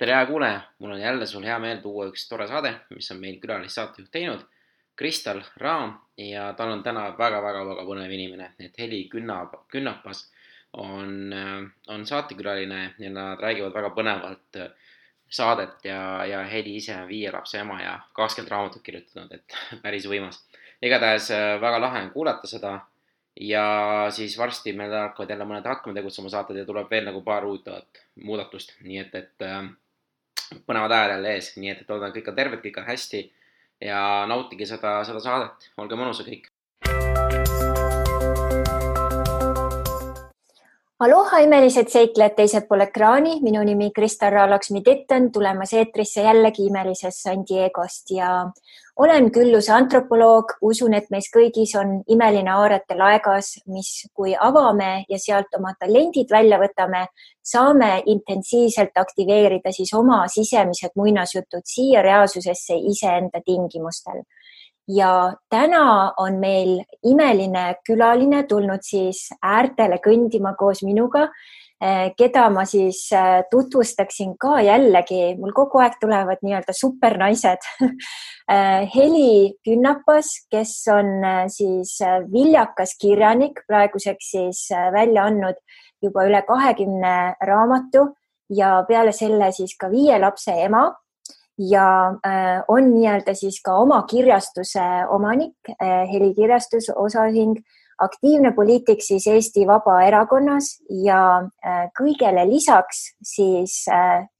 tere, 0.00 0.14
hea 0.16 0.26
kuulaja, 0.26 0.60
mul 0.78 0.90
on 0.90 1.00
jälle 1.00 1.26
sul 1.26 1.44
hea 1.44 1.58
meel 1.60 1.80
tuua 1.84 2.06
üks 2.08 2.22
tore 2.28 2.46
saade, 2.48 2.72
mis 2.96 3.10
on 3.12 3.18
meil 3.20 3.36
külalissaatejuht 3.40 4.08
teinud, 4.12 4.46
Kristal 4.96 5.42
Raam 5.60 5.92
ja 6.16 6.46
tal 6.56 6.72
on 6.72 6.82
täna 6.84 7.02
väga-väga-väga 7.18 7.84
põnev 7.84 8.12
inimene, 8.16 8.46
et 8.64 8.78
Heli 8.80 9.02
Künnap, 9.12 9.58
Künnapas 9.72 10.22
on, 10.72 11.34
on 11.88 12.06
saatekülaline 12.08 12.78
ja 12.98 13.10
nad 13.12 13.40
räägivad 13.44 13.76
väga 13.76 13.90
põnevalt 13.96 14.60
saadet 15.28 15.84
ja, 15.84 16.00
ja 16.24 16.40
Heli 16.48 16.78
ise 16.80 16.96
on 16.96 17.08
viie 17.08 17.32
lapse 17.32 17.60
ema 17.60 17.76
ja 17.82 17.98
kakskümmend 18.16 18.54
raamatut 18.54 18.84
kirjutanud, 18.86 19.36
et 19.36 19.58
päris 19.84 20.08
võimas. 20.08 20.40
igatahes 20.82 21.28
väga 21.60 21.80
lahe 21.80 22.02
on 22.06 22.10
kuulata 22.16 22.48
seda 22.48 22.78
ja 23.40 23.66
siis 24.16 24.38
varsti 24.38 24.72
meil 24.72 24.96
hakkavad 24.96 25.36
jälle 25.36 25.44
mõned 25.44 25.68
hakkama 25.68 26.00
tegutsema 26.00 26.32
saated 26.32 26.56
ja 26.56 26.64
tuleb 26.64 26.88
veel 26.90 27.04
nagu 27.04 27.20
paar 27.20 27.44
huvitavat 27.44 28.04
muudatust, 28.24 28.78
nii 28.80 28.98
et, 29.04 29.14
et 29.14 29.48
põnevad 30.66 30.94
ajad 30.94 31.14
jälle 31.16 31.34
ees, 31.34 31.50
nii 31.56 31.72
et, 31.72 31.82
et 31.84 31.92
loodan, 31.92 32.14
kõik 32.14 32.30
on 32.32 32.38
terved, 32.38 32.62
kõik 32.64 32.80
on 32.82 32.88
hästi 32.88 33.22
ja 33.84 34.00
nautige 34.30 34.66
seda, 34.68 35.00
seda 35.08 35.22
saadet, 35.24 35.70
olge 35.80 35.98
mõnusad 35.98 36.28
kõik. 36.28 36.50
Aloha, 41.00 41.38
imelised 41.40 41.88
seiklejad 41.88 42.34
teisel 42.36 42.66
pool 42.68 42.82
ekraani, 42.84 43.38
minu 43.40 43.62
nimi 43.64 43.86
Krista 43.96 44.28
Raalaksmi 44.28 44.82
Titten, 44.84 45.30
tulemas 45.32 45.70
eetrisse 45.72 46.26
jällegi 46.26 46.66
imelisest 46.68 47.22
San 47.24 47.46
Diegost. 47.48 48.10
Ja 48.12 48.32
olen 49.00 49.30
külluse 49.32 49.72
antropoloog, 49.72 50.52
usun, 50.60 50.92
et 50.98 51.08
meis 51.08 51.30
kõigis 51.32 51.72
on 51.80 51.94
imeline 52.12 52.52
aarete 52.52 52.98
laegas, 53.00 53.48
mis, 53.72 53.88
kui 54.12 54.34
avame 54.48 55.06
ja 55.08 55.16
sealt 55.22 55.56
oma 55.56 55.72
talendid 55.80 56.28
välja 56.36 56.60
võtame, 56.60 57.06
saame 57.40 57.88
intensiivselt 58.04 59.00
aktiveerida 59.00 59.72
siis 59.72 59.94
oma 59.96 60.26
sisemised 60.28 60.92
muinasjutud 61.00 61.64
siia 61.64 62.04
reaalsusesse 62.04 62.76
iseenda 62.92 63.40
tingimustel 63.40 64.20
ja 64.88 65.32
täna 65.50 66.12
on 66.18 66.38
meil 66.40 66.80
imeline 67.06 67.74
külaline 67.86 68.44
tulnud 68.48 68.82
siis 68.84 69.28
äärtele 69.42 70.00
kõndima 70.02 70.54
koos 70.58 70.82
minuga, 70.82 71.28
eh, 71.82 72.12
keda 72.18 72.48
ma 72.50 72.64
siis 72.68 73.02
eh, 73.12 73.42
tutvustaksin 73.50 74.36
ka 74.40 74.60
jällegi, 74.64 75.36
mul 75.38 75.52
kogu 75.56 75.82
aeg 75.84 75.98
tulevad 76.00 76.42
nii-öelda 76.42 76.76
supernaised. 76.76 77.70
Eh, 78.50 78.88
Heli 78.90 79.54
Künnapas, 79.62 80.26
kes 80.50 80.72
on 80.90 81.22
siis 81.54 81.92
viljakas 82.32 82.96
kirjanik, 82.98 83.60
praeguseks 83.68 84.30
siis 84.32 84.64
välja 84.90 85.28
andnud 85.30 85.60
juba 86.02 86.24
üle 86.26 86.40
kahekümne 86.48 87.36
raamatu. 87.46 88.08
Ja 88.50 88.80
peale 88.88 89.12
selle 89.14 89.52
siis 89.54 89.76
ka 89.78 89.86
viie 89.92 90.18
lapse 90.18 90.50
ema 90.64 90.88
ja 91.68 92.14
äh, 92.26 92.62
on 92.68 92.94
nii-öelda 92.94 93.34
siis 93.34 93.60
ka 93.64 93.74
oma 93.82 94.02
kirjastuse 94.10 94.86
omanik, 95.12 95.56
äh, 95.76 96.08
helikirjastus, 96.12 96.90
osaühing, 96.96 97.58
aktiivne 98.00 98.52
poliitik 98.56 99.02
siis 99.04 99.26
Eesti 99.28 99.66
Vabaerakonnas 99.68 100.70
ja 101.04 101.20
äh, 101.66 101.88
kõigele 101.98 102.46
lisaks 102.48 103.10
siis 103.22 103.84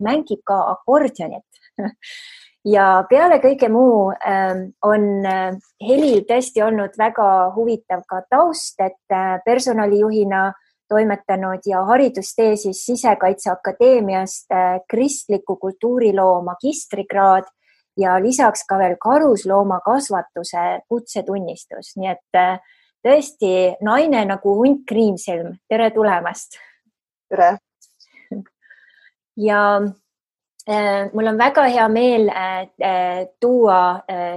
mängib 0.00 0.40
ka 0.48 0.56
akordionit 0.72 1.60
ja 2.74 2.86
peale 3.10 3.40
kõige 3.44 3.68
muu 3.68 4.08
on 4.88 5.04
Helil 5.84 6.24
tõesti 6.28 6.64
olnud 6.64 6.96
väga 6.98 7.28
huvitav 7.56 8.06
ka 8.08 8.22
taust, 8.32 8.80
et 8.80 9.44
personalijuhina 9.44 10.50
toimetanud 10.90 11.66
ja 11.66 11.84
haridustee 11.84 12.56
siis 12.56 12.84
Sisekaitseakadeemiast 12.86 14.52
äh, 14.52 14.80
kristliku 14.90 15.56
kultuuriloo 15.56 16.42
magistrikraad 16.42 17.46
ja 17.98 18.18
lisaks 18.22 18.64
ka 18.68 18.78
veel 18.78 18.96
karusloomakasvatuse 19.02 20.66
kutsetunnistus, 20.88 21.94
nii 21.96 22.10
et 22.10 22.38
äh, 22.42 22.58
tõesti 23.06 23.54
naine 23.86 24.24
nagu 24.32 24.56
hunt 24.58 24.84
kriimsilm, 24.88 25.54
tere 25.68 25.90
tulemast. 25.94 26.58
tere. 27.30 27.56
ja 29.36 29.64
äh, 30.68 31.10
mul 31.14 31.32
on 31.32 31.38
väga 31.38 31.68
hea 31.70 31.88
meel 31.88 32.30
tuua 33.40 33.82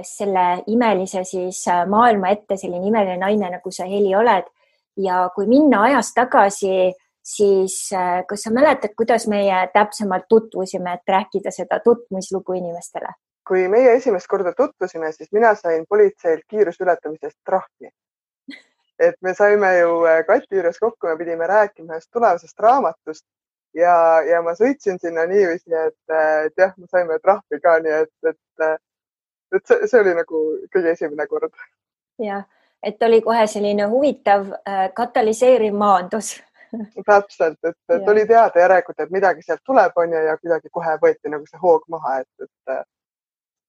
selle 0.02 0.46
imelise 0.66 1.24
siis 1.24 1.64
maailma 1.90 2.30
ette 2.30 2.56
selline 2.56 2.86
imeline 2.86 3.18
naine, 3.18 3.50
nagu 3.58 3.72
sa, 3.74 3.88
Heli, 3.90 4.14
oled 4.14 4.53
ja 4.96 5.30
kui 5.34 5.46
minna 5.46 5.82
ajas 5.82 6.12
tagasi, 6.14 6.92
siis 7.24 7.90
äh, 7.92 8.22
kas 8.28 8.46
sa 8.46 8.52
mäletad, 8.52 8.94
kuidas 8.96 9.26
meie 9.26 9.66
täpsemalt 9.72 10.28
tutvusime, 10.28 10.94
et 10.94 11.08
rääkida 11.08 11.50
seda 11.50 11.80
tutvumislugu 11.84 12.52
inimestele? 12.52 13.14
kui 13.48 13.66
meie 13.68 13.90
esimest 13.92 14.24
korda 14.26 14.54
tutvusime, 14.56 15.10
siis 15.12 15.28
mina 15.32 15.50
sain 15.54 15.84
politseilt 15.88 16.46
kiiruse 16.48 16.84
ületamisest 16.84 17.36
trahvi. 17.44 17.90
et 18.98 19.14
me 19.20 19.34
saime 19.34 19.78
ju 19.78 20.04
äh, 20.04 20.24
Kati 20.26 20.56
juures 20.56 20.78
kokku, 20.78 21.06
me 21.06 21.16
pidime 21.16 21.46
rääkima 21.46 21.96
ühest 21.96 22.10
tulevasest 22.12 22.60
raamatust 22.60 23.26
ja, 23.74 24.22
ja 24.22 24.42
ma 24.42 24.54
sõitsin 24.54 25.00
sinna 25.00 25.26
niiviisi, 25.26 25.74
et, 25.74 26.00
äh, 26.10 26.44
et 26.46 26.52
jah, 26.58 26.72
me 26.78 26.86
saime 26.86 27.18
trahvi 27.18 27.60
ka, 27.60 27.78
nii 27.84 27.96
et, 28.04 28.12
et, 28.30 28.80
et 29.56 29.66
see, 29.66 29.88
see 29.92 30.00
oli 30.00 30.14
nagu 30.14 30.44
kõige 30.72 30.94
esimene 30.96 31.26
kord. 31.26 31.52
jah 32.22 32.44
et 32.84 33.02
oli 33.02 33.20
kohe 33.22 33.46
selline 33.46 33.86
huvitav 33.90 34.50
äh, 34.52 34.88
katalüseeriv 34.94 35.74
maandus 35.74 36.34
täpselt, 37.10 37.58
et, 37.64 37.76
et 37.96 38.08
oli 38.08 38.26
teada 38.26 38.60
järelikult, 38.60 39.00
et 39.00 39.10
midagi 39.10 39.42
sealt 39.42 39.62
tuleb, 39.66 39.92
onju, 39.96 40.24
ja 40.28 40.36
kuidagi 40.40 40.70
kohe 40.72 40.96
võeti 41.02 41.30
nagu 41.32 41.46
see 41.46 41.60
hoog 41.62 41.84
maha, 41.92 42.18
et, 42.24 42.46
et 42.46 42.74
äh, 42.74 42.82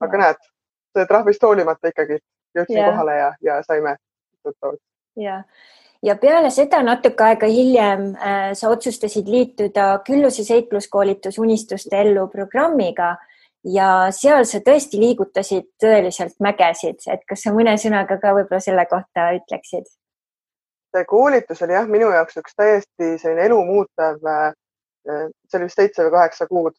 aga 0.02 0.18
ja. 0.18 0.24
näed, 0.24 0.50
see 0.98 1.08
trahvist 1.10 1.44
hoolimata 1.44 1.92
ikkagi 1.94 2.20
jõudsin 2.56 2.80
ja. 2.80 2.90
kohale 2.92 3.18
ja, 3.20 3.32
ja 3.44 3.62
saime 3.68 3.96
tuttavad. 4.44 4.80
ja, 5.20 5.42
ja 6.04 6.18
peale 6.22 6.52
seda 6.54 6.82
natuke 6.86 7.30
aega 7.30 7.50
hiljem 7.52 8.08
äh, 8.16 8.50
sa 8.58 8.74
otsustasid 8.74 9.30
liituda 9.32 9.88
Külluse 10.08 10.46
seikluskoolitus 10.48 11.40
Unistuste 11.40 12.02
ellu 12.02 12.28
programmiga 12.34 13.16
ja 13.66 13.90
seal 14.14 14.46
sa 14.46 14.62
tõesti 14.64 15.00
liigutasid 15.02 15.68
tõeliselt 15.82 16.38
mägesid, 16.44 17.02
et 17.12 17.24
kas 17.30 17.46
sa 17.46 17.54
mõne 17.56 17.76
sõnaga 17.82 18.18
ka 18.22 18.34
võib-olla 18.38 18.62
selle 18.64 18.86
kohta 18.90 19.32
ütleksid? 19.40 19.88
see 20.96 21.06
koolitus 21.10 21.60
oli 21.66 21.76
jah, 21.76 21.88
minu 21.92 22.08
jaoks 22.14 22.38
üks 22.40 22.54
täiesti 22.56 23.18
selline 23.20 23.50
elumuutev, 23.50 24.22
äh, 24.32 24.54
see 25.50 25.58
oli 25.60 25.68
vist 25.68 25.82
seitse 25.82 26.06
või 26.06 26.14
kaheksa 26.14 26.48
kuud. 26.48 26.78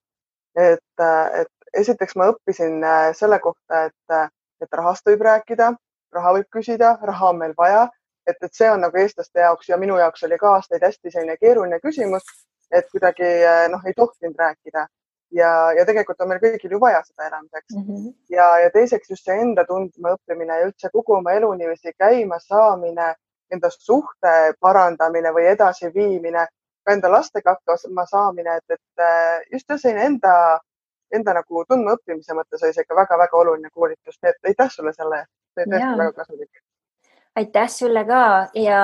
et, 0.57 1.03
äh, 1.05 1.41
et 1.43 1.81
esiteks 1.83 2.17
ma 2.17 2.31
õppisin 2.33 2.81
äh, 2.81 3.11
selle 3.19 3.39
kohta, 3.45 3.83
et, 3.91 4.33
et 4.63 4.79
rahast 4.81 5.05
võib 5.05 5.21
rääkida, 5.27 5.75
raha 6.17 6.33
võib 6.39 6.49
küsida, 6.59 6.97
raha 7.03 7.29
on 7.35 7.43
meil 7.43 7.53
vaja, 7.59 7.89
et, 8.27 8.39
et 8.41 8.55
see 8.55 8.71
on 8.73 8.81
nagu 8.81 8.97
eestlaste 8.97 9.41
jaoks 9.45 9.69
ja 9.69 9.77
minu 9.77 9.99
jaoks 10.01 10.25
oli 10.25 10.39
ka 10.41 10.55
aastaid 10.55 10.87
hästi 10.89 11.13
selline 11.13 11.37
keeruline 11.37 11.81
küsimus, 11.85 12.25
et 12.73 12.89
kuidagi 12.91 13.29
noh, 13.71 13.85
ei 13.85 13.93
tohtinud 14.01 14.41
rääkida 14.41 14.87
ja, 15.33 15.73
ja 15.73 15.85
tegelikult 15.87 16.21
on 16.21 16.31
meil 16.31 16.41
kõigil 16.43 16.77
ju 16.77 16.81
vaja 16.81 17.03
seda 17.05 17.29
elamiseks 17.29 17.75
mm. 17.75 17.87
-hmm. 17.87 18.13
ja, 18.31 18.49
ja 18.65 18.71
teiseks 18.71 19.11
just 19.11 19.25
see 19.25 19.39
enda 19.41 19.65
tundma 19.65 20.15
õppimine 20.17 20.59
ja 20.61 20.67
üldse 20.69 20.91
kogu 20.93 21.17
oma 21.19 21.33
elu 21.33 21.53
niiviisi 21.55 21.93
käima 21.99 22.39
saamine, 22.43 23.15
enda 23.53 23.71
suhte 23.71 24.37
parandamine 24.61 25.33
või 25.33 25.49
edasiviimine, 25.55 26.47
ka 26.85 26.93
enda 26.93 27.11
lastega 27.11 27.57
hakkama 27.57 28.07
saamine, 28.07 28.57
et, 28.57 28.79
et 28.79 29.03
äh, 29.03 29.41
just 29.53 29.73
selline 29.77 30.05
enda, 30.05 30.61
enda 31.15 31.35
nagu 31.35 31.65
tundma 31.69 31.97
õppimise 31.99 32.35
mõttes 32.35 32.63
oli 32.63 32.75
see 32.75 32.87
ikka 32.87 33.03
väga-väga 33.03 33.43
oluline 33.43 33.71
koolitus, 33.75 34.19
nii 34.23 34.31
et 34.31 34.53
aitäh 34.53 34.71
sulle 34.71 34.93
selle 34.93 35.23
eest, 35.25 35.33
see 35.55 35.67
oli 35.67 35.75
tõesti 35.75 35.99
väga 36.03 36.13
kasulik 36.23 36.66
aitäh 37.37 37.69
sulle 37.69 38.05
ka. 38.05 38.49
Ja 38.55 38.81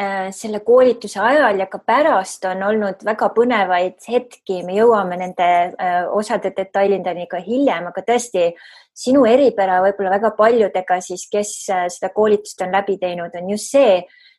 äh, 0.00 0.30
selle 0.30 0.60
koolituse 0.60 1.20
ajal 1.20 1.58
ja 1.58 1.66
ka 1.66 1.80
pärast 1.86 2.44
on 2.50 2.62
olnud 2.62 3.04
väga 3.04 3.30
põnevaid 3.36 3.96
hetki, 4.08 4.62
me 4.66 4.76
jõuame 4.78 5.18
nende 5.20 5.48
äh, 5.72 6.00
osade 6.12 6.52
detailideni 6.56 7.26
ka 7.30 7.40
hiljem, 7.44 7.88
aga 7.90 8.04
tõesti 8.04 8.50
sinu 8.94 9.24
eripära 9.26 9.80
võib-olla 9.84 10.14
väga 10.18 10.34
paljudega 10.38 11.00
siis, 11.02 11.26
kes 11.32 11.56
äh, 11.72 11.86
seda 11.92 12.12
koolitust 12.14 12.62
on 12.66 12.76
läbi 12.76 12.98
teinud, 13.00 13.34
on 13.40 13.50
just 13.54 13.72
see, 13.74 13.98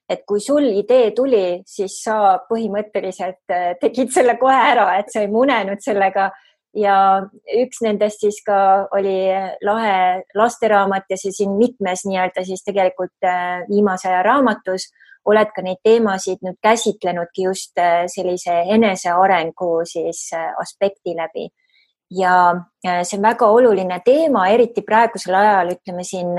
et 0.09 0.21
kui 0.29 0.41
sul 0.43 0.67
idee 0.69 1.09
tuli, 1.17 1.61
siis 1.65 1.97
sa 2.05 2.37
põhimõtteliselt 2.49 3.53
äh, 3.53 3.71
tegid 3.81 4.13
selle 4.13 4.37
kohe 4.41 4.55
ära, 4.55 4.91
et 4.99 5.09
sa 5.13 5.25
ei 5.25 5.31
munenud 5.31 5.81
sellega 5.83 6.29
ja 6.75 6.97
üks 7.61 7.81
nendest 7.85 8.23
siis 8.23 8.41
ka 8.45 8.57
oli 8.95 9.15
lahe 9.63 9.97
lasteraamat 10.35 11.07
ja 11.09 11.17
see 11.19 11.33
siin 11.35 11.55
mitmes 11.59 12.05
nii-öelda 12.07 12.43
siis 12.45 12.63
tegelikult 12.67 13.15
äh, 13.23 13.63
viimase 13.69 14.09
aja 14.11 14.23
raamatus 14.25 14.89
oled 15.25 15.51
ka 15.55 15.63
neid 15.65 15.79
teemasid 15.83 16.43
nüüd 16.45 16.59
käsitlenudki 16.63 17.47
just 17.47 17.79
äh, 17.81 18.05
sellise 18.11 18.57
enesearengu 18.75 19.69
siis 19.89 20.27
äh, 20.35 20.51
aspekti 20.61 21.15
läbi. 21.17 21.49
ja 22.11 22.53
see 22.85 23.17
on 23.17 23.23
väga 23.23 23.47
oluline 23.49 23.95
teema, 24.05 24.43
eriti 24.53 24.83
praegusel 24.85 25.33
ajal, 25.35 25.71
ütleme 25.73 26.03
siin, 26.05 26.35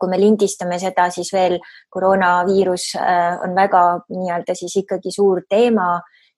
kui 0.00 0.08
me 0.08 0.16
lindistame 0.18 0.78
seda, 0.80 1.10
siis 1.12 1.28
veel 1.34 1.58
koroonaviirus 1.92 2.86
on 3.44 3.52
väga 3.54 3.82
nii-öelda 4.08 4.56
siis 4.56 4.78
ikkagi 4.80 5.12
suur 5.12 5.42
teema 5.44 5.90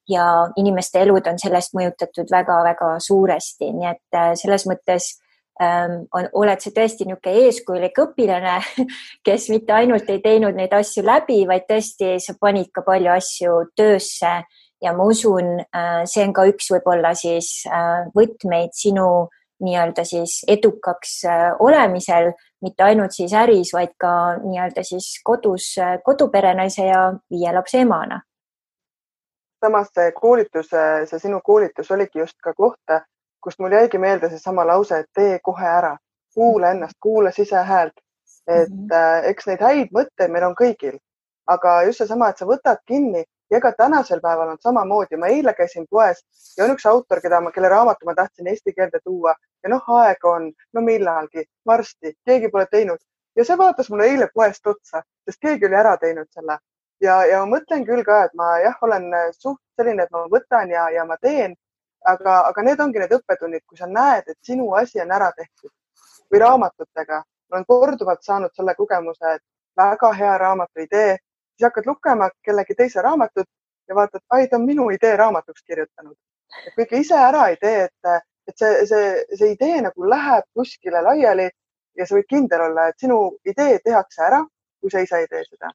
ja 0.09 0.49
inimeste 0.57 1.03
elud 1.03 1.27
on 1.31 1.39
sellest 1.39 1.75
mõjutatud 1.77 2.31
väga-väga 2.31 2.95
suuresti, 3.03 3.71
nii 3.75 3.91
et 3.91 4.19
äh, 4.19 4.33
selles 4.39 4.67
mõttes 4.67 5.13
ähm, 5.63 6.03
on, 6.15 6.29
oled 6.43 6.63
sa 6.63 6.73
tõesti 6.75 7.07
niisugune 7.07 7.47
eeskujulik 7.47 8.01
õpilane, 8.05 8.59
kes 9.27 9.49
mitte 9.53 9.77
ainult 9.77 10.11
ei 10.11 10.23
teinud 10.25 10.59
neid 10.59 10.75
asju 10.77 11.05
läbi, 11.07 11.43
vaid 11.49 11.69
tõesti 11.71 12.17
sa 12.23 12.35
panid 12.41 12.73
ka 12.75 12.85
palju 12.87 13.15
asju 13.15 13.61
töösse. 13.77 14.41
Ja 14.83 14.91
ma 14.97 15.05
usun, 15.07 15.61
äh, 15.63 16.03
see 16.11 16.25
on 16.27 16.35
ka 16.35 16.49
üks 16.51 16.73
võib-olla 16.75 17.15
siis 17.15 17.61
äh, 17.71 18.09
võtmeid 18.17 18.75
sinu 18.75 19.29
nii-öelda 19.63 20.03
siis 20.03 20.41
edukaks 20.51 21.21
olemisel, 21.63 22.33
mitte 22.67 22.83
ainult 22.83 23.15
siis 23.15 23.31
äris, 23.39 23.71
vaid 23.71 23.93
ka 23.95 24.11
nii-öelda 24.43 24.83
siis 24.83 25.21
kodus 25.23 25.69
koduperenaise 26.03 26.89
ja 26.89 27.05
viie 27.31 27.53
lapse 27.55 27.79
emana 27.79 28.19
samas 29.63 29.91
see 29.95 30.13
koolitus, 30.13 30.71
see 31.11 31.19
sinu 31.19 31.41
koolitus 31.45 31.91
oligi 31.95 32.19
just 32.19 32.39
ka 32.43 32.55
koht, 32.55 32.95
kust 33.43 33.61
mul 33.63 33.75
jäigi 33.75 33.99
meelde 33.99 34.31
seesama 34.31 34.67
lause, 34.67 34.99
et 35.03 35.11
tee 35.15 35.39
kohe 35.43 35.67
ära, 35.67 35.97
kuula 36.35 36.73
ennast, 36.75 36.99
kuula 37.01 37.31
sisehäält. 37.31 38.01
et 38.47 38.69
mm 38.69 38.89
-hmm. 38.91 39.29
eks 39.31 39.47
neid 39.47 39.61
häid 39.63 39.91
mõtteid 39.95 40.31
meil 40.35 40.45
on 40.45 40.55
kõigil, 40.61 40.97
aga 41.47 41.83
just 41.83 41.99
seesama, 41.99 42.29
et 42.29 42.39
sa 42.39 42.47
võtad 42.47 42.81
kinni 42.87 43.23
ja 43.51 43.61
ka 43.61 43.73
tänasel 43.73 44.21
päeval 44.21 44.49
on 44.49 44.59
samamoodi. 44.61 45.17
ma 45.17 45.27
eile 45.27 45.55
käisin 45.55 45.87
poes 45.91 46.25
ja 46.59 46.65
on 46.65 46.71
üks 46.75 46.87
autor, 46.87 47.21
keda 47.21 47.41
ma, 47.41 47.53
kelle 47.53 47.69
raamatu 47.69 48.07
ma 48.07 48.15
tahtsin 48.15 48.47
eesti 48.47 48.73
keelde 48.73 48.99
tuua 49.05 49.35
ja 49.63 49.69
noh, 49.69 49.83
aega 49.99 50.29
on, 50.31 50.53
no 50.73 50.81
millalgi, 50.81 51.45
varsti, 51.67 52.15
keegi 52.27 52.49
pole 52.49 52.67
teinud 52.71 52.99
ja 53.37 53.45
see 53.45 53.59
vaatas 53.59 53.91
mulle 53.91 54.11
eile 54.11 54.29
poest 54.35 54.67
otsa, 54.67 55.03
sest 55.25 55.41
keegi 55.41 55.67
oli 55.67 55.77
ära 55.85 55.97
teinud 55.97 56.29
selle 56.31 56.59
ja, 57.03 57.19
ja 57.27 57.43
ma 57.43 57.57
mõtlen 57.57 57.85
küll 57.89 58.05
ka, 58.07 58.23
et 58.27 58.35
ma 58.39 58.55
jah, 58.63 58.79
olen 58.87 59.11
suht 59.35 59.61
selline, 59.79 60.07
et 60.07 60.15
ma 60.15 60.25
võtan 60.31 60.71
ja, 60.71 60.89
ja 60.95 61.05
ma 61.09 61.19
teen, 61.23 61.55
aga, 62.07 62.39
aga 62.51 62.65
need 62.67 62.81
ongi 62.81 63.03
need 63.03 63.15
õppetunnid, 63.19 63.65
kui 63.67 63.79
sa 63.79 63.89
näed, 63.91 64.29
et 64.29 64.39
sinu 64.47 64.71
asi 64.79 65.03
on 65.03 65.15
ära 65.19 65.31
tehtud 65.37 65.73
või 66.33 66.43
raamatutega. 66.43 67.23
ma 67.51 67.59
olen 67.59 67.67
korduvalt 67.69 68.23
saanud 68.25 68.55
selle 68.57 68.75
kogemuse, 68.75 69.35
et 69.37 69.43
väga 69.77 70.13
hea 70.17 70.37
raamatu 70.41 70.81
idee, 70.81 71.17
siis 71.53 71.67
hakkad 71.69 71.87
lugema 71.87 72.31
kellegi 72.45 72.75
teise 72.75 73.03
raamatut 73.03 73.49
ja 73.89 73.95
vaatad, 73.95 74.23
ai, 74.31 74.47
ta 74.49 74.57
on 74.57 74.65
minu 74.65 74.89
idee 74.91 75.17
raamatuks 75.17 75.63
kirjutanud. 75.63 76.17
et 76.67 76.75
kui 76.75 76.85
ikka 76.85 76.97
ise 76.97 77.19
ära 77.19 77.49
ei 77.49 77.57
tee, 77.57 77.85
et, 77.89 78.23
et 78.49 78.57
see, 78.57 78.87
see, 78.87 79.13
see 79.37 79.53
idee 79.53 79.83
nagu 79.83 80.09
läheb 80.09 80.49
kuskile 80.55 81.03
laiali 81.03 81.51
ja 81.99 82.07
sa 82.07 82.17
võid 82.17 82.29
kindel 82.29 82.67
olla, 82.71 82.89
et 82.89 82.99
sinu 82.99 83.21
idee 83.45 83.79
tehakse 83.85 84.25
ära, 84.31 84.43
kui 84.81 84.91
sa 84.91 85.05
ise 85.05 85.21
ei 85.21 85.29
tee 85.29 85.45
seda 85.45 85.73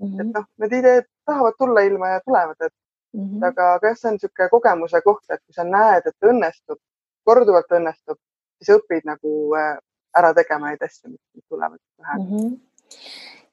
mm. 0.00 0.08
-hmm. 0.08 0.20
et 0.20 0.34
noh, 0.34 0.46
need 0.58 0.72
ideed 0.72 1.08
tahavad 1.26 1.58
tulla 1.58 1.80
ilma 1.80 2.08
ja 2.08 2.20
tulevad, 2.20 2.56
et 2.60 2.72
mm 3.12 3.24
-hmm. 3.24 3.46
aga, 3.48 3.74
aga 3.74 3.88
jah, 3.88 3.96
see 3.96 4.08
on 4.08 4.14
niisugune 4.14 4.48
kogemuse 4.50 5.00
koht, 5.02 5.24
et 5.30 5.42
kui 5.46 5.54
sa 5.54 5.64
näed, 5.64 6.06
et 6.06 6.30
õnnestub, 6.30 6.78
korduvalt 7.24 7.72
õnnestub, 7.78 8.18
siis 8.58 8.76
õpid 8.78 9.08
nagu 9.12 9.32
äh, 9.60 9.76
ära 10.16 10.34
tegema 10.34 10.70
neid 10.70 10.82
asju, 10.82 11.10
mis 11.10 11.44
tulevad 11.48 11.80
pähe 11.96 12.18
mm. 12.18 12.28
-hmm 12.30 12.58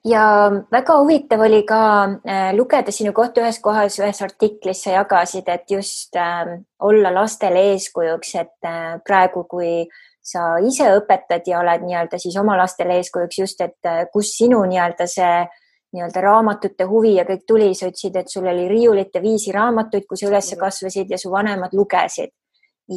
ja 0.04 0.50
väga 0.72 0.98
huvitav 1.00 1.40
oli 1.40 1.62
ka 1.62 2.04
äh, 2.04 2.54
lugeda 2.54 2.92
sinu 2.92 3.12
kohta 3.12 3.40
ühes 3.40 3.58
kohas, 3.60 3.98
ühes 3.98 4.22
artiklis 4.22 4.82
sa 4.84 4.90
jagasid, 4.90 5.48
et 5.48 5.70
just 5.70 6.16
äh, 6.16 6.60
olla 6.78 7.14
lastele 7.14 7.62
eeskujuks, 7.72 8.34
et 8.34 8.68
äh, 8.68 9.00
praegu, 9.06 9.44
kui 9.44 9.88
sa 10.24 10.58
ise 10.58 10.90
õpetad 10.98 11.48
ja 11.48 11.60
oled 11.60 11.84
nii-öelda 11.84 12.18
siis 12.18 12.36
oma 12.36 12.56
lastele 12.56 12.96
eeskujuks 13.00 13.38
just, 13.38 13.60
et 13.60 13.88
äh, 13.88 14.04
kus 14.12 14.36
sinu 14.36 14.60
nii-öelda 14.68 15.06
see 15.06 15.40
äh, 15.40 15.63
nii-öelda 15.94 16.22
raamatute 16.24 16.86
huvi 16.90 17.14
ja 17.16 17.24
kõik 17.28 17.44
tuli, 17.46 17.72
sa 17.74 17.88
ütlesid, 17.90 18.16
et 18.18 18.30
sul 18.32 18.46
oli 18.50 18.66
riiulite 18.70 19.22
viisi 19.22 19.52
raamatuid, 19.54 20.08
kui 20.08 20.18
sa 20.18 20.28
üles 20.30 20.50
mhm. 20.52 20.60
kasvasid 20.60 21.10
ja 21.14 21.20
su 21.20 21.32
vanemad 21.32 21.74
lugesid. 21.76 22.34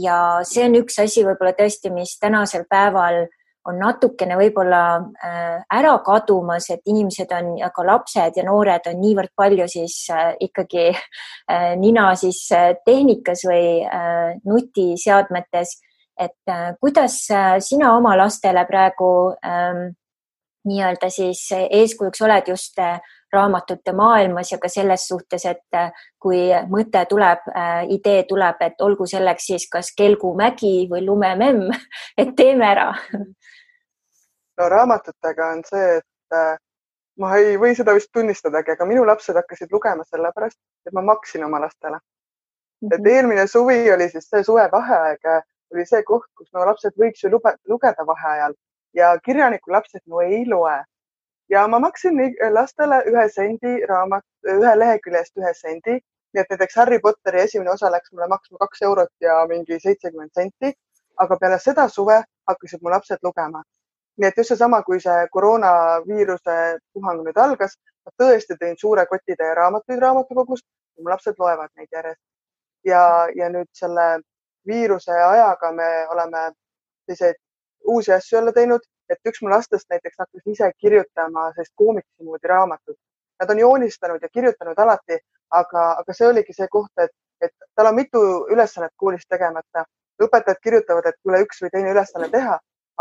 ja 0.04 0.44
see 0.44 0.66
on 0.68 0.82
üks 0.82 0.98
asi 1.00 1.24
võib-olla 1.24 1.54
tõesti, 1.56 1.94
mis 1.96 2.18
tänasel 2.20 2.66
päeval 2.70 3.28
on 3.68 3.80
natukene 3.82 4.38
võib-olla 4.40 4.82
äh, 4.98 5.58
ära 5.76 5.94
kadumas, 6.06 6.70
et 6.72 6.88
inimesed 6.88 7.32
on 7.36 7.54
ja 7.60 7.70
ka 7.76 7.84
lapsed 7.88 8.40
ja 8.40 8.46
noored 8.48 8.88
on 8.92 9.00
niivõrd 9.02 9.34
palju 9.36 9.68
siis 9.72 10.00
äh, 10.14 10.34
ikkagi 10.48 10.88
äh, 10.92 11.74
nina 11.80 12.10
siis 12.20 12.46
tehnikas 12.86 13.44
või 13.48 13.84
nutiseadmetes. 14.48 15.78
et 16.18 16.50
kuidas 16.82 17.16
sina 17.62 17.92
oma 17.96 18.16
lastele 18.18 18.64
praegu 18.66 19.36
ähm, 19.46 19.92
nii-öelda 20.68 21.10
siis 21.10 21.48
eeskujuks 21.58 22.22
oled 22.22 22.52
just 22.52 22.80
äh, 22.80 23.00
raamatute 23.34 23.94
maailmas 23.94 24.52
ja 24.52 24.58
ka 24.58 24.70
selles 24.72 25.08
suhtes, 25.08 25.46
et 25.46 25.76
äh, 25.76 25.92
kui 26.20 26.48
mõte 26.72 27.04
tuleb, 27.10 27.50
idee 27.94 28.24
tuleb, 28.30 28.62
et 28.62 28.82
olgu 28.82 29.08
selleks 29.10 29.50
siis 29.52 29.68
kas 29.72 29.92
kelgumägi 29.98 30.88
või 30.92 31.04
lumememm, 31.06 31.68
et 32.22 32.36
teeme 32.36 32.68
ära. 32.68 32.92
no 34.58 34.70
raamatutega 34.70 35.52
on 35.56 35.66
see, 35.68 35.98
et 35.98 36.62
ma 37.20 37.34
ei 37.42 37.58
või 37.60 37.76
seda 37.78 37.96
vist 37.98 38.12
tunnistadagi, 38.14 38.74
aga 38.74 38.86
minu 38.90 39.06
lapsed 39.06 39.36
hakkasid 39.36 39.74
lugema 39.74 40.06
sellepärast, 40.08 40.60
et 40.88 40.96
ma 40.96 41.04
maksin 41.12 41.44
oma 41.46 41.60
lastele 41.62 41.98
mm. 41.98 42.02
-hmm. 42.88 42.94
et 42.94 43.00
mhm. 43.00 43.10
eelmine 43.16 43.48
suvi 43.48 43.92
oli 43.92 44.10
siis 44.10 44.30
see 44.30 44.44
suvevaheaeg, 44.44 45.30
oli 45.74 45.86
see 45.86 46.04
koht, 46.04 46.30
kus 46.38 46.50
no 46.54 46.66
lapsed 46.66 46.96
võiks 47.02 47.24
ju 47.24 47.32
lugeda 47.68 48.06
vaheajal 48.08 48.54
ja 48.98 49.18
kirjaniku 49.26 49.72
lapsed 49.72 50.02
no 50.06 50.22
ei 50.22 50.46
loe. 50.50 50.84
ja 51.50 51.68
ma 51.68 51.80
maksin 51.80 52.18
lastele 52.52 52.98
ühe 53.12 53.30
sendi 53.30 53.74
raamat, 53.90 54.24
ühe 54.54 54.74
lehekülje 54.80 55.20
eest 55.24 55.38
ühe 55.42 55.54
sendi, 55.60 55.94
nii 56.34 56.42
et 56.42 56.50
näiteks 56.54 56.76
Harry 56.76 57.00
Potteri 57.00 57.42
esimene 57.42 57.72
osa 57.72 57.92
läks 57.92 58.12
mulle 58.12 58.28
maksma 58.28 58.58
kaks 58.64 58.82
eurot 58.90 59.14
ja 59.28 59.38
mingi 59.48 59.80
seitsekümmend 59.80 60.34
senti. 60.40 60.74
aga 61.18 61.38
peale 61.42 61.58
seda 61.60 61.88
suve 61.90 62.16
hakkasid 62.48 62.82
mu 62.84 62.90
lapsed 62.90 63.24
lugema. 63.24 63.64
nii 64.18 64.28
et 64.28 64.38
just 64.38 64.50
seesama, 64.54 64.82
kui 64.84 65.00
see 65.00 65.28
koroonaviiruse 65.32 66.58
puhang 66.94 67.24
nüüd 67.26 67.38
algas, 67.46 67.78
ma 68.06 68.12
tõesti 68.24 68.58
tõin 68.62 68.76
suure 68.82 69.06
koti 69.06 69.36
täie 69.40 69.56
raamatuid 69.62 70.00
raamatukogust 70.06 70.66
ja 70.98 71.04
mu 71.04 71.10
lapsed 71.10 71.40
loevad 71.40 71.70
neid 71.76 71.90
järjest. 71.92 72.22
ja, 72.86 73.02
ja 73.36 73.50
nüüd 73.50 73.70
selle 73.74 74.08
viiruse 74.68 75.12
ajaga 75.12 75.72
me 75.72 75.90
oleme 76.14 76.50
selliseid 77.06 77.36
uusi 77.88 78.14
asju 78.14 78.38
jälle 78.38 78.54
teinud, 78.54 78.84
et 79.10 79.30
üks 79.30 79.42
mu 79.42 79.50
lastest 79.50 79.90
näiteks 79.90 80.20
hakkas 80.20 80.48
ise 80.54 80.72
kirjutama 80.78 81.52
sellist 81.56 81.74
koomiksi 81.76 82.24
moodi 82.24 82.48
raamatut. 82.52 82.98
Nad 83.40 83.50
on 83.54 83.60
joonistanud 83.60 84.22
ja 84.22 84.30
kirjutanud 84.30 84.80
alati, 84.80 85.20
aga, 85.50 85.84
aga 86.02 86.14
see 86.14 86.28
oligi 86.28 86.54
see 86.54 86.68
koht, 86.72 86.92
et, 86.98 87.14
et 87.42 87.54
tal 87.76 87.92
on 87.92 87.96
mitu 87.96 88.24
ülesannet 88.54 88.94
koolis 88.98 89.28
tegemata. 89.30 89.86
õpetajad 90.24 90.58
kirjutavad, 90.64 91.06
et 91.06 91.16
tule 91.24 91.40
üks 91.46 91.60
või 91.62 91.70
teine 91.70 91.92
ülesanne 91.94 92.28
teha, 92.34 92.56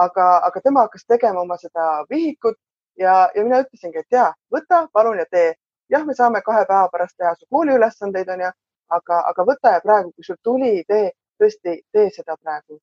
aga, 0.05 0.25
aga 0.49 0.61
tema 0.61 0.83
hakkas 0.85 1.07
tegema 1.09 1.41
oma 1.41 1.57
seda 1.57 1.87
vihikut 2.11 2.59
ja, 3.01 3.31
ja 3.35 3.45
mina 3.45 3.63
ütlesingi, 3.65 4.03
et 4.05 4.13
ja 4.13 4.27
võta 4.53 4.83
palun 4.93 5.19
ja 5.19 5.25
tee. 5.31 5.55
jah, 5.89 6.05
me 6.05 6.15
saame 6.15 6.43
kahe 6.43 6.67
päeva 6.69 6.91
pärast 6.93 7.17
teha 7.17 7.33
su 7.39 7.47
kooliülesandeid 7.51 8.29
onju, 8.35 8.51
aga, 8.99 9.23
aga 9.31 9.47
võta 9.51 9.73
ja 9.79 9.81
praegu, 9.81 10.13
kui 10.13 10.29
sul 10.29 10.37
tuli 10.43 10.73
idee, 10.83 11.11
tõesti 11.41 11.81
tee 11.93 12.11
seda 12.11 12.37
praegu 12.37 12.81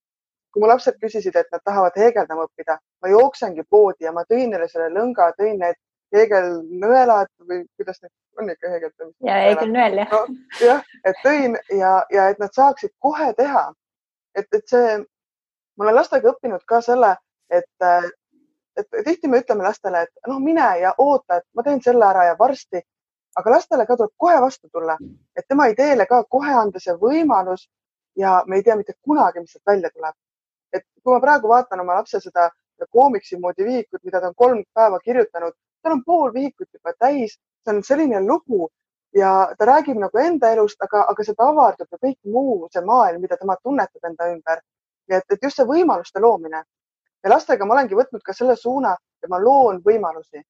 kui 0.53 0.61
mu 0.61 0.69
lapsed 0.69 0.99
küsisid, 1.01 1.35
et 1.35 1.49
nad 1.51 1.61
tahavad 1.65 1.95
heegeldama 1.97 2.45
õppida, 2.47 2.77
ma 3.01 3.09
jooksengi 3.09 3.65
poodi 3.69 4.05
ja 4.05 4.13
ma 4.13 4.23
tõin 4.29 4.53
neile 4.53 4.67
selle 4.69 4.91
lõnga, 4.93 5.31
tõin 5.39 5.57
need 5.59 5.79
heegelnõelad 6.13 7.31
või 7.49 7.63
kuidas 7.77 8.01
need 8.03 8.13
on 8.37 8.51
ikka 8.53 8.69
heegeldamist? 8.69 9.17
ja 9.25 9.39
heegelnõel 9.47 10.01
jah 10.03 10.13
no,. 10.13 10.21
jah, 10.61 10.83
et 11.09 11.21
tõin 11.25 11.57
ja, 11.79 11.93
ja 12.13 12.29
et 12.29 12.41
nad 12.41 12.53
saaksid 12.53 12.93
kohe 13.01 13.31
teha. 13.37 13.65
et, 14.37 14.47
et 14.53 14.67
see, 14.69 14.97
ma 15.77 15.87
olen 15.87 15.97
lastega 15.97 16.33
õppinud 16.33 16.65
ka 16.69 16.81
selle, 16.85 17.15
et, 17.49 17.87
et 18.77 18.97
tihti 19.05 19.29
me 19.29 19.41
ütleme 19.41 19.65
lastele, 19.65 20.05
et 20.05 20.29
noh, 20.29 20.39
mine 20.41 20.69
ja 20.81 20.93
oota, 20.97 21.41
et 21.41 21.47
ma 21.53 21.65
teen 21.65 21.81
selle 21.81 22.05
ära 22.05 22.27
ja 22.29 22.35
varsti, 22.39 22.81
aga 23.37 23.55
lastele 23.57 23.85
ka 23.89 23.97
tuleb 23.97 24.13
kohe 24.17 24.41
vastu 24.41 24.69
tulla, 24.69 24.97
et 25.37 25.49
tema 25.49 25.67
ideele 25.73 26.05
ka 26.09 26.23
kohe 26.29 26.53
anda 26.61 26.81
see 26.81 26.93
võimalus 27.01 27.69
ja 28.17 28.43
me 28.47 28.61
ei 28.61 28.63
tea 28.63 28.77
mitte 28.77 28.93
kunagi, 29.01 29.41
mis 29.41 29.53
sealt 29.53 29.73
välja 29.73 29.89
tuleb 29.89 30.13
et 30.73 30.83
kui 31.03 31.13
ma 31.13 31.21
praegu 31.21 31.47
vaatan 31.47 31.79
oma 31.79 31.99
lapse 31.99 32.19
seda 32.19 32.49
koomiksi 32.91 33.37
moodi 33.39 33.65
vihikut, 33.65 34.03
mida 34.03 34.21
ta 34.21 34.27
on 34.27 34.35
kolm 34.35 34.63
päeva 34.73 34.99
kirjutanud, 34.99 35.53
tal 35.81 35.97
on 35.97 36.03
pool 36.05 36.33
vihikut 36.33 36.67
juba 36.73 36.93
täis, 36.99 37.37
see 37.63 37.75
on 37.75 37.83
selline 37.83 38.21
lugu 38.27 38.69
ja 39.15 39.31
ta 39.57 39.65
räägib 39.65 39.99
nagu 40.01 40.17
enda 40.17 40.51
elust, 40.51 40.81
aga, 40.81 41.05
aga 41.09 41.23
sealt 41.23 41.43
avardub 41.45 41.87
ju 41.91 41.99
kõik 42.07 42.19
muu, 42.35 42.67
see 42.73 42.83
maailm, 42.85 43.21
mida 43.21 43.37
tema 43.37 43.55
tunnetab 43.63 44.09
enda 44.09 44.29
ümber. 44.33 44.61
nii 45.09 45.17
et, 45.17 45.25
et 45.35 45.43
just 45.43 45.59
see 45.59 45.67
võimaluste 45.67 46.19
loomine 46.23 46.63
ja 47.23 47.29
lastega 47.29 47.65
ma 47.65 47.75
olengi 47.75 47.95
võtnud 47.95 48.23
ka 48.23 48.33
selle 48.33 48.55
suuna, 48.55 48.95
et 49.23 49.29
ma 49.29 49.39
loon 49.39 49.81
võimalusi. 49.85 50.43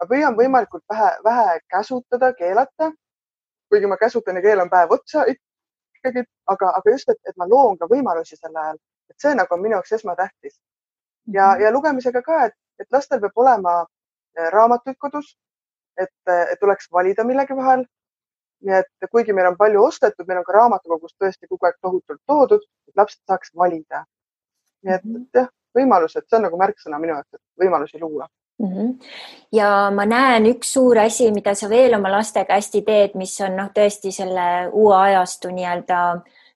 ma 0.00 0.06
püüan 0.06 0.36
võimalikult 0.36 0.84
vähe, 0.90 1.10
vähe 1.24 1.60
käsutada, 1.74 2.32
keelata. 2.32 2.92
kuigi 3.68 3.86
ma 3.86 3.96
käsutan 3.96 4.36
ja 4.36 4.42
keelan 4.42 4.70
päev 4.70 4.92
otsa 4.92 5.24
ikkagi, 5.28 6.24
aga, 6.46 6.70
aga 6.78 6.90
just, 6.90 7.08
et, 7.08 7.18
et 7.28 7.36
ma 7.36 7.46
loon 7.46 7.78
ka 7.78 7.86
võimalusi 7.86 8.36
sel 8.36 8.56
ajal 8.56 8.78
et 9.10 9.20
see 9.22 9.34
nagu 9.34 9.54
on 9.54 9.62
minu 9.62 9.76
jaoks 9.76 9.92
esmatähtis. 9.92 10.60
ja 11.32 11.52
-hmm. 11.52 11.60
ja 11.62 11.72
lugemisega 11.72 12.22
ka, 12.22 12.44
et, 12.44 12.54
et 12.78 12.86
lastel 12.92 13.20
peab 13.20 13.36
olema 13.36 13.80
äh, 13.80 14.50
raamatuid 14.52 14.96
kodus, 14.98 15.38
et, 15.98 16.14
et 16.52 16.60
tuleks 16.60 16.92
valida 16.92 17.24
millegi 17.24 17.56
vahel. 17.56 17.84
nii 18.66 18.74
et 18.74 19.10
kuigi 19.10 19.32
meil 19.32 19.46
on 19.46 19.56
palju 19.56 19.82
ostetud, 19.84 20.26
meil 20.26 20.38
on 20.38 20.44
ka 20.44 20.52
raamatukogust 20.52 21.14
tõesti 21.22 21.46
kogu 21.48 21.66
aeg 21.66 21.76
tohutult 21.82 22.20
toodud, 22.26 22.64
et 22.88 22.96
lapsed 22.96 23.20
saaks 23.26 23.54
valida. 23.56 24.04
nii 24.82 24.94
et, 24.94 25.04
et 25.20 25.40
jah, 25.40 25.48
võimalused, 25.78 26.26
see 26.26 26.36
on 26.38 26.42
nagu 26.48 26.58
märksõna 26.58 26.98
minu 26.98 27.14
jaoks, 27.14 27.34
et 27.34 27.64
võimalusi 27.64 28.00
luua 28.00 28.26
mm. 28.58 28.68
-hmm. 28.74 28.94
ja 29.52 29.90
ma 29.94 30.06
näen 30.06 30.46
üks 30.46 30.72
suur 30.72 30.98
asi, 30.98 31.30
mida 31.32 31.54
sa 31.54 31.68
veel 31.68 31.94
oma 31.94 32.10
lastega 32.12 32.54
hästi 32.54 32.82
teed, 32.82 33.14
mis 33.14 33.40
on 33.40 33.56
noh, 33.56 33.70
tõesti 33.74 34.12
selle 34.12 34.68
uue 34.72 34.96
ajastu 34.96 35.52
nii-öelda, 35.54 36.00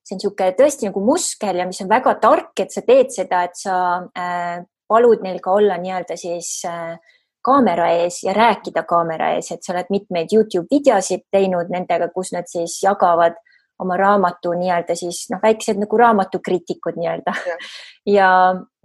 see 0.03 0.17
on 0.17 0.21
niisugune 0.21 0.55
tõesti 0.59 0.89
nagu 0.89 1.03
muskel 1.07 1.63
ja 1.63 1.67
mis 1.69 1.81
on 1.85 1.91
väga 1.91 2.17
tark, 2.23 2.53
et 2.61 2.75
sa 2.75 2.83
teed 2.87 3.13
seda, 3.15 3.45
et 3.47 3.59
sa 3.59 3.77
äh, 4.19 4.63
palud 4.91 5.23
neil 5.25 5.41
ka 5.43 5.55
olla 5.57 5.79
nii-öelda 5.81 6.19
siis 6.21 6.59
äh, 6.69 6.99
kaamera 7.43 7.89
ees 7.99 8.23
ja 8.27 8.35
rääkida 8.37 8.85
kaamera 8.89 9.33
ees, 9.37 9.51
et 9.55 9.65
sa 9.65 9.75
oled 9.75 9.91
mitmeid 9.91 10.35
Youtube 10.35 10.71
videosid 10.71 11.27
teinud 11.33 11.73
nendega, 11.73 12.11
kus 12.15 12.33
nad 12.35 12.51
siis 12.51 12.79
jagavad 12.83 13.39
oma 13.83 13.97
raamatu 13.99 14.53
nii-öelda 14.59 14.95
siis 14.99 15.25
noh, 15.33 15.41
väiksed 15.43 15.81
nagu 15.81 15.99
raamatukriitikud 15.99 16.99
nii-öelda. 17.01 17.35
ja 18.17 18.29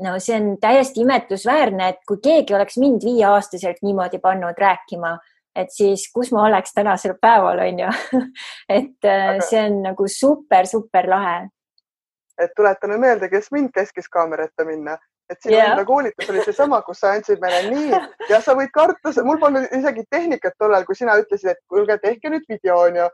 no 0.04 0.16
see 0.24 0.38
on 0.40 0.54
täiesti 0.62 1.04
imetlusväärne, 1.06 1.94
et 1.94 2.02
kui 2.08 2.22
keegi 2.24 2.56
oleks 2.58 2.80
mind 2.82 3.06
viieaastaselt 3.06 3.84
niimoodi 3.86 4.22
pannud 4.24 4.58
rääkima, 4.58 5.18
et 5.58 5.74
siis 5.74 6.08
kus 6.14 6.32
ma 6.36 6.46
oleks 6.48 6.74
tänasel 6.78 7.18
päeval, 7.22 7.62
on 7.66 7.84
ju 7.86 7.92
et 8.80 9.06
äh, 9.06 9.28
Aga... 9.34 9.46
see 9.50 9.62
on 9.66 9.82
nagu 9.90 10.08
super, 10.12 10.70
super 10.70 11.10
lahe. 11.10 11.38
et 12.38 12.54
tuletame 12.56 12.98
meelde, 13.02 13.30
kes 13.30 13.52
mind 13.52 13.74
käskis 13.74 14.10
kaamera 14.14 14.46
ette 14.50 14.66
minna 14.68 14.98
et 15.30 15.42
sinu 15.42 15.56
yeah. 15.56 15.72
enda 15.72 15.86
koolitus 15.86 16.30
oli 16.32 16.44
seesama, 16.46 16.82
kus 16.86 17.02
sa 17.04 17.14
andsid 17.16 17.42
meile 17.44 17.64
nii 17.72 18.02
ja 18.32 18.40
sa 18.44 18.56
võid 18.58 18.72
karta, 18.76 19.12
mul 19.28 19.40
polnud 19.42 19.68
isegi 19.76 20.06
tehnikat 20.12 20.56
tollal, 20.60 20.86
kui 20.88 20.96
sina 20.96 21.18
ütlesid, 21.20 21.52
et 21.54 21.64
kuulge, 21.72 21.98
tehke 22.04 22.32
nüüd 22.32 22.46
video 22.52 22.80
onju. 22.86 23.10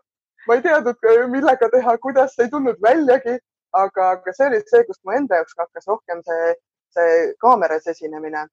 ma 0.47 0.57
ei 0.57 0.61
teadnud, 0.65 1.09
millega 1.31 1.69
teha, 1.71 1.97
kuidas, 2.03 2.35
ei 2.43 2.49
tulnud 2.51 2.81
väljagi, 2.83 3.37
aga, 3.79 4.09
aga 4.17 4.33
see 4.35 4.49
oli 4.49 4.59
see, 4.67 4.83
kust 4.89 5.01
mu 5.05 5.15
enda 5.15 5.39
jaoks 5.39 5.55
hakkas 5.57 5.87
rohkem 5.87 6.21
see, 6.27 6.51
see 6.97 7.13
kaameras 7.41 7.87
esinemine. 7.87 8.45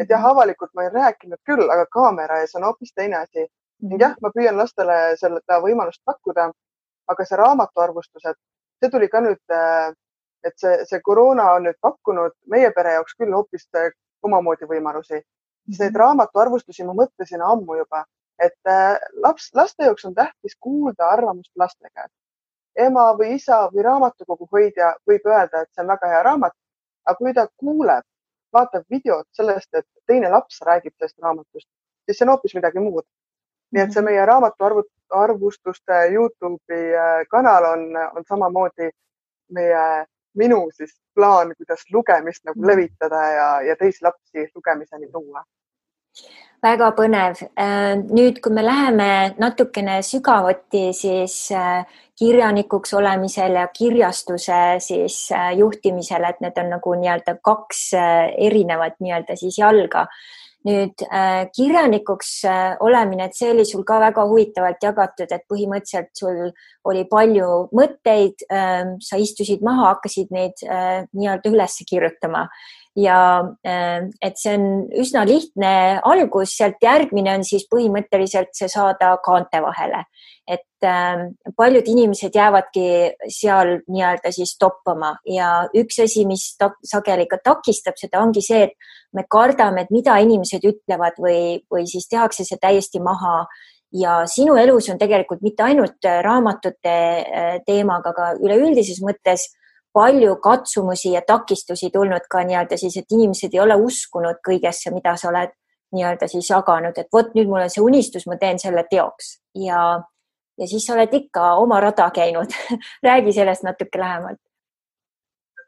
Et 0.00 0.10
jah, 0.10 0.20
mhm. 0.20 0.30
avalikult 0.30 0.74
ma 0.74 0.84
ei 0.86 0.90
rääkinud 0.94 1.40
küll, 1.44 1.70
aga 1.70 1.86
kaamera 1.92 2.40
ees 2.42 2.54
on 2.54 2.64
hoopis 2.64 2.92
teine 2.94 3.16
asi. 3.16 3.46
-hmm. 3.82 4.00
jah, 4.00 4.16
ma 4.22 4.30
püüan 4.34 4.56
lastele 4.56 5.16
seda 5.16 5.60
võimalust 5.62 6.02
pakkuda, 6.04 6.50
aga 7.08 7.24
see 7.24 7.36
raamatuarvustused, 7.38 8.36
see 8.82 8.90
tuli 8.90 9.08
ka 9.08 9.20
nüüd 9.20 9.54
äh, 9.54 9.92
et 10.44 10.54
see, 10.58 10.84
see 10.90 11.00
koroona 11.04 11.48
on 11.56 11.66
nüüd 11.68 11.78
pakkunud 11.84 12.34
meie 12.52 12.70
pere 12.76 12.94
jaoks 12.98 13.16
küll 13.18 13.34
hoopis 13.34 13.66
äh, 13.76 13.90
omamoodi 14.22 14.68
võimalusi. 14.70 15.20
Neid 15.68 15.90
mhm. 15.90 15.98
raamatuarvustusi 16.02 16.86
ma 16.88 16.94
mõtlesin 17.02 17.42
ammu 17.44 17.78
juba, 17.82 18.04
et 18.42 18.70
äh, 18.70 18.96
laps, 19.24 19.50
laste 19.58 19.88
jaoks 19.88 20.06
on 20.08 20.14
tähtis 20.14 20.56
kuulda 20.60 21.10
arvamust 21.16 21.52
laste 21.56 21.90
käest. 21.94 22.14
ema 22.78 23.08
või 23.18 23.32
isa 23.34 23.64
või 23.72 23.82
raamatukogu 23.82 24.46
hoidja 24.52 24.92
võib 25.08 25.24
öelda, 25.26 25.64
et 25.64 25.70
see 25.74 25.82
on 25.82 25.88
väga 25.90 26.10
hea 26.12 26.22
raamat, 26.22 26.52
aga 27.04 27.18
kui 27.18 27.32
ta 27.34 27.48
kuuleb, 27.58 28.04
vaatab 28.52 28.84
videot 28.90 29.26
sellest, 29.32 29.68
et 29.74 29.86
teine 30.06 30.30
laps 30.30 30.60
räägib 30.66 30.94
sellest 30.98 31.18
raamatust, 31.22 31.68
siis 32.06 32.18
see 32.18 32.26
on 32.26 32.34
hoopis 32.34 32.54
midagi 32.58 32.82
muud. 32.84 33.06
nii 33.72 33.82
et 33.82 33.92
see 33.92 34.00
mhm. 34.00 34.08
meie 34.08 34.26
raamatuarvustuste 34.26 35.96
Youtube'i 36.12 36.94
äh, 36.96 37.26
kanal 37.30 37.64
on, 37.72 37.82
on 38.16 38.24
samamoodi 38.28 38.90
meie 39.52 39.82
minu 40.34 40.60
siis 40.72 40.94
plaan, 41.14 41.52
kuidas 41.56 41.84
lugemist 41.92 42.44
nagu 42.44 42.66
levitada 42.66 43.22
ja, 43.34 43.48
ja 43.68 43.76
teisi 43.76 44.04
lapsi 44.04 44.48
lugemiseni 44.54 45.10
tuua 45.12 45.44
väga 46.64 46.90
põnev. 46.96 47.42
Äh, 47.58 47.94
nüüd, 48.08 48.40
kui 48.42 48.54
me 48.54 48.64
läheme 48.66 49.10
natukene 49.38 50.00
sügavuti, 50.06 50.88
siis 50.96 51.36
äh, 51.54 51.84
kirjanikuks 52.18 52.94
olemisel 52.98 53.60
ja 53.60 53.68
kirjastuse 53.74 54.78
siis 54.82 55.28
äh, 55.34 55.52
juhtimisel, 55.58 56.26
et 56.28 56.42
need 56.44 56.58
on 56.58 56.74
nagu 56.76 56.98
nii-öelda 56.98 57.38
kaks 57.44 57.86
erinevat 58.48 58.98
nii-öelda 59.00 59.38
siis 59.38 59.58
jalga 59.60 60.08
nüüd 60.66 61.00
kirjanikuks 61.54 62.32
olemine, 62.82 63.28
et 63.28 63.36
see 63.38 63.52
oli 63.52 63.62
sul 63.64 63.84
ka 63.86 64.00
väga 64.02 64.24
huvitavalt 64.26 64.82
jagatud, 64.82 65.30
et 65.30 65.44
põhimõtteliselt 65.48 66.10
sul 66.18 66.50
oli 66.90 67.04
palju 67.08 67.46
mõtteid 67.78 68.42
äh,, 68.50 68.90
sa 69.00 69.20
istusid 69.22 69.62
maha, 69.64 69.94
hakkasid 69.94 70.34
neid 70.34 70.58
nii-öelda 70.66 71.54
üles 71.54 71.78
kirjutama 71.88 72.42
ja 72.96 73.18
äh, 73.66 74.08
et 74.22 74.38
see 74.40 74.56
on 74.56 74.64
üsna 75.02 75.24
lihtne 75.28 76.00
algus, 76.06 76.56
sealt 76.56 76.82
järgmine 76.82 77.36
on 77.38 77.46
siis 77.46 77.66
põhimõtteliselt 77.70 78.54
see 78.56 78.68
saada 78.72 79.14
kaante 79.24 79.60
vahele. 79.64 80.04
Et 80.48 80.86
äh, 80.86 81.28
paljud 81.56 81.88
inimesed 81.92 82.34
jäävadki 82.34 82.86
seal 83.32 83.78
nii-öelda 83.86 84.32
siis 84.32 84.56
toppama 84.60 85.14
ja 85.28 85.68
üks 85.76 86.00
asi, 86.04 86.24
mis 86.28 86.50
sageli 86.88 87.28
ka 87.28 87.40
takistab 87.44 87.98
seda, 88.00 88.22
ongi 88.24 88.42
see, 88.44 88.68
et 88.70 88.94
me 89.12 89.24
kardame, 89.30 89.84
et 89.84 89.92
mida 89.94 90.16
inimesed 90.24 90.64
ütlevad 90.68 91.20
või, 91.20 91.60
või 91.70 91.88
siis 91.88 92.08
tehakse 92.08 92.46
see 92.48 92.60
täiesti 92.60 93.02
maha. 93.04 93.42
Ja 93.92 94.18
sinu 94.28 94.58
elus 94.60 94.90
on 94.92 94.98
tegelikult 95.00 95.40
mitte 95.40 95.64
ainult 95.64 96.04
raamatute 96.04 96.96
äh, 97.22 97.54
teemaga, 97.64 98.12
aga 98.12 98.34
üleüldises 98.40 99.00
mõttes 99.04 99.46
palju 99.98 100.36
katsumusi 100.42 101.12
ja 101.12 101.22
takistusi 101.26 101.90
tulnud 101.90 102.28
ka 102.30 102.44
nii-öelda 102.46 102.76
siis, 102.78 102.96
et 103.00 103.16
inimesed 103.16 103.54
ei 103.56 103.64
ole 103.64 103.74
uskunud 103.82 104.38
kõigesse, 104.46 104.92
mida 104.94 105.16
sa 105.18 105.32
oled 105.32 105.54
nii-öelda 105.96 106.28
siis 106.30 106.50
jaganud, 106.50 106.98
et 107.00 107.10
vot 107.12 107.34
nüüd 107.34 107.50
mul 107.50 107.64
on 107.64 107.72
see 107.72 107.82
unistus, 107.82 108.28
ma 108.30 108.36
teen 108.38 108.60
selle 108.62 108.84
teoks 108.90 109.38
ja 109.58 109.80
ja 110.58 110.66
siis 110.66 110.86
sa 110.86 110.94
oled 110.94 111.14
ikka 111.14 111.54
oma 111.62 111.80
rada 111.80 112.10
käinud 112.14 112.54
räägi 113.08 113.32
sellest 113.32 113.62
natuke 113.62 113.98
lähemalt. 113.98 114.40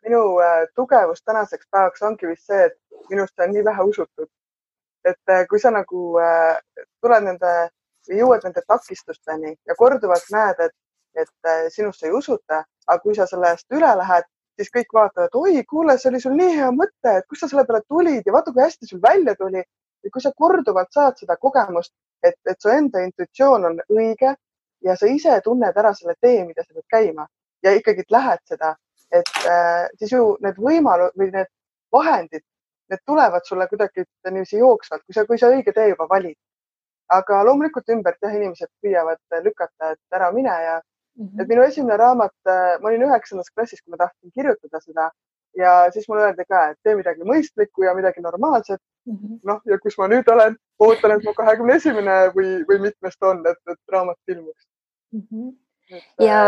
minu 0.04 0.40
äh, 0.40 0.66
tugevus 0.74 1.22
tänaseks 1.24 1.66
päevaks 1.70 2.02
ongi 2.02 2.26
vist 2.26 2.46
see, 2.46 2.64
et 2.64 2.78
minusse 3.10 3.42
on 3.44 3.52
nii 3.52 3.64
vähe 3.64 3.82
usutud. 3.82 4.28
et 5.04 5.34
äh, 5.34 5.46
kui 5.50 5.60
sa 5.60 5.70
nagu 5.70 6.18
äh, 6.18 6.56
tuled 7.00 7.24
nende, 7.24 7.52
jõuad 8.20 8.44
nende 8.44 8.62
takistusteni 8.66 9.54
ja 9.66 9.74
korduvalt 9.76 10.26
näed, 10.32 10.60
et, 10.66 10.76
et 11.14 11.72
sinusse 11.72 12.06
ei 12.06 12.12
usuta, 12.12 12.64
aga 12.90 13.02
kui 13.02 13.14
sa 13.14 13.26
sellest 13.30 13.78
üle 13.78 13.90
lähed, 14.02 14.26
siis 14.58 14.72
kõik 14.74 14.94
vaatavad, 14.96 15.34
oi, 15.40 15.62
kuule, 15.68 15.96
see 15.98 16.10
oli 16.10 16.20
sul 16.20 16.36
nii 16.36 16.56
hea 16.58 16.70
mõte, 16.74 17.16
et 17.20 17.26
kust 17.28 17.44
sa 17.44 17.48
selle 17.50 17.64
peale 17.68 17.82
tulid 17.88 18.26
ja 18.26 18.34
vaata, 18.34 18.52
kui 18.52 18.64
hästi 18.64 18.88
sul 18.90 19.02
välja 19.02 19.34
tuli. 19.38 19.62
ja 20.04 20.10
kui 20.12 20.22
sa 20.24 20.30
korduvalt 20.32 20.88
saad 20.96 21.18
seda 21.20 21.34
kogemust, 21.36 21.92
et, 22.24 22.38
et 22.48 22.56
su 22.60 22.70
enda 22.72 23.02
intuitsioon 23.04 23.66
on 23.68 23.80
õige 23.92 24.30
ja 24.86 24.94
sa 24.96 25.06
ise 25.06 25.34
tunned 25.44 25.76
ära 25.76 25.92
selle 25.94 26.14
tee, 26.20 26.44
mida 26.46 26.64
sa 26.64 26.72
pead 26.72 26.86
käima 26.94 27.26
ja 27.62 27.74
ikkagi 27.76 28.06
lähed 28.10 28.40
seda, 28.48 28.70
et 29.12 29.32
äh, 29.44 29.88
siis 29.98 30.14
ju 30.16 30.36
need 30.40 30.56
võimalused 30.56 31.20
või 31.20 31.28
need 31.34 31.50
vahendid, 31.92 32.44
need 32.90 33.02
tulevad 33.06 33.44
sulle 33.44 33.66
kuidagi 33.68 34.06
niiviisi 34.30 34.62
jooksvalt, 34.62 35.04
kui 35.04 35.14
sa, 35.18 35.26
kui 35.26 35.38
sa 35.38 35.50
õige 35.52 35.74
tee 35.76 35.90
juba 35.92 36.08
valid. 36.08 36.38
aga 37.10 37.40
loomulikult 37.42 37.88
ümbert 37.90 38.22
jah, 38.22 38.34
inimesed 38.38 38.70
püüavad 38.82 39.42
lükata, 39.44 39.92
et 39.92 40.16
ära 40.16 40.28
mine 40.32 40.52
ja 40.64 40.76
-hmm. 41.16 41.40
et 41.40 41.48
minu 41.48 41.62
esimene 41.62 41.96
raamat, 41.96 42.36
äh, 42.46 42.78
ma 42.80 42.88
olin 42.88 43.08
üheksandas 43.08 43.50
klassis, 43.54 43.82
kui 43.82 43.90
ma 43.90 43.96
tahtsin 44.04 44.30
kirjutada 44.34 44.80
seda 44.80 45.10
ja 45.56 45.90
siis 45.92 46.08
mulle 46.08 46.22
öeldi 46.22 46.44
ka, 46.48 46.68
et 46.70 46.78
tee 46.84 46.94
midagi 46.98 47.26
mõistlikku 47.26 47.84
ja 47.84 47.94
midagi 47.94 48.22
normaalset 48.22 48.80
mm 49.06 49.16
-hmm.. 49.16 49.40
noh, 49.44 49.60
ja 49.66 49.78
kus 49.78 49.98
ma 49.98 50.08
nüüd 50.08 50.28
olen, 50.32 50.56
ootan, 50.78 51.16
et 51.16 51.24
mu 51.24 51.34
kahekümne 51.34 51.74
esimene 51.74 52.16
või, 52.36 52.54
või 52.68 52.78
mitmes 52.86 53.18
ta 53.18 53.32
on, 53.34 53.42
et, 53.46 53.58
et 53.72 53.80
raamat 53.92 54.18
ilmuks 54.28 54.64
mm. 55.12 55.26
-hmm. 55.30 55.52
ja, 56.26 56.40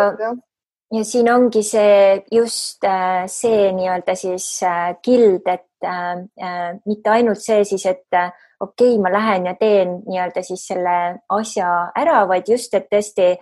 ja 0.92 1.04
siin 1.04 1.33
ongi 1.33 1.62
see 1.62 2.25
just 2.31 2.85
äh, 2.85 3.26
see 3.26 3.73
nii-öelda 3.73 4.14
siis 4.14 4.62
äh, 4.62 4.95
kild, 5.02 5.47
et 5.47 5.66
äh, 5.85 6.23
äh, 6.49 6.71
mitte 6.87 7.11
ainult 7.11 7.42
see 7.42 7.64
siis, 7.64 7.87
et 7.87 8.07
äh, 8.14 8.31
okei 8.61 8.95
okay,, 8.95 9.02
ma 9.02 9.12
lähen 9.12 9.47
ja 9.47 9.54
teen 9.54 9.99
nii-öelda 10.07 10.42
siis 10.42 10.66
selle 10.66 10.97
asja 11.28 11.90
ära, 11.97 12.23
vaid 12.28 12.49
just, 12.49 12.75
et 12.75 12.87
tõesti 12.92 13.35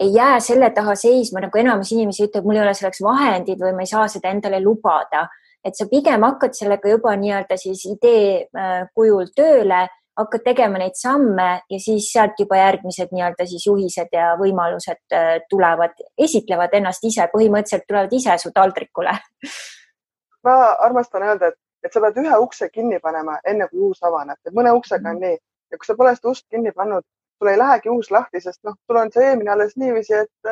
ei 0.00 0.14
jää 0.14 0.40
selle 0.40 0.70
taha 0.70 0.94
seisma, 0.96 1.40
nagu 1.44 1.58
enamus 1.58 1.92
inimesi 1.92 2.26
ütleb, 2.26 2.46
mul 2.48 2.58
ei 2.58 2.64
ole 2.64 2.74
selleks 2.74 3.02
vahendid 3.04 3.60
või 3.60 3.74
ma 3.76 3.84
ei 3.84 3.90
saa 3.90 4.08
seda 4.08 4.32
endale 4.32 4.60
lubada. 4.60 5.28
et 5.64 5.76
sa 5.78 5.86
pigem 5.86 6.22
hakkad 6.26 6.56
sellega 6.58 6.88
juba 6.90 7.12
nii-öelda 7.16 7.56
siis 7.56 7.84
idee 7.86 8.48
äh, 8.50 8.88
kujul 8.94 9.28
tööle 9.36 9.84
hakkad 10.18 10.42
tegema 10.44 10.78
neid 10.78 10.96
samme 10.98 11.62
ja 11.70 11.78
siis 11.80 12.08
sealt 12.12 12.40
juba 12.40 12.56
järgmised 12.58 13.12
nii-öelda 13.12 13.46
siis 13.46 13.66
juhised 13.66 14.10
ja 14.12 14.32
võimalused 14.40 15.14
äh, 15.14 15.36
tulevad, 15.50 15.94
esitlevad 16.18 16.74
ennast 16.74 17.04
ise, 17.04 17.28
põhimõtteliselt 17.34 17.86
tulevad 17.88 18.12
ise 18.12 18.36
su 18.42 18.50
taldrikule. 18.54 19.14
ma 20.46 20.56
armastan 20.88 21.28
öelda, 21.28 21.52
et, 21.52 21.58
et 21.86 21.94
sa 21.94 22.02
pead 22.04 22.20
ühe 22.24 22.42
ukse 22.44 22.68
kinni 22.74 22.98
panema, 23.00 23.38
enne 23.46 23.68
kui 23.70 23.86
uus 23.88 24.02
avaneb, 24.02 24.40
et 24.44 24.56
mõne 24.56 24.74
uksega 24.76 25.14
on 25.14 25.22
nii 25.22 25.36
ja 25.36 25.78
kui 25.78 25.88
sa 25.88 25.96
pole 25.96 26.14
seda 26.16 26.32
ust 26.34 26.46
kinni 26.50 26.74
pannud, 26.76 27.06
sul 27.42 27.50
ei 27.50 27.58
lähegi 27.58 27.90
uus 27.90 28.10
lahti, 28.14 28.40
sest 28.40 28.60
noh, 28.62 28.78
sul 28.86 29.00
on 29.00 29.10
see 29.12 29.24
eelmine 29.26 29.50
alles 29.50 29.74
niiviisi, 29.76 30.14
et, 30.14 30.50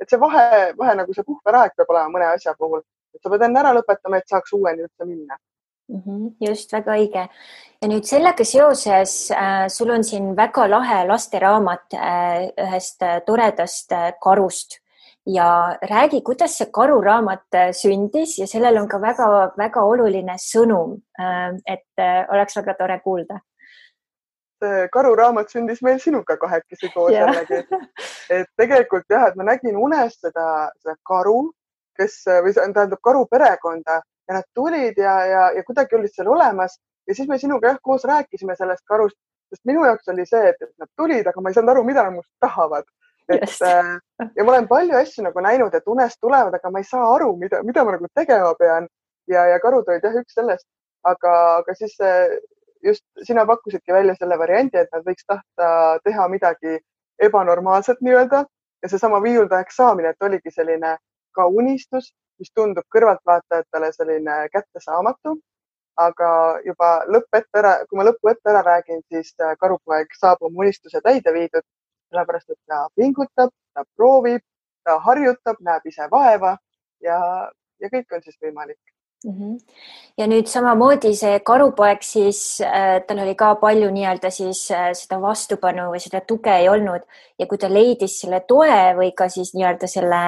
et 0.00 0.10
see 0.10 0.20
vahe, 0.22 0.72
vahe 0.78 0.94
nagu 1.02 1.14
see 1.16 1.26
puhveraeg 1.26 1.74
peab 1.76 1.90
olema 1.90 2.14
mõne 2.14 2.28
asja 2.30 2.54
puhul, 2.58 2.84
et 3.14 3.22
sa 3.22 3.32
pead 3.32 3.46
enne 3.48 3.58
ära 3.62 3.72
lõpetama, 3.74 4.20
et 4.20 4.30
saaks 4.30 4.54
uueni 4.54 4.86
üldse 4.86 5.08
minna 5.08 5.34
mm. 5.90 6.02
-hmm, 6.04 6.28
just, 6.46 6.72
väga 6.72 6.94
õige. 6.94 7.26
ja 7.82 7.88
nüüd 7.90 8.06
sellega 8.06 8.44
seoses 8.44 9.16
äh, 9.34 9.66
sul 9.68 9.90
on 9.90 10.04
siin 10.04 10.36
väga 10.36 10.68
lahe 10.70 11.02
lasteraamat 11.08 11.98
äh, 11.98 12.46
ühest 12.68 13.02
äh, 13.02 13.18
toredast 13.26 13.92
äh, 13.92 14.12
karust 14.22 14.78
ja 15.26 15.76
räägi, 15.82 16.22
kuidas 16.22 16.58
see 16.58 16.70
karuraamat 16.72 17.54
äh, 17.54 17.70
sündis 17.72 18.38
ja 18.38 18.46
sellel 18.46 18.78
on 18.78 18.88
ka 18.88 19.02
väga-väga 19.02 19.82
oluline 19.82 20.38
sõnum 20.38 20.98
äh,. 21.18 21.54
et 21.66 21.90
äh, 21.98 22.26
oleks 22.30 22.56
väga 22.56 22.74
tore 22.78 23.00
kuulda 23.04 23.40
karuraamat 24.92 25.50
sündis 25.52 25.80
meil 25.82 25.98
sinuga 26.02 26.36
kahekesi 26.36 26.90
koos 26.94 27.12
yeah. 27.12 27.30
jällegi. 27.30 27.80
et 28.36 28.48
tegelikult 28.60 29.08
jah, 29.10 29.28
et 29.30 29.38
ma 29.40 29.46
nägin 29.48 29.76
unes 29.76 30.18
seda, 30.20 30.46
seda 30.82 30.96
karu, 31.06 31.50
kes 31.98 32.22
või 32.44 32.54
tähendab 32.54 33.00
karu 33.04 33.26
perekonda 33.30 34.00
ja 34.00 34.38
nad 34.38 34.46
tulid 34.54 34.98
ja, 34.98 35.16
ja, 35.26 35.42
ja 35.56 35.64
kuidagi 35.66 35.96
olid 35.98 36.12
seal 36.14 36.30
olemas 36.30 36.78
ja 37.08 37.14
siis 37.14 37.28
me 37.28 37.38
sinuga 37.38 37.72
jah 37.72 37.78
koos 37.82 38.04
rääkisime 38.04 38.56
sellest 38.56 38.84
karust, 38.86 39.16
sest 39.50 39.64
minu 39.66 39.84
jaoks 39.84 40.08
oli 40.12 40.26
see, 40.28 40.52
et, 40.52 40.70
nad 40.78 40.88
tulid, 40.96 41.26
aga 41.26 41.42
ma 41.42 41.50
ei 41.50 41.56
saanud 41.56 41.72
aru, 41.74 41.84
mida 41.88 42.04
nad 42.06 42.14
minust 42.14 42.30
tahavad. 42.44 42.86
et 43.30 43.42
yes. 43.42 43.60
Äh, 43.62 43.96
ja 44.36 44.44
ma 44.44 44.52
olen 44.52 44.68
palju 44.68 44.96
asju 44.98 45.24
nagu 45.26 45.42
näinud, 45.44 45.74
et 45.74 45.86
unest 45.86 46.18
tulevad, 46.20 46.54
aga 46.54 46.70
ma 46.70 46.82
ei 46.82 46.86
saa 46.86 47.04
aru, 47.14 47.34
mida, 47.38 47.62
mida 47.66 47.84
ma 47.84 47.94
nagu 47.96 48.08
tegema 48.14 48.54
pean 48.58 48.88
ja, 49.30 49.44
ja 49.52 49.58
karud 49.62 49.88
olid 49.88 50.06
jah 50.06 50.16
üks 50.22 50.34
sellest, 50.38 50.66
aga, 51.06 51.34
aga 51.60 51.74
siis 51.78 51.94
just 52.84 53.04
sina 53.22 53.46
pakkusidki 53.46 53.92
välja 53.92 54.14
selle 54.18 54.38
variandi, 54.38 54.78
et 54.78 54.88
nad 54.92 55.04
võiks 55.06 55.26
tahta 55.26 55.98
teha 56.04 56.28
midagi 56.28 56.78
ebanormaalset 57.22 58.00
nii-öelda 58.00 58.44
ja 58.82 58.88
seesama 58.88 59.22
viiuldajaks 59.22 59.76
saamine, 59.76 60.14
et 60.14 60.28
oligi 60.28 60.50
selline 60.54 60.96
ka 61.36 61.46
unistus 61.46 62.12
mis 62.40 62.52
tundub 62.56 62.86
kõrvaltvaatajatele 62.96 63.92
selline 63.96 64.42
kättesaamatu. 64.56 65.38
aga 66.00 66.28
juba 66.64 66.86
lõppette 67.12 67.58
ära, 67.60 67.70
kui 67.88 67.98
ma 67.98 68.04
lõpu 68.06 68.30
ette 68.30 68.48
ära 68.48 68.60
räägin, 68.64 69.02
siis 69.12 69.34
karupoeg 69.60 70.14
saab 70.16 70.46
oma 70.46 70.62
unistuse 70.62 71.00
täide 71.04 71.32
viidud, 71.34 71.66
sellepärast 72.08 72.54
et 72.54 72.58
ta 72.70 72.78
pingutab, 72.96 73.50
ta 73.74 73.84
proovib, 73.98 74.40
ta 74.86 74.94
harjutab, 75.06 75.58
näeb 75.66 75.90
ise 75.90 76.06
vaeva 76.14 76.54
ja, 77.04 77.18
ja 77.82 77.90
kõik 77.92 78.16
on 78.16 78.24
siis 78.24 78.38
võimalik. 78.40 78.80
Ja 80.18 80.26
nüüd 80.28 80.48
samamoodi 80.48 81.12
see 81.16 81.40
karupoeg 81.44 82.02
siis 82.04 82.60
äh,, 82.64 83.02
tal 83.06 83.20
oli 83.24 83.34
ka 83.36 83.54
palju 83.60 83.90
nii-öelda 83.92 84.30
siis 84.32 84.70
äh, 84.72 84.90
seda 84.96 85.20
vastupanu 85.20 85.90
või 85.92 86.00
seda 86.00 86.22
tuge 86.26 86.54
ei 86.56 86.68
olnud. 86.68 87.04
Ja 87.38 87.46
kui 87.46 87.58
ta 87.58 87.68
leidis 87.68 88.20
selle 88.22 88.40
toe 88.48 88.94
või 88.96 89.12
ka 89.16 89.28
siis 89.28 89.52
nii-öelda 89.54 89.90
selle 89.90 90.22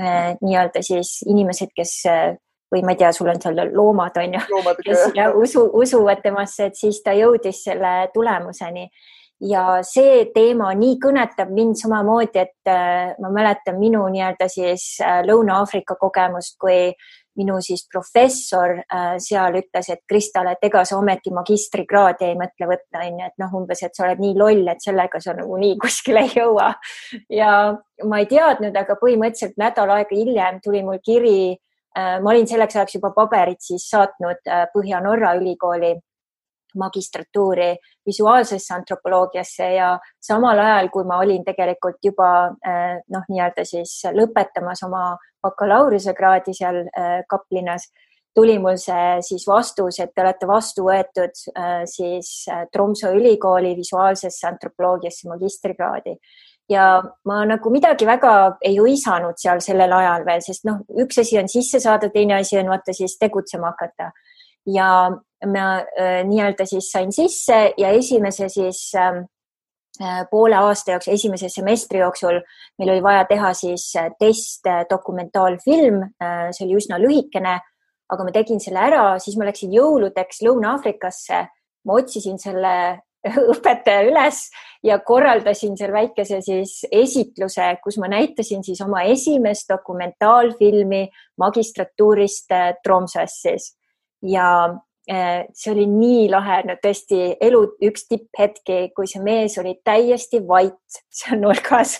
äh, 0.00 0.36
nii-öelda 0.40 0.82
siis 0.84 1.22
inimesed, 1.26 1.72
kes 1.76 1.96
või 2.74 2.84
ma 2.84 2.94
ei 2.94 3.00
tea, 3.00 3.12
sul 3.12 3.30
on 3.30 3.40
seal 3.40 3.60
loomad 3.72 4.16
on 4.18 4.34
ju, 4.34 4.62
kes 4.82 5.10
ja 5.14 5.30
usu, 5.32 5.68
usuvad 5.72 6.22
temasse, 6.24 6.70
et 6.70 6.76
siis 6.76 7.02
ta 7.04 7.14
jõudis 7.14 7.64
selle 7.64 8.08
tulemuseni. 8.14 8.88
Ja 9.44 9.82
see 9.84 10.30
teema 10.34 10.70
nii 10.78 10.94
kõnetab 11.02 11.50
mind 11.52 11.76
samamoodi, 11.76 12.40
et 12.40 12.70
ma 13.20 13.30
mäletan 13.34 13.76
minu 13.78 14.04
nii-öelda 14.08 14.48
siis 14.48 14.96
Lõuna-Aafrika 15.02 15.98
kogemust, 16.00 16.56
kui 16.58 16.94
minu 17.38 17.58
siis 17.64 17.84
professor 17.90 18.76
äh, 18.78 19.16
seal 19.22 19.58
ütles, 19.60 19.90
et 19.90 20.02
Kristal, 20.08 20.48
et 20.52 20.62
ega 20.66 20.84
sa 20.86 20.98
ometi 20.98 21.32
magistrikraadi 21.34 22.28
ei 22.28 22.38
mõtle 22.38 22.68
võtta, 22.70 23.02
onju, 23.02 23.26
et 23.26 23.36
noh, 23.42 23.58
umbes, 23.60 23.82
et 23.82 23.96
sa 23.96 24.06
oled 24.06 24.22
nii 24.22 24.38
loll, 24.38 24.64
et 24.70 24.84
sellega 24.84 25.20
sa 25.22 25.36
nagu 25.38 25.58
nii 25.60 25.76
kuskile 25.82 26.24
ei 26.26 26.32
jõua. 26.38 26.72
ja 27.32 27.50
ma 28.08 28.22
ei 28.22 28.30
teadnud, 28.30 28.76
aga 28.76 28.98
põhimõtteliselt 29.00 29.60
nädal 29.60 29.94
aega 29.98 30.16
hiljem 30.16 30.60
tuli 30.64 30.82
mul 30.86 31.02
kiri 31.04 31.36
äh,. 31.96 32.18
ma 32.22 32.34
olin 32.34 32.48
selleks 32.50 32.76
ajaks 32.76 32.98
juba 32.98 33.12
paberid 33.16 33.62
siis 33.62 33.86
saatnud 33.90 34.42
äh, 34.50 34.66
Põhja-Norra 34.74 35.36
ülikooli 35.40 35.94
magistratuuri 36.80 37.74
visuaalsesse 38.06 38.74
antropoloogiasse 38.74 39.68
ja 39.74 39.90
samal 40.20 40.58
ajal, 40.58 40.90
kui 40.92 41.04
ma 41.08 41.18
olin 41.24 41.44
tegelikult 41.44 42.00
juba 42.04 42.30
äh, 42.66 42.96
noh, 43.12 43.28
nii-öelda 43.28 43.66
siis 43.68 44.00
lõpetamas 44.14 44.84
oma 44.86 45.04
bakalaureusekraadi 45.44 46.56
seal 46.56 46.82
äh, 46.86 47.20
Kaplinas, 47.28 47.90
tuli 48.34 48.56
mul 48.58 48.78
see 48.82 49.20
siis 49.22 49.44
vastus, 49.46 50.00
et 50.02 50.10
te 50.14 50.24
olete 50.24 50.48
vastu 50.50 50.88
võetud 50.88 51.44
äh, 51.54 51.84
siis 51.90 52.48
Tromsø 52.72 53.14
ülikooli 53.14 53.76
visuaalsesse 53.78 54.48
antropoloogiasse 54.50 55.30
magistrikraadi 55.30 56.18
ja 56.68 57.02
ma 57.28 57.42
nagu 57.48 57.70
midagi 57.72 58.06
väga 58.08 58.34
ei 58.64 58.78
hõisanud 58.78 59.38
seal 59.40 59.60
sellel 59.64 59.92
ajal 59.92 60.24
veel, 60.26 60.42
sest 60.44 60.64
noh, 60.68 60.80
üks 61.02 61.20
asi 61.20 61.38
on 61.40 61.50
sisse 61.50 61.80
saada, 61.82 62.08
teine 62.12 62.38
asi 62.38 62.58
on 62.60 62.72
vaata 62.72 62.94
siis 62.96 63.18
tegutsema 63.20 63.74
hakata. 63.74 64.12
ja 64.66 64.88
ma 65.46 65.68
äh, 65.80 66.22
nii-öelda 66.28 66.66
siis 66.66 66.90
sain 66.92 67.12
sisse 67.12 67.72
ja 67.78 67.90
esimese 67.96 68.48
siis 68.48 68.90
äh, 68.98 69.24
Äh, 70.02 70.24
poole 70.30 70.56
aasta 70.58 70.90
jooksul, 70.90 71.14
esimese 71.14 71.46
semestri 71.48 72.00
jooksul 72.00 72.40
meil 72.80 72.88
oli 72.96 73.02
vaja 73.02 73.28
teha 73.30 73.52
siis 73.54 73.92
äh, 73.94 74.08
testdokumentaalfilm, 74.18 76.00
äh, 76.18 76.48
see 76.50 76.64
oli 76.66 76.80
üsna 76.80 76.98
lühikene, 76.98 77.52
aga 78.10 78.24
ma 78.26 78.32
tegin 78.34 78.58
selle 78.58 78.80
ära, 78.82 79.04
siis 79.22 79.36
ma 79.38 79.46
läksin 79.46 79.70
jõuludeks 79.70 80.42
Lõuna-Aafrikasse. 80.42 81.44
ma 81.86 81.98
otsisin 82.00 82.40
selle 82.42 82.74
õpetaja 83.54 84.08
üles 84.08 84.40
ja 84.82 84.98
korraldasin 84.98 85.78
seal 85.78 85.94
väikese 85.94 86.40
siis 86.42 86.80
esitluse, 86.90 87.68
kus 87.84 88.00
ma 88.02 88.10
näitasin 88.10 88.66
siis 88.66 88.82
oma 88.82 89.04
esimest 89.06 89.70
dokumentaalfilmi 89.70 91.04
magistratuurist 91.38 92.50
Tromsøs 92.82 93.38
siis 93.46 93.70
ja 94.26 94.74
see 95.04 95.72
oli 95.72 95.84
nii 95.88 96.28
lahe, 96.32 96.62
no 96.64 96.76
tõesti 96.80 97.34
elu 97.44 97.60
üks 97.84 98.06
tipphetki, 98.08 98.78
kui 98.96 99.08
see 99.10 99.20
mees 99.24 99.58
oli 99.60 99.74
täiesti 99.84 100.40
vait 100.48 100.98
seal 101.12 101.42
nurgas 101.42 101.98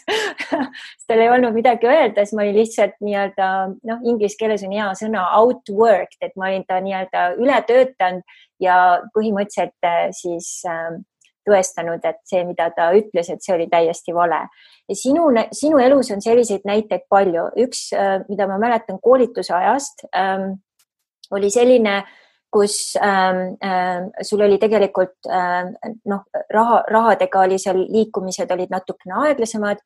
tal 1.09 1.21
ei 1.21 1.29
olnud 1.29 1.53
midagi 1.57 1.89
öelda, 1.91 2.25
siis 2.25 2.37
ma 2.37 2.47
olin 2.47 2.57
lihtsalt 2.57 2.97
nii-öelda 3.05 3.49
noh, 3.91 4.01
inglise 4.09 4.41
keeles 4.41 4.65
on 4.65 4.73
hea 4.73 4.89
sõna 4.97 5.27
outworked, 5.41 6.17
et 6.25 6.33
ma 6.41 6.49
olin 6.49 6.65
ta 6.69 6.81
nii-öelda 6.81 7.27
üle 7.45 7.61
töötanud 7.69 8.41
ja 8.65 8.79
põhimõtteliselt 9.13 9.85
äh, 9.85 10.09
siis 10.17 10.63
äh, 10.71 10.97
tõestanud, 11.45 12.01
et 12.09 12.23
see, 12.25 12.41
mida 12.49 12.71
ta 12.73 12.89
ütles, 12.97 13.29
et 13.29 13.45
see 13.45 13.53
oli 13.53 13.69
täiesti 13.69 14.17
vale. 14.17 14.47
ja 14.89 14.97
sinu, 14.97 15.29
sinu 15.53 15.77
elus 15.83 16.09
on 16.17 16.25
selliseid 16.25 16.65
näiteid 16.65 17.05
palju. 17.13 17.51
üks, 17.69 17.91
äh, 17.93 18.23
mida 18.33 18.49
ma 18.49 18.57
mäletan 18.57 18.97
koolituse 18.97 19.53
ajast 19.61 20.09
ähm,, 20.17 20.55
oli 21.33 21.51
selline 21.51 21.99
äh, 21.99 22.21
kus 22.55 22.95
ähm, 23.03 23.57
äh, 23.59 24.23
sul 24.23 24.45
oli 24.47 24.61
tegelikult 24.63 25.27
äh, 25.27 25.65
noh, 26.07 26.23
raha, 26.55 26.85
rahadega 26.91 27.43
oli 27.49 27.59
seal 27.59 27.81
liikumised 27.91 28.51
olid 28.55 28.71
natukene 28.71 29.17
aeglasemad 29.25 29.83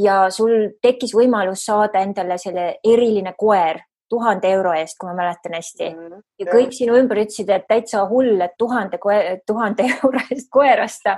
ja 0.00 0.22
sul 0.32 0.72
tekkis 0.82 1.12
võimalus 1.16 1.66
saada 1.68 2.00
endale 2.04 2.38
selle 2.40 2.70
eriline 2.84 3.34
koer 3.38 3.82
tuhande 4.10 4.50
euro 4.54 4.72
eest, 4.78 4.94
kui 5.00 5.10
ma 5.10 5.16
mäletan 5.18 5.56
hästi. 5.58 5.88
Mm, 5.90 6.20
ja 6.40 6.46
kõik 6.46 6.74
sinu 6.76 6.94
ümber 6.94 7.18
ütlesid, 7.24 7.50
et 7.50 7.66
täitsa 7.68 8.04
hull, 8.06 8.38
et 8.44 8.54
tuhande, 8.58 9.00
tuhande 9.46 9.88
euro 9.96 10.22
eest 10.30 10.48
koer 10.52 10.84
osta 10.84 11.16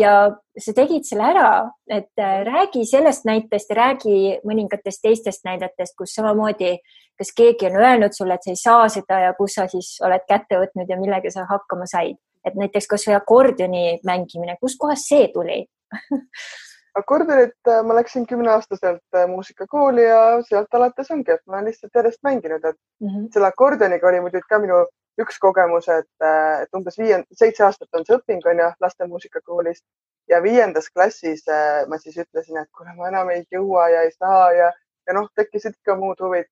ja 0.00 0.14
sa 0.58 0.72
tegid 0.76 1.04
selle 1.08 1.28
ära, 1.32 1.50
et 1.88 2.10
äh, 2.18 2.40
räägi 2.46 2.86
sellest 2.88 3.28
näitest 3.28 3.70
ja 3.70 3.76
räägi 3.76 4.16
mõningatest 4.46 5.02
teistest 5.04 5.44
näidetest, 5.48 5.96
kus 5.98 6.14
samamoodi 6.16 6.78
kas 7.20 7.34
keegi 7.36 7.68
on 7.68 7.76
öelnud 7.76 8.16
sulle, 8.16 8.38
et 8.38 8.46
sa 8.46 8.54
ei 8.54 8.56
saa 8.56 8.88
seda 8.88 9.20
ja 9.26 9.36
kus 9.36 9.58
sa 9.58 9.66
siis 9.68 9.98
oled 10.06 10.24
kätte 10.28 10.56
võtnud 10.62 10.88
ja 10.88 10.96
millega 11.00 11.32
sa 11.32 11.46
hakkama 11.50 11.88
said? 11.90 12.16
et 12.40 12.54
näiteks 12.56 12.86
kasvõi 12.88 13.12
akordioni 13.18 13.98
mängimine, 14.08 14.54
kustkohast 14.62 15.10
see 15.10 15.26
tuli 15.34 15.58
akordionit 17.00 17.68
äh, 17.68 17.82
ma 17.84 17.94
läksin 17.98 18.24
kümneaastaselt 18.26 19.16
äh, 19.16 19.26
muusikakooli 19.28 20.06
ja 20.06 20.22
sealt 20.48 20.74
alates 20.74 21.10
ongi, 21.12 21.34
et 21.34 21.42
ma 21.46 21.58
olen 21.58 21.68
lihtsalt 21.70 22.00
järjest 22.00 22.22
mänginud, 22.26 22.64
et 22.64 22.76
mm 23.00 23.08
-hmm. 23.08 23.28
selle 23.34 23.50
akordioniga 23.52 24.08
oli 24.08 24.20
muidugi 24.24 24.48
ka 24.48 24.58
minu 24.58 24.80
üks 25.22 25.38
kogemus, 25.42 25.88
et, 25.88 26.10
äh, 26.24 26.62
et 26.64 26.76
umbes 26.76 26.98
viiend-, 26.98 27.28
seitse 27.36 27.64
aastat 27.66 27.98
on 27.98 28.06
see 28.06 28.16
õping 28.18 28.46
on 28.52 28.62
ju 28.64 28.68
laste 28.80 29.06
muusikakoolis 29.06 29.82
ja 30.30 30.42
viiendas 30.42 30.90
klassis 30.94 31.42
ma 31.88 31.98
siis 31.98 32.16
ütlesin, 32.22 32.60
et 32.60 32.68
kuule, 32.76 32.94
ma 32.96 33.08
enam 33.08 33.30
ei 33.34 33.44
jõua 33.52 33.88
ja 33.90 34.02
ei 34.06 34.12
saa 34.14 34.52
ja, 34.54 34.70
ja 35.06 35.16
noh, 35.16 35.28
tekkisid 35.36 35.74
ikka 35.78 35.96
muud 35.98 36.20
huvid. 36.22 36.46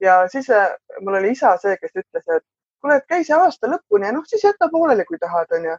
Ja 0.00 0.28
siis 0.28 0.50
äh, 0.50 0.74
mul 1.00 1.14
oli 1.20 1.32
isa 1.32 1.54
see, 1.60 1.76
kes 1.80 1.94
ütles, 1.96 2.24
et 2.28 2.44
kuule, 2.80 2.98
et 3.00 3.06
käi 3.08 3.24
see 3.24 3.36
aasta 3.36 3.70
lõpuni 3.70 4.08
ja 4.08 4.12
noh, 4.12 4.26
siis 4.28 4.44
jäta 4.44 4.68
pooleli, 4.72 5.06
kui 5.08 5.18
tahad, 5.22 5.48
onju. 5.58 5.76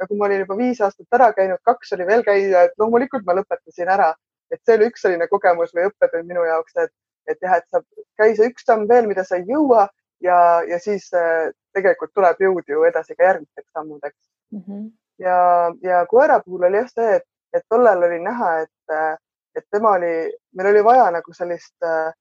ja 0.00 0.06
kui 0.08 0.18
ma 0.18 0.26
olin 0.26 0.42
juba 0.42 0.56
viis 0.56 0.80
aastat 0.80 1.18
ära 1.18 1.28
käinud, 1.36 1.60
kaks 1.68 1.92
oli 1.94 2.06
veel 2.08 2.24
käia, 2.26 2.64
et 2.66 2.74
loomulikult 2.80 3.26
ma 3.26 3.36
lõpetasin 3.36 3.90
ära, 3.94 4.08
et 4.50 4.60
see 4.64 4.78
oli 4.78 4.88
üks 4.90 5.04
selline 5.04 5.28
kogemus 5.28 5.74
või 5.76 5.86
õppetund 5.90 6.26
minu 6.26 6.44
jaoks, 6.48 6.76
et, 6.84 6.92
et 7.28 7.38
jah, 7.44 7.58
et 7.60 7.66
sa 7.70 7.82
käi 8.18 8.34
see 8.36 8.48
üks 8.50 8.64
samm 8.66 8.88
veel, 8.88 9.06
mida 9.10 9.24
sa 9.28 9.38
ei 9.38 9.44
jõua 9.46 9.86
ja, 10.20 10.62
ja 10.68 10.78
siis 10.78 11.08
äh, 11.14 11.50
tegelikult 11.74 12.12
tuleb 12.14 12.40
jõud 12.40 12.68
ju 12.68 12.84
edasi 12.88 13.16
ka 13.16 13.24
järgmisteks 13.24 13.72
sammudeks 13.72 14.18
mm. 14.52 14.62
-hmm. 14.66 14.86
ja, 15.18 15.38
ja 15.82 16.06
koera 16.06 16.40
puhul 16.44 16.68
oli 16.68 16.76
jah 16.82 16.88
see, 16.92 17.16
et, 17.16 17.26
et 17.52 17.64
tollal 17.68 18.02
oli 18.08 18.20
näha, 18.22 18.58
et, 18.66 18.94
äh, 18.94 19.16
et 19.56 19.66
tema 19.70 19.96
oli, 19.98 20.14
meil 20.54 20.70
oli 20.72 20.84
vaja 20.84 21.10
nagu 21.10 21.34
sellist 21.34 21.76
äh, 21.82 22.12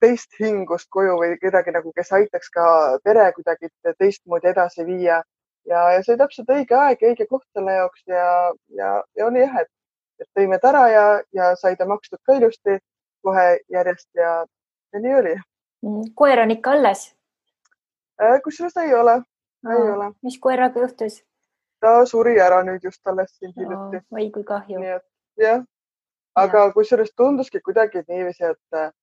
teist 0.00 0.36
hingust 0.40 0.88
koju 0.90 1.16
või 1.20 1.38
kedagi 1.40 1.72
nagu, 1.72 1.92
kes 1.92 2.12
aitaks 2.12 2.50
ka 2.52 2.66
pere 3.04 3.30
kuidagi 3.32 3.70
teistmoodi 3.98 4.48
edasi 4.48 4.84
viia. 4.86 5.22
ja, 5.66 5.80
ja 5.92 6.02
see 6.02 6.12
oli 6.14 6.18
täpselt 6.18 6.50
õige 6.52 6.76
aeg, 6.78 7.02
õige 7.02 7.26
koht 7.26 7.46
selle 7.52 7.72
jaoks 7.72 8.02
ja, 8.06 8.52
ja, 8.68 9.02
ja 9.16 9.26
oli 9.26 9.40
jah, 9.40 9.56
et, 9.62 9.72
et 10.20 10.28
tõime 10.38 10.58
ta 10.62 10.68
ära 10.68 10.88
ja, 10.88 11.06
ja 11.32 11.54
sai 11.56 11.76
ta 11.76 11.86
makstud 11.86 12.20
ka 12.22 12.36
ilusti 12.36 12.78
kohe 13.22 13.58
järjest 13.72 14.08
ja, 14.14 14.44
ja 14.92 15.00
nii 15.00 15.14
oli. 15.14 15.34
Mm, 15.82 16.12
koer 16.14 16.40
on 16.44 16.50
ikka 16.50 16.76
alles? 16.76 17.15
Äh, 18.22 18.40
kusjuures 18.44 18.76
ei 18.76 18.94
ole, 18.94 19.14
ei 19.72 19.88
ole. 19.92 20.10
mis 20.22 20.38
koeraga 20.40 20.80
juhtus? 20.80 21.18
ta 21.80 21.90
suri 22.08 22.38
ära 22.40 22.62
nüüd 22.64 22.84
just 22.88 23.06
alles 23.06 23.34
siin 23.38 23.52
hiljuti. 23.56 24.00
oi 24.18 24.30
kui 24.36 24.44
kahju. 24.50 24.78
nii 24.80 24.94
et 24.94 25.04
jah, 25.42 25.64
aga 26.42 26.62
ja. 26.68 26.70
kusjuures 26.76 27.12
tunduski 27.16 27.60
kuidagi 27.66 28.02
niiviisi, 28.08 28.52
et, 28.52 28.94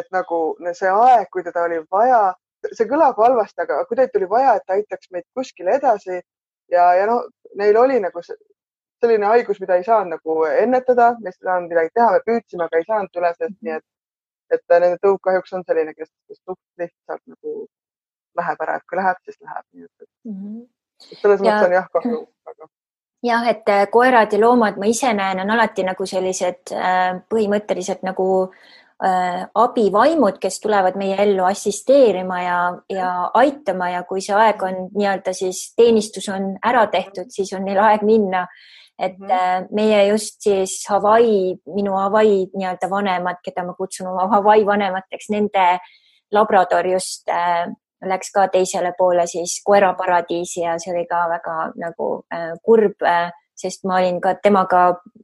et 0.00 0.10
nagu 0.12 0.40
see 0.80 0.90
aeg, 0.92 1.30
kui 1.32 1.46
teda 1.46 1.64
oli 1.68 1.80
vaja, 1.96 2.20
see 2.72 2.90
kõlab 2.92 3.16
halvasti, 3.24 3.64
aga 3.64 3.80
kuidagi 3.88 4.12
tuli 4.18 4.28
vaja, 4.34 4.58
et 4.58 4.66
ta 4.66 4.76
aitaks 4.76 5.10
meid 5.16 5.24
kuskile 5.38 5.78
edasi 5.80 6.20
ja, 6.76 6.92
ja 7.00 7.08
noh, 7.08 7.24
neil 7.56 7.80
oli 7.80 7.96
nagu 8.04 8.24
selline 8.28 9.32
haigus, 9.32 9.62
mida 9.64 9.80
ei 9.80 9.88
saanud 9.88 10.18
nagu 10.18 10.38
ennetada, 10.50 11.14
me 11.22 11.32
ei 11.32 11.40
saanud 11.40 11.72
midagi 11.72 11.94
teha, 11.94 12.12
me 12.18 12.24
püüdsime, 12.28 12.68
aga 12.68 12.82
ei 12.82 12.88
saanud 12.92 13.20
üle 13.22 13.32
sellest, 13.38 13.60
nii 13.64 13.76
et, 13.80 13.88
et 14.58 14.76
nende 14.76 15.00
tõuk 15.08 15.24
kahjuks 15.24 15.56
on 15.56 15.64
selline, 15.64 15.96
kes, 15.96 16.12
kes 16.28 16.42
suht 16.42 16.84
lihtsalt 16.84 17.24
nagu 17.24 17.68
läheb 18.38 18.66
ära, 18.66 18.80
et 18.80 18.88
kui 18.88 18.98
läheb, 19.00 19.22
siis 19.24 19.38
läheb, 19.40 19.64
nii 19.72 19.84
et 19.84 20.08
mm. 20.24 20.34
-hmm 20.34 20.66
selles 20.98 21.42
mõttes 21.42 21.68
on 21.68 21.76
jah 21.76 21.86
kahju 21.94 22.24
aga 22.48 22.68
jah, 23.26 23.46
et 23.50 23.70
äh, 23.72 23.86
koerad 23.90 24.32
ja 24.32 24.40
loomad, 24.40 24.78
ma 24.78 24.90
ise 24.90 25.12
näen, 25.14 25.42
on 25.42 25.54
alati 25.54 25.84
nagu 25.86 26.06
sellised 26.06 26.72
äh, 26.74 27.18
põhimõtteliselt 27.30 28.04
nagu 28.06 28.28
äh, 28.46 29.44
abivaimud, 29.58 30.38
kes 30.42 30.60
tulevad 30.62 30.98
meie 31.00 31.18
ellu 31.24 31.46
assisteerima 31.48 32.40
ja, 32.44 32.58
ja 32.92 33.12
aitama 33.42 33.92
ja 33.94 34.02
kui 34.08 34.22
see 34.24 34.36
aeg 34.38 34.62
on 34.66 34.84
nii-öelda 34.94 35.34
siis 35.34 35.68
teenistus 35.78 36.28
on 36.34 36.52
ära 36.62 36.86
tehtud, 36.92 37.30
siis 37.34 37.52
on 37.58 37.66
neil 37.66 37.82
aeg 37.82 38.06
minna. 38.06 38.46
et 38.98 39.18
mm 39.18 39.26
-hmm. 39.28 39.66
meie 39.70 40.06
just 40.08 40.40
siis 40.42 40.84
Hawaii, 40.88 41.58
minu 41.74 41.92
Hawaii 41.92 42.50
nii-öelda 42.54 42.90
vanemad, 42.90 43.36
keda 43.44 43.62
ma 43.64 43.74
kutsun 43.74 44.06
oma 44.06 44.26
Hawaii 44.26 44.66
vanemateks, 44.66 45.30
nende 45.30 45.78
labrador 46.32 46.86
just 46.86 47.28
läks 48.06 48.30
ka 48.34 48.46
teisele 48.52 48.92
poole 48.98 49.26
siis 49.26 49.58
koeraparadiisi 49.66 50.62
ja 50.62 50.76
see 50.78 50.92
oli 50.94 51.06
ka 51.10 51.24
väga 51.30 51.56
nagu 51.82 52.08
äh, 52.34 52.54
kurb 52.62 53.02
äh,, 53.02 53.30
sest 53.58 53.84
ma 53.84 53.98
olin 53.98 54.20
ka 54.22 54.34
temaga 54.42 54.82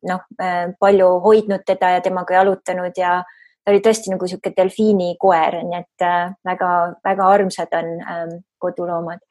noh 0.08 0.22
äh,, 0.42 0.72
palju 0.80 1.10
hoidnud 1.24 1.62
teda 1.66 1.94
ja 1.96 2.00
temaga 2.00 2.40
jalutanud 2.40 2.98
ja 2.98 3.20
ta 3.64 3.72
oli 3.72 3.80
tõesti 3.80 4.10
nagu 4.12 4.26
niisugune 4.26 4.56
delfiinikoer, 4.56 5.60
nii 5.64 5.78
et 5.78 6.06
väga-väga 6.44 7.28
armsad 7.36 7.78
on 7.78 7.92
äh, 8.02 8.24
koduloomad. 8.58 9.22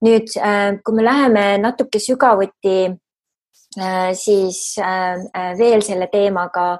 nüüd 0.00 0.32
kui 0.84 0.94
me 0.96 1.04
läheme 1.04 1.58
natuke 1.60 2.00
sügavuti 2.00 2.88
siis 4.16 4.60
veel 5.58 5.82
selle 5.84 6.06
teemaga 6.08 6.78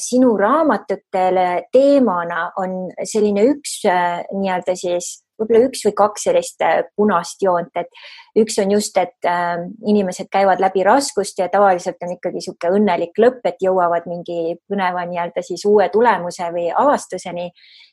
sinu 0.00 0.30
raamatutele 0.40 1.68
teemana 1.72 2.46
on 2.56 2.88
selline 3.04 3.44
üks 3.50 3.82
nii-öelda 3.84 4.72
siis 4.72 5.10
võib-olla 5.38 5.68
üks 5.68 5.84
või 5.86 5.94
kaks 5.96 6.26
sellist 6.28 6.62
äh, 6.64 6.82
punast 6.96 7.42
joont, 7.42 7.72
et 7.76 8.40
üks 8.40 8.58
on 8.62 8.72
just, 8.76 8.96
et 9.00 9.28
äh, 9.28 9.56
inimesed 9.86 10.30
käivad 10.32 10.62
läbi 10.62 10.84
raskust 10.86 11.38
ja 11.38 11.48
tavaliselt 11.52 12.02
on 12.02 12.14
ikkagi 12.16 12.40
niisugune 12.40 12.80
õnnelik 12.80 13.20
lõpp, 13.20 13.42
et 13.44 13.62
jõuavad 13.62 14.08
mingi 14.10 14.56
põneva 14.68 15.06
nii-öelda 15.08 15.44
siis 15.46 15.64
uue 15.68 15.88
tulemuse 15.92 16.50
või 16.54 16.68
avastuseni. 16.72 17.50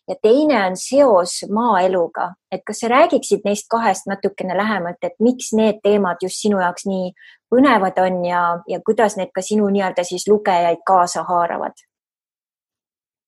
ja 0.07 0.15
teine 0.21 0.65
on 0.65 0.75
seos 0.75 1.43
maaeluga, 1.49 2.33
et 2.51 2.63
kas 2.67 2.83
sa 2.83 2.89
räägiksid 2.91 3.45
neist 3.45 3.69
kahest 3.71 4.07
natukene 4.07 4.57
lähemalt, 4.57 4.99
et 5.01 5.15
miks 5.19 5.53
need 5.53 5.79
teemad 5.83 6.19
just 6.21 6.41
sinu 6.43 6.59
jaoks 6.59 6.85
nii 6.85 7.13
põnevad 7.53 7.99
on 8.03 8.25
ja, 8.25 8.43
ja 8.67 8.79
kuidas 8.85 9.17
need 9.17 9.31
ka 9.35 9.41
sinu 9.41 9.69
nii-öelda 9.69 10.03
siis 10.03 10.27
lugejaid 10.27 10.83
kaasa 10.85 11.23
haaravad? 11.29 11.75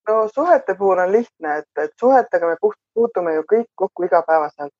No 0.07 0.27
suhete 0.35 0.75
puhul 0.75 0.99
on 0.99 1.11
lihtne, 1.11 1.57
et, 1.57 1.83
et 1.83 1.91
suhetega 1.99 2.47
me 2.47 2.57
puht, 2.61 2.77
puutume 2.93 3.33
ju 3.35 3.43
kõik 3.53 3.69
kokku 3.75 4.05
igapäevaselt. 4.05 4.73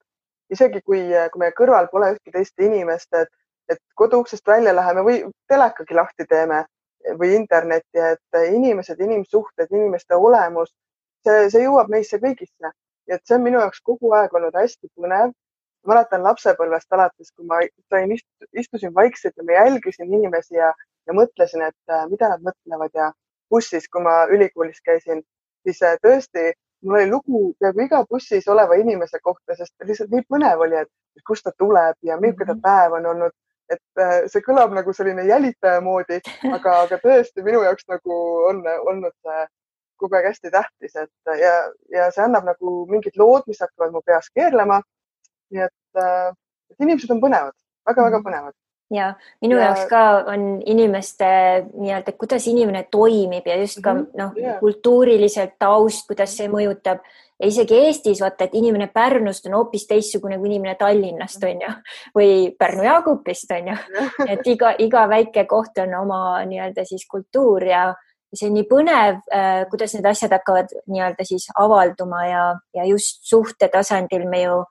isegi 0.53 0.81
kui, 0.85 1.01
kui 1.33 1.41
meie 1.41 1.53
kõrval 1.57 1.88
pole 1.91 2.11
ühtki 2.13 2.31
teist 2.31 2.61
inimest, 2.61 3.13
et, 3.17 3.29
et 3.69 3.79
koduuksest 4.01 4.47
välja 4.47 4.75
läheme 4.75 5.01
või 5.07 5.23
telekagi 5.49 5.97
lahti 5.97 6.25
teeme 6.29 6.65
või 7.19 7.33
internetti, 7.35 8.01
et 8.11 8.39
inimesed, 8.51 9.01
inimsuhted, 9.01 9.71
inimeste 9.71 10.15
olemus, 10.15 10.69
see, 11.25 11.49
see 11.49 11.63
jõuab 11.65 11.89
meisse 11.89 12.21
kõigisse. 12.21 12.73
et 13.07 13.21
see 13.25 13.35
on 13.38 13.43
minu 13.45 13.59
jaoks 13.61 13.81
kogu 13.85 14.13
aeg 14.17 14.33
olnud 14.33 14.55
hästi 14.57 14.89
põnev. 14.97 15.33
mäletan 15.85 16.23
lapsepõlvest 16.23 16.93
alates, 16.93 17.31
kui 17.31 17.45
ma 17.45 17.59
sain, 17.89 18.13
istusin 18.53 18.93
vaikselt 18.93 19.33
ja 19.38 19.43
ma 19.43 19.51
jälgisin 19.51 20.13
inimesi 20.13 20.55
ja, 20.55 20.73
ja 21.07 21.13
mõtlesin, 21.13 21.61
et 21.61 22.09
mida 22.09 22.29
nad 22.29 22.41
mõtlevad 22.41 22.89
ja 22.93 23.11
bussis, 23.55 23.87
kui 23.91 24.03
ma 24.03 24.25
ülikoolis 24.35 24.83
käisin, 24.85 25.23
siis 25.65 25.81
äh, 25.83 25.97
tõesti 26.03 26.51
mul 26.85 26.99
oli 26.99 27.09
lugu 27.09 27.41
peaaegu 27.59 27.81
iga 27.85 28.03
bussis 28.09 28.47
oleva 28.47 28.77
inimese 28.79 29.19
kohta, 29.23 29.55
sest 29.57 29.73
lihtsalt 29.89 30.13
nii 30.13 30.25
põnev 30.29 30.61
oli, 30.67 30.83
et 30.83 31.25
kust 31.27 31.45
ta 31.47 31.53
tuleb 31.57 31.97
ja 32.09 32.19
milline 32.21 32.45
ta 32.45 32.53
mhm. 32.53 32.61
päev 32.67 32.97
on 32.99 33.11
olnud. 33.13 33.35
et 33.73 34.01
äh, 34.01 34.27
see 34.29 34.43
kõlab 34.45 34.75
nagu 34.77 34.93
selline 34.93 35.23
jälitaja 35.25 35.79
moodi, 35.81 36.19
aga, 36.53 36.73
aga 36.83 36.99
tõesti 37.01 37.41
minu 37.41 37.63
jaoks 37.63 37.87
nagu 37.89 38.17
on 38.51 38.59
olnud 38.91 39.15
see 39.25 39.45
kogu 39.97 40.17
aeg 40.19 40.27
hästi 40.29 40.51
tähtis, 40.53 40.93
et 41.01 41.31
ja, 41.39 41.53
ja 41.89 42.11
see 42.13 42.21
annab 42.21 42.45
nagu 42.45 42.73
mingid 42.91 43.17
lood, 43.17 43.47
mis 43.49 43.63
hakkavad 43.63 43.95
mu 43.95 44.03
peas 44.05 44.29
keerlema. 44.35 44.83
nii 45.55 45.63
et, 45.65 46.01
äh, 46.03 46.29
et 46.69 46.85
inimesed 46.85 47.09
on 47.15 47.23
põnevad 47.23 47.55
väga,, 47.55 47.89
väga-väga 47.89 48.19
mhm. 48.19 48.27
põnevad 48.27 48.53
ja 48.93 49.13
minu 49.41 49.57
ja... 49.57 49.69
jaoks 49.69 49.85
ka 49.89 50.01
on 50.31 50.61
inimeste 50.65 51.25
nii-öelda, 51.73 52.13
kuidas 52.19 52.47
inimene 52.47 52.85
toimib 52.91 53.47
ja 53.47 53.55
just 53.61 53.81
ka 53.81 53.93
mm 53.93 54.01
-hmm. 54.01 54.17
noh 54.17 54.37
yeah., 54.37 54.59
kultuuriliselt 54.59 55.55
taust, 55.59 56.07
kuidas 56.07 56.37
see 56.37 56.47
mõjutab 56.47 57.01
ja 57.39 57.47
isegi 57.47 57.75
Eestis 57.87 58.21
vaata, 58.21 58.43
et 58.43 58.55
inimene 58.55 58.87
Pärnust 58.93 59.45
on 59.45 59.53
hoopis 59.53 59.87
teistsugune 59.87 60.37
kui 60.37 60.47
inimene 60.47 60.75
Tallinnast 60.75 61.43
on 61.43 61.61
ju 61.61 61.71
või 62.15 62.55
Pärnu-Jaagupist 62.59 63.51
on 63.57 63.67
ju, 63.67 63.77
et 64.27 64.47
iga, 64.47 64.75
iga 64.79 65.07
väike 65.09 65.45
koht 65.45 65.77
on 65.77 65.95
oma 65.95 66.45
nii-öelda 66.45 66.85
siis 66.85 67.07
kultuur 67.11 67.63
ja 67.63 67.93
see 68.35 68.49
on 68.49 68.55
nii 68.57 68.67
põnev, 68.69 69.19
äh, 69.33 69.65
kuidas 69.69 69.93
need 69.95 70.05
asjad 70.05 70.31
hakkavad 70.35 70.71
nii-öelda 70.91 71.25
siis 71.27 71.47
avalduma 71.55 72.25
ja, 72.27 72.45
ja 72.73 72.85
just 72.85 73.23
suhte 73.23 73.69
tasandil 73.71 74.27
me 74.29 74.41
ju 74.41 74.63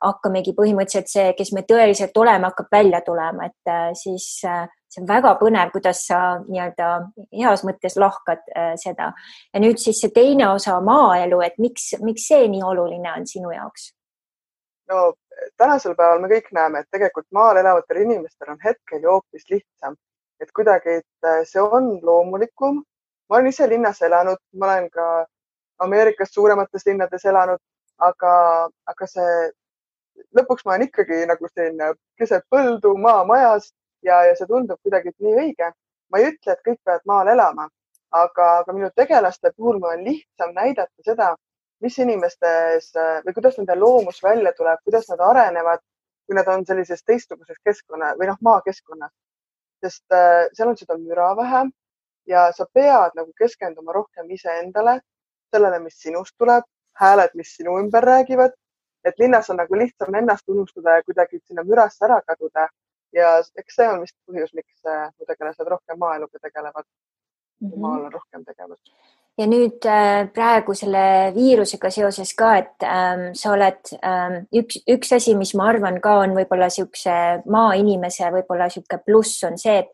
hakkamegi 0.00 0.54
põhimõtteliselt 0.56 1.10
see, 1.10 1.30
kes 1.38 1.52
me 1.56 1.62
tõeliselt 1.68 2.16
oleme, 2.20 2.48
hakkab 2.48 2.70
välja 2.72 3.00
tulema, 3.06 3.48
et 3.50 3.70
äh, 3.70 3.90
siis 3.98 4.26
äh, 4.48 4.64
see 4.90 5.02
on 5.02 5.08
väga 5.08 5.34
põnev, 5.40 5.72
kuidas 5.74 6.02
sa 6.08 6.20
nii-öelda 6.46 6.90
heas 7.36 7.64
mõttes 7.68 7.96
lahkad 8.00 8.42
äh, 8.56 8.72
seda. 8.80 9.12
ja 9.52 9.62
nüüd 9.62 9.80
siis 9.82 10.00
see 10.02 10.12
teine 10.14 10.48
osa, 10.54 10.78
maaelu, 10.84 11.40
et 11.46 11.58
miks, 11.62 11.92
miks 12.04 12.28
see 12.32 12.48
nii 12.48 12.62
oluline 12.66 13.12
on 13.12 13.26
sinu 13.28 13.52
jaoks? 13.54 13.90
no 14.90 15.12
tänasel 15.60 15.94
päeval 15.98 16.22
me 16.22 16.30
kõik 16.32 16.48
näeme, 16.56 16.80
et 16.80 16.90
tegelikult 16.90 17.28
maal 17.36 17.60
elavatel 17.60 18.02
inimestel 18.04 18.54
on 18.54 18.62
hetkel 18.64 19.04
ju 19.04 19.18
hoopis 19.18 19.46
lihtsam, 19.52 19.98
et 20.40 20.50
kuidagi, 20.56 21.00
et 21.02 21.48
see 21.48 21.62
on 21.62 21.92
loomulikum. 22.02 22.82
ma 23.28 23.36
olen 23.36 23.52
ise 23.52 23.68
linnas 23.68 24.00
elanud, 24.02 24.40
ma 24.56 24.72
olen 24.72 24.90
ka 24.90 25.10
Ameerikas 25.80 26.34
suuremates 26.34 26.82
linnades 26.84 27.22
elanud, 27.24 27.60
aga, 28.04 28.32
aga 28.92 29.06
see 29.08 29.36
lõpuks 30.36 30.64
ma 30.64 30.74
olen 30.74 30.88
ikkagi 30.88 31.24
nagu 31.30 31.48
siin 31.50 31.78
keset 32.18 32.44
põldu 32.52 32.94
maamajas 32.98 33.70
ja, 34.02 34.22
ja 34.28 34.34
see 34.36 34.48
tundub 34.48 34.80
kuidagi 34.82 35.12
nii 35.18 35.36
õige. 35.44 35.72
ma 36.10 36.18
ei 36.18 36.32
ütle, 36.32 36.52
et 36.52 36.62
kõik 36.66 36.80
peavad 36.84 37.04
maal 37.06 37.28
elama, 37.30 37.68
aga, 38.10 38.46
aga 38.62 38.72
minu 38.74 38.88
tegelaste 38.96 39.52
puhul 39.56 39.78
mul 39.78 39.92
on 39.92 40.00
lihtsam 40.04 40.54
näidata 40.56 41.06
seda, 41.06 41.28
mis 41.80 41.98
inimestes 41.98 42.90
või 43.24 43.34
kuidas 43.36 43.58
nende 43.58 43.76
loomus 43.78 44.18
välja 44.22 44.52
tuleb, 44.56 44.80
kuidas 44.84 45.06
nad 45.12 45.22
arenevad, 45.22 45.82
kui 46.26 46.34
nad 46.36 46.48
on 46.50 46.66
sellises 46.66 47.04
teistsuguses 47.06 47.58
keskkonna 47.64 48.14
või 48.18 48.30
noh, 48.30 48.40
maakeskkonnas. 48.40 49.12
sest 49.80 50.12
äh, 50.12 50.48
seal 50.52 50.68
on 50.68 50.76
seda 50.76 50.98
müra 50.98 51.30
vähem 51.36 51.70
ja 52.28 52.50
sa 52.52 52.66
pead 52.74 53.14
nagu 53.16 53.32
keskenduma 53.38 53.92
rohkem 53.92 54.28
iseendale, 54.30 54.98
sellele, 55.54 55.78
mis 55.80 55.96
sinust 56.02 56.34
tuleb, 56.38 56.66
hääled, 57.00 57.32
mis 57.34 57.54
sinu 57.56 57.78
ümber 57.80 58.04
räägivad 58.04 58.52
et 59.04 59.18
linnas 59.18 59.50
on 59.50 59.60
nagu 59.60 59.78
lihtsam 59.78 60.14
ennast 60.14 60.48
unustada 60.48 60.98
ja 60.98 61.04
kuidagi 61.06 61.40
sinna 61.44 61.64
mürasse 61.64 62.04
ära 62.04 62.20
kaduda. 62.26 62.68
ja 63.12 63.30
eks 63.58 63.74
see 63.74 63.86
on 63.90 64.04
vist 64.04 64.14
põhjus, 64.28 64.52
miks 64.54 64.84
äh, 64.86 65.08
mu 65.18 65.26
tegelased 65.26 65.66
rohkem 65.66 65.98
maaeluga 65.98 66.38
tegelevad 66.38 66.84
mm. 66.84 67.70
-hmm. 67.70 67.80
maal 67.80 68.04
on 68.04 68.12
rohkem 68.12 68.44
tegevust. 68.44 68.92
ja 69.38 69.46
nüüd 69.46 69.86
äh, 69.86 70.28
praegu 70.32 70.74
selle 70.74 71.32
viirusega 71.34 71.90
seoses 71.90 72.34
ka, 72.34 72.56
et 72.56 72.86
ähm, 72.86 73.26
sa 73.34 73.52
oled 73.52 73.92
ähm, 74.04 74.46
üks, 74.54 74.82
üks 74.86 75.12
asi, 75.16 75.34
mis 75.34 75.54
ma 75.54 75.70
arvan 75.72 76.00
ka 76.00 76.18
on 76.24 76.36
võib-olla 76.38 76.70
niisuguse 76.70 77.42
maainimese 77.46 78.30
võib-olla 78.30 78.68
niisugune 78.70 79.02
pluss 79.06 79.44
on 79.44 79.58
see, 79.58 79.78
et 79.78 79.90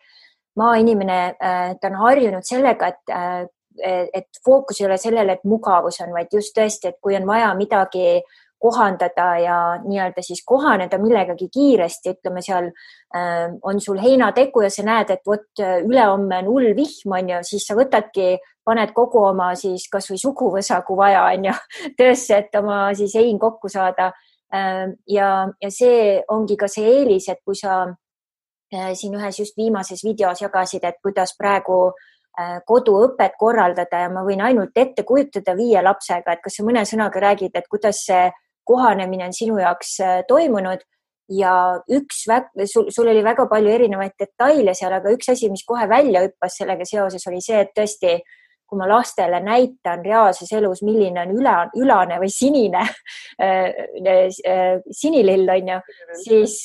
maainimene 0.57 1.21
äh,, 1.41 1.77
ta 1.81 1.89
on 1.89 2.01
harjunud 2.05 2.45
sellega, 2.45 2.89
et 2.89 3.15
äh, 3.15 3.47
et 3.85 4.41
fookus 4.45 4.81
ei 4.81 4.87
ole 4.87 4.97
sellele, 4.97 5.33
et 5.37 5.45
mugavus 5.45 6.01
on, 6.01 6.13
vaid 6.13 6.33
just 6.33 6.55
tõesti, 6.57 6.89
et 6.89 7.01
kui 7.03 7.17
on 7.17 7.27
vaja 7.29 7.53
midagi 7.59 8.23
kohandada 8.67 9.29
ja 9.39 9.57
nii-öelda 9.85 10.25
siis 10.27 10.43
kohaneda 10.47 10.99
millegagi 10.99 11.49
kiiresti, 11.55 12.17
ütleme 12.19 12.43
seal 12.43 12.69
äh, 13.15 13.47
on 13.63 13.81
sul 13.81 14.03
heinategu 14.03 14.67
ja 14.67 14.73
sa 14.75 14.85
näed, 14.87 15.15
et 15.15 15.25
vot 15.27 15.63
ülehomme 15.63 16.43
on 16.43 16.53
hull 16.53 16.75
vihm, 16.77 17.15
on 17.15 17.35
ju, 17.37 17.43
siis 17.47 17.67
sa 17.71 17.79
võtadki, 17.79 18.37
paned 18.67 18.93
kogu 18.97 19.23
oma 19.29 19.53
siis 19.59 19.87
kasvõi 19.93 20.19
suguvõsa, 20.21 20.81
kui 20.87 20.99
vaja 20.99 21.27
on 21.31 21.51
ju, 21.51 21.55
töösse, 21.99 22.43
et 22.43 22.59
oma 22.59 22.89
siis 22.99 23.15
hein 23.19 23.39
kokku 23.43 23.71
saada 23.73 24.11
äh,. 24.55 24.91
ja, 25.11 25.31
ja 25.63 25.71
see 25.71 26.19
ongi 26.33 26.59
ka 26.59 26.69
see 26.71 26.89
eelis, 26.99 27.29
et 27.31 27.43
kui 27.47 27.59
sa 27.59 27.85
äh, 27.87 28.93
siin 28.95 29.15
ühes 29.19 29.41
just 29.43 29.57
viimases 29.59 30.05
videos 30.05 30.43
jagasid, 30.43 30.85
et 30.85 30.99
kuidas 31.03 31.37
praegu 31.39 31.79
äh, 31.91 32.59
koduõpet 32.67 33.39
korraldada 33.39 34.07
ja 34.07 34.11
ma 34.13 34.25
võin 34.27 34.43
ainult 34.43 34.75
ette 34.77 35.07
kujutada 35.07 35.55
viie 35.59 35.83
lapsega, 35.83 36.35
et 36.35 36.43
kas 36.43 36.59
sa 36.59 36.67
mõne 36.67 36.83
sõnaga 36.89 37.23
räägid, 37.29 37.55
et 37.55 37.71
kuidas 37.71 38.03
see 38.09 38.27
kohanemine 38.67 39.29
on 39.29 39.35
sinu 39.37 39.59
jaoks 39.61 39.97
äh, 40.05 40.21
toimunud 40.29 40.83
ja 41.33 41.53
üks, 41.91 42.25
sul, 42.71 42.91
sul 42.95 43.11
oli 43.11 43.23
väga 43.25 43.49
palju 43.51 43.71
erinevaid 43.73 44.15
detaile 44.19 44.75
seal, 44.79 44.95
aga 44.95 45.11
üks 45.15 45.33
asi, 45.33 45.51
mis 45.51 45.65
kohe 45.67 45.89
välja 45.91 46.23
hüppas 46.27 46.61
sellega 46.61 46.87
seoses, 46.87 47.27
oli 47.31 47.41
see, 47.43 47.65
et 47.65 47.73
tõesti, 47.75 48.21
kui 48.67 48.79
ma 48.79 48.87
lastele 48.91 49.41
näitan 49.43 50.03
reaalses 50.07 50.51
elus, 50.59 50.83
milline 50.87 51.23
on 51.23 51.35
üla, 51.39 51.57
ülane 51.79 52.21
või 52.23 52.31
sinine 52.35 52.83
äh, 53.43 53.85
äh, 54.07 54.81
sinilill 54.91 55.51
on 55.57 55.75
ju, 55.75 55.83
siis 56.25 56.59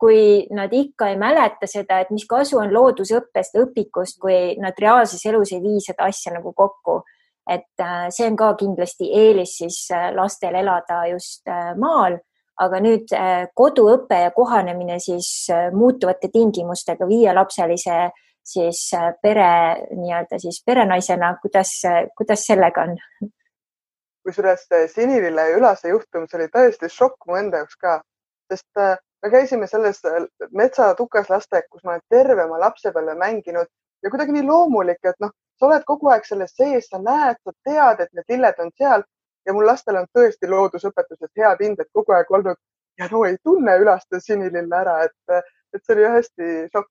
kui 0.00 0.46
nad 0.56 0.72
ikka 0.72 1.10
ei 1.12 1.18
mäleta 1.20 1.68
seda, 1.68 1.98
et 2.00 2.10
mis 2.14 2.24
kasu 2.28 2.56
on 2.62 2.70
loodusõppest, 2.72 3.58
õpikust, 3.60 4.16
kui 4.22 4.56
nad 4.62 4.78
reaalses 4.80 5.22
elus 5.28 5.52
ei 5.52 5.60
vii 5.60 5.82
seda 5.84 6.06
asja 6.08 6.32
nagu 6.32 6.54
kokku 6.56 7.02
et 7.48 7.80
äh, 7.80 8.08
see 8.10 8.26
on 8.28 8.36
ka 8.36 8.54
kindlasti 8.60 9.10
eelis 9.16 9.56
siis 9.62 9.78
äh, 9.94 10.10
lastel 10.14 10.54
elada 10.60 11.04
just 11.10 11.48
äh, 11.48 11.72
maal, 11.78 12.18
aga 12.60 12.80
nüüd 12.84 13.12
koduõpe 13.56 14.18
ja 14.20 14.32
kohanemine 14.36 14.98
siis 15.00 15.48
muutuvate 15.72 16.28
tingimustega 16.28 17.06
viielapselise 17.08 18.10
siis 18.44 18.82
pere 19.22 19.46
nii-öelda 19.96 20.36
siis 20.42 20.58
perenaisena, 20.66 21.30
kuidas, 21.40 21.70
kuidas 22.18 22.44
sellega 22.44 22.84
on? 22.84 22.98
kusjuures 24.28 24.66
Sinilille 24.92 25.46
Ülase 25.56 25.88
juhtum, 25.94 26.26
see 26.28 26.36
oli 26.36 26.50
täiesti 26.52 26.92
šokk 26.92 27.24
mu 27.30 27.38
enda 27.40 27.62
jaoks 27.62 27.80
ka, 27.80 27.94
sest 28.52 28.82
me 29.24 29.32
käisime 29.32 29.70
selles 29.70 30.04
metsa 30.52 30.92
tukaslasteaias, 30.98 31.70
kus 31.72 31.80
ma 31.86 31.96
olen 31.96 32.04
terve 32.12 32.44
oma 32.44 32.60
lapsepõlve 32.60 33.16
mänginud 33.24 33.72
ja 34.04 34.12
kuidagi 34.12 34.36
nii 34.36 34.44
loomulik, 34.44 35.00
et 35.00 35.16
noh, 35.24 35.32
sa 35.60 35.68
oled 35.68 35.84
kogu 35.86 36.08
aeg 36.08 36.24
selles 36.24 36.54
sees, 36.56 36.88
sa 36.88 36.98
näed, 36.98 37.36
sa 37.44 37.52
tead, 37.68 38.00
et 38.00 38.12
need 38.16 38.32
lilled 38.32 38.62
on 38.64 38.70
seal 38.80 39.04
ja 39.46 39.52
mul 39.52 39.66
lastel 39.68 39.98
on 40.00 40.08
tõesti 40.16 40.48
loodusõpetuses 40.48 41.30
head 41.36 41.60
hinded 41.64 41.88
kogu 41.92 42.16
aeg 42.16 42.32
olnud 42.32 42.56
ja 43.00 43.08
no 43.12 43.24
ei 43.28 43.36
tunne 43.44 43.76
ülaste 43.80 44.20
sinilille 44.20 44.76
ära, 44.76 44.96
et, 45.08 45.44
et 45.74 45.84
see 45.84 45.96
oli 45.96 46.08
hästi 46.16 46.48
šokk. 46.72 46.90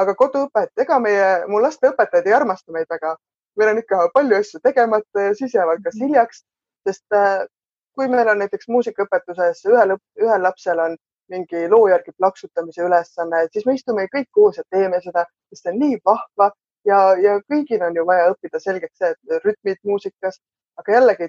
aga 0.00 0.14
koduõpet, 0.16 0.70
ega 0.80 0.96
meie, 1.04 1.24
mu 1.52 1.60
laste 1.60 1.90
õpetajad 1.90 2.28
ei 2.28 2.32
armasta 2.32 2.72
meid 2.72 2.88
väga. 2.88 3.16
meil 3.60 3.68
on 3.68 3.78
ikka 3.78 4.08
palju 4.14 4.36
asju 4.36 4.60
tegemata 4.64 5.26
ja 5.26 5.34
siis 5.36 5.54
jäävad 5.54 5.82
kas 5.84 5.98
hiljaks, 6.00 6.44
sest 6.88 7.16
äh, 7.16 7.44
kui 7.94 8.08
meil 8.08 8.28
on 8.28 8.38
näiteks 8.40 8.68
muusikaõpetuses 8.68 9.64
ühel, 9.68 9.96
ühel 10.20 10.42
lapsel 10.42 10.80
on 10.80 10.96
mingi 11.28 11.68
loo 11.68 11.88
järgi 11.88 12.12
plaksutamise 12.16 12.82
ülesanne, 12.82 13.46
siis 13.52 13.66
me 13.66 13.74
istume 13.76 14.06
kõik 14.14 14.28
koos 14.32 14.56
ja 14.56 14.64
teeme 14.70 15.00
seda, 15.04 15.26
sest 15.52 15.66
see 15.66 15.74
on 15.74 15.78
nii 15.84 15.98
vahva 16.04 16.50
ja, 16.88 16.98
ja 17.22 17.38
kõigil 17.50 17.82
on 17.86 17.96
ju 17.96 18.06
vaja 18.06 18.30
õppida 18.32 18.60
selgeks 18.60 18.98
see, 18.98 19.12
et 19.14 19.44
rütmid 19.46 19.80
muusikas, 19.84 20.40
aga 20.80 20.98
jällegi 20.98 21.28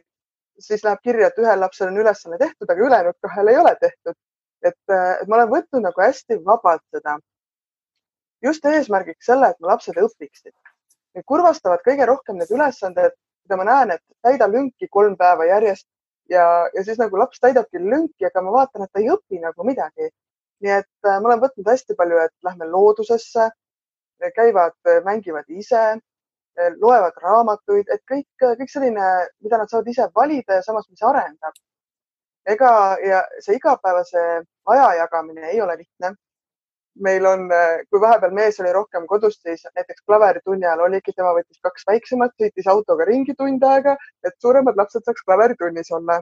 siis 0.60 0.84
läheb 0.86 1.02
kirja, 1.04 1.28
et 1.30 1.40
ühel 1.42 1.60
lapsel 1.60 1.90
on 1.90 1.98
ülesanne 1.98 2.38
tehtud, 2.38 2.70
aga 2.70 2.88
ülejäänud 2.88 3.18
kahel 3.22 3.52
ei 3.52 3.58
ole 3.58 3.76
tehtud. 3.82 4.16
et, 4.64 4.80
ma 5.28 5.36
olen 5.36 5.50
võtnud 5.52 5.84
nagu 5.84 6.02
hästi 6.02 6.38
vabalt 6.46 6.84
seda 6.96 7.18
just 8.44 8.66
eesmärgiks 8.66 9.26
selle, 9.26 9.50
et 9.50 9.60
mu 9.60 9.68
lapsed 9.68 9.98
õpiksid. 10.00 10.54
mind 11.16 11.26
kurvastavad 11.30 11.84
kõige 11.88 12.06
rohkem 12.10 12.38
need 12.40 12.52
ülesanded, 12.52 13.16
mida 13.46 13.58
ma 13.60 13.66
näen, 13.70 13.92
et 13.96 14.02
täida 14.26 14.48
lünki 14.50 14.88
kolm 14.90 15.18
päeva 15.18 15.46
järjest 15.46 15.88
ja, 16.30 16.46
ja 16.74 16.84
siis 16.84 17.00
nagu 17.02 17.18
laps 17.20 17.40
täidabki 17.44 17.82
lünki, 17.82 18.26
aga 18.26 18.42
ma 18.42 18.56
vaatan, 18.58 18.86
et 18.86 18.92
ta 18.94 19.02
ei 19.02 19.12
õpi 19.14 19.42
nagu 19.44 19.68
midagi. 19.68 20.10
nii 20.64 20.72
et 20.72 21.08
äh, 21.08 21.20
ma 21.20 21.28
olen 21.28 21.42
võtnud 21.42 21.68
hästi 21.68 21.96
palju, 22.00 22.18
et 22.24 22.32
lähme 22.48 22.70
loodusesse, 22.72 23.50
käivad, 24.36 24.76
mängivad 25.04 25.50
ise, 25.50 25.84
loevad 26.82 27.18
raamatuid, 27.22 27.88
et 27.90 28.02
kõik, 28.10 28.28
kõik 28.42 28.72
selline, 28.72 29.06
mida 29.42 29.58
nad 29.58 29.70
saavad 29.72 29.88
ise 29.90 30.08
valida 30.16 30.60
ja 30.60 30.66
samas, 30.66 30.90
mis 30.90 31.02
arendab. 31.04 31.56
ega 32.46 32.98
ja 33.00 33.22
see 33.40 33.56
igapäevase 33.56 34.22
aja 34.68 34.88
jagamine 34.98 35.50
ei 35.50 35.62
ole 35.62 35.78
lihtne. 35.78 36.16
meil 37.04 37.26
on, 37.26 37.48
kui 37.90 38.00
vahepeal 38.02 38.34
mees 38.38 38.60
oli 38.60 38.72
rohkem 38.74 39.08
kodus, 39.08 39.40
siis 39.42 39.64
näiteks 39.76 40.04
klaveritunni 40.06 40.66
ajal 40.66 40.84
oligi, 40.88 41.14
tema 41.16 41.32
võttis 41.34 41.58
kaks 41.64 41.88
väiksemat, 41.88 42.36
sõitis 42.42 42.68
autoga 42.70 43.06
ringi 43.10 43.34
tund 43.34 43.64
aega, 43.64 43.96
et 44.24 44.34
suuremad 44.42 44.78
lapsed 44.78 45.02
saaks 45.06 45.26
klaveritunnis 45.26 45.92
olla. 45.92 46.22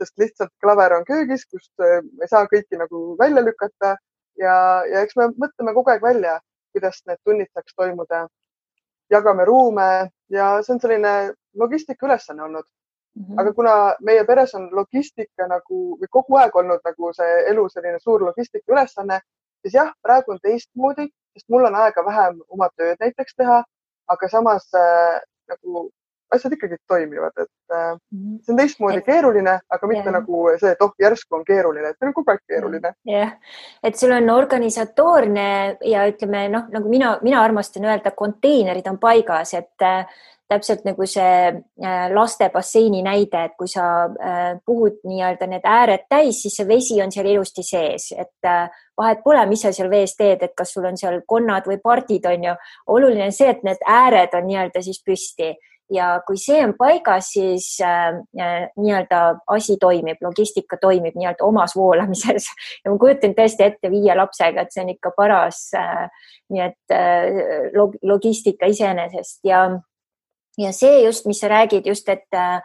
sest 0.00 0.18
lihtsalt 0.18 0.50
klaver 0.64 0.92
on 0.96 1.04
köögis, 1.04 1.44
kust 1.44 1.82
ei 1.84 2.28
saa 2.28 2.46
kõiki 2.48 2.78
nagu 2.80 3.16
välja 3.18 3.42
lükata 3.44 3.96
ja, 4.40 4.54
ja 4.88 5.02
eks 5.04 5.16
me 5.16 5.26
mõtleme 5.42 5.74
kogu 5.76 5.90
aeg 5.92 6.02
välja 6.02 6.38
kuidas 6.72 7.02
need 7.06 7.18
tunnid 7.24 7.50
saaks 7.54 7.74
toimuda. 7.76 8.28
jagame 9.10 9.44
ruume 9.44 10.10
ja 10.30 10.62
see 10.62 10.74
on 10.74 10.80
selline 10.80 11.32
logistika 11.58 12.06
ülesanne 12.06 12.42
olnud 12.42 12.66
mm. 13.14 13.24
-hmm. 13.24 13.40
aga 13.40 13.52
kuna 13.52 13.94
meie 14.00 14.24
peres 14.24 14.54
on 14.54 14.68
logistika 14.72 15.46
nagu 15.48 15.78
või 16.00 16.10
kogu 16.10 16.36
aeg 16.36 16.56
olnud 16.56 16.80
nagu 16.84 17.12
see 17.12 17.44
elu 17.52 17.68
selline 17.68 17.98
suur 17.98 18.24
logistika 18.24 18.72
ülesanne, 18.72 19.20
siis 19.62 19.74
jah, 19.74 19.92
praegu 20.02 20.32
on 20.32 20.38
teistmoodi, 20.42 21.08
sest 21.34 21.48
mul 21.48 21.64
on 21.64 21.74
aega 21.74 22.04
vähem 22.04 22.40
oma 22.48 22.68
tööd 22.76 22.96
näiteks 23.00 23.34
teha, 23.36 23.64
aga 24.08 24.28
samas 24.28 24.68
äh, 24.74 25.20
nagu 25.48 25.90
asjad 26.34 26.54
ikkagi 26.54 26.78
toimivad, 26.88 27.34
et 27.36 27.74
äh, 27.74 27.92
mhm. 28.14 28.38
see 28.44 28.54
on 28.54 28.60
teistmoodi 28.60 29.00
et, 29.00 29.06
keeruline, 29.06 29.56
aga 29.76 29.90
mitte 29.90 30.06
yeah. 30.06 30.16
nagu 30.18 30.42
see, 30.60 30.72
et 30.74 30.82
oh, 30.84 30.94
järsku 31.00 31.38
on 31.40 31.44
keeruline, 31.46 31.92
et 31.92 31.98
see 31.98 32.08
on 32.08 32.16
kogu 32.16 32.34
aeg 32.34 32.42
keeruline. 32.48 32.92
jah 33.08 33.14
yeah., 33.14 33.36
et 33.82 33.98
sul 33.98 34.14
on 34.14 34.30
organisatoorne 34.34 35.46
ja 35.86 36.08
ütleme 36.10 36.48
noh, 36.52 36.68
nagu 36.72 36.90
mina, 36.92 37.14
mina 37.26 37.40
armastan 37.42 37.88
öelda, 37.88 38.14
konteinerid 38.16 38.86
on 38.90 38.98
paigas, 39.02 39.54
et 39.58 39.86
äh, 39.86 40.04
täpselt 40.50 40.82
nagu 40.86 41.06
see 41.06 41.32
äh, 41.50 42.04
laste 42.14 42.50
basseini 42.50 43.04
näide, 43.06 43.44
et 43.46 43.56
kui 43.58 43.70
sa 43.70 43.86
äh, 44.10 44.52
puhud 44.66 45.00
nii-öelda 45.06 45.46
need 45.50 45.66
ääred 45.66 46.06
täis, 46.10 46.42
siis 46.42 46.58
see 46.58 46.68
vesi 46.68 47.00
on 47.02 47.14
seal 47.14 47.28
ilusti 47.30 47.64
sees, 47.66 48.10
et 48.18 48.50
vahet 49.00 49.22
pole, 49.24 49.42
mis 49.48 49.62
sa 49.64 49.72
seal 49.74 49.90
vees 49.92 50.14
teed, 50.18 50.42
et 50.44 50.54
kas 50.58 50.74
sul 50.74 50.86
on 50.90 50.98
seal 51.00 51.22
konnad 51.26 51.66
või 51.70 51.78
pardid, 51.82 52.26
on 52.30 52.50
ju. 52.50 52.54
oluline 52.98 53.30
on 53.30 53.34
see, 53.34 53.50
et 53.50 53.62
need 53.66 53.82
ääred 53.86 54.34
on 54.38 54.48
nii-öelda 54.50 54.82
siis 54.84 55.02
püsti 55.06 55.54
ja 55.90 56.20
kui 56.26 56.38
see 56.38 56.60
on 56.64 56.74
paigas, 56.78 57.32
siis 57.34 57.72
äh, 57.82 58.20
äh, 58.38 58.68
nii-öelda 58.78 59.40
asi 59.50 59.76
toimib, 59.80 60.20
logistika 60.22 60.78
toimib 60.80 61.16
nii-öelda 61.18 61.44
omas 61.46 61.76
voolamises. 61.76 62.46
Ja 62.84 62.92
ma 62.92 62.98
kujutan 62.98 63.34
tõesti 63.36 63.66
ette 63.66 63.90
viie 63.92 64.14
lapsega, 64.16 64.62
et 64.62 64.72
see 64.72 64.84
on 64.84 64.92
ikka 64.94 65.10
paras 65.16 65.66
äh, 65.76 66.06
nii 66.50 66.64
et 66.64 66.94
äh, 66.94 67.70
log 67.74 67.94
logistika 68.02 68.68
iseenesest. 68.70 69.40
Ja, 69.46 69.64
ja 70.58 70.72
see 70.76 71.04
just, 71.04 71.26
mis 71.26 71.40
sa 71.40 71.50
räägid 71.50 71.86
just, 71.86 72.08
et 72.08 72.26
äh, 72.34 72.58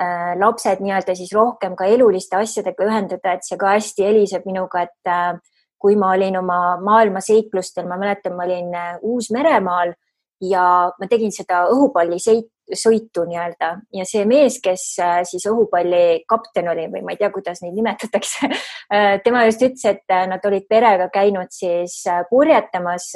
äh, 0.00 0.34
lapsed 0.40 0.82
nii-öelda 0.84 1.14
siis 1.18 1.32
rohkem 1.34 1.76
ka 1.78 1.86
eluliste 1.86 2.40
asjadega 2.40 2.88
ühendada, 2.88 3.36
et 3.36 3.46
see 3.46 3.58
ka 3.60 3.76
hästi 3.76 4.08
heliseb 4.08 4.46
minuga, 4.48 4.86
et 4.88 5.12
äh, 5.12 5.38
kui 5.78 5.96
ma 5.96 6.12
olin 6.16 6.40
oma 6.40 6.60
maailmaseiklustel, 6.82 7.86
ma 7.88 7.98
mäletan, 8.00 8.36
ma 8.36 8.46
olin 8.48 8.74
äh, 8.74 8.94
Uus-Meremaal 9.02 9.94
ja 10.42 10.64
ma 10.98 11.10
tegin 11.10 11.34
seda 11.34 11.66
õhupalliseit, 11.72 12.50
sõitu 12.76 13.24
nii-öelda. 13.28 13.70
Ja 13.96 14.04
see 14.08 14.24
mees, 14.28 14.58
kes 14.62 14.84
äh, 15.02 15.20
siis 15.28 15.46
õhupalli 15.48 16.24
kapten 16.28 16.68
oli 16.72 16.86
või 16.92 17.04
ma 17.04 17.14
ei 17.14 17.20
tea, 17.20 17.30
kuidas 17.34 17.62
neid 17.62 17.76
nimetatakse 17.76 18.48
äh, 18.50 19.18
tema 19.24 19.44
just 19.48 19.62
ütles, 19.64 19.84
et 19.88 20.14
äh, 20.14 20.26
nad 20.30 20.44
olid 20.44 20.66
perega 20.68 21.08
käinud 21.12 21.52
siis 21.54 22.02
purjetamas 22.30 23.12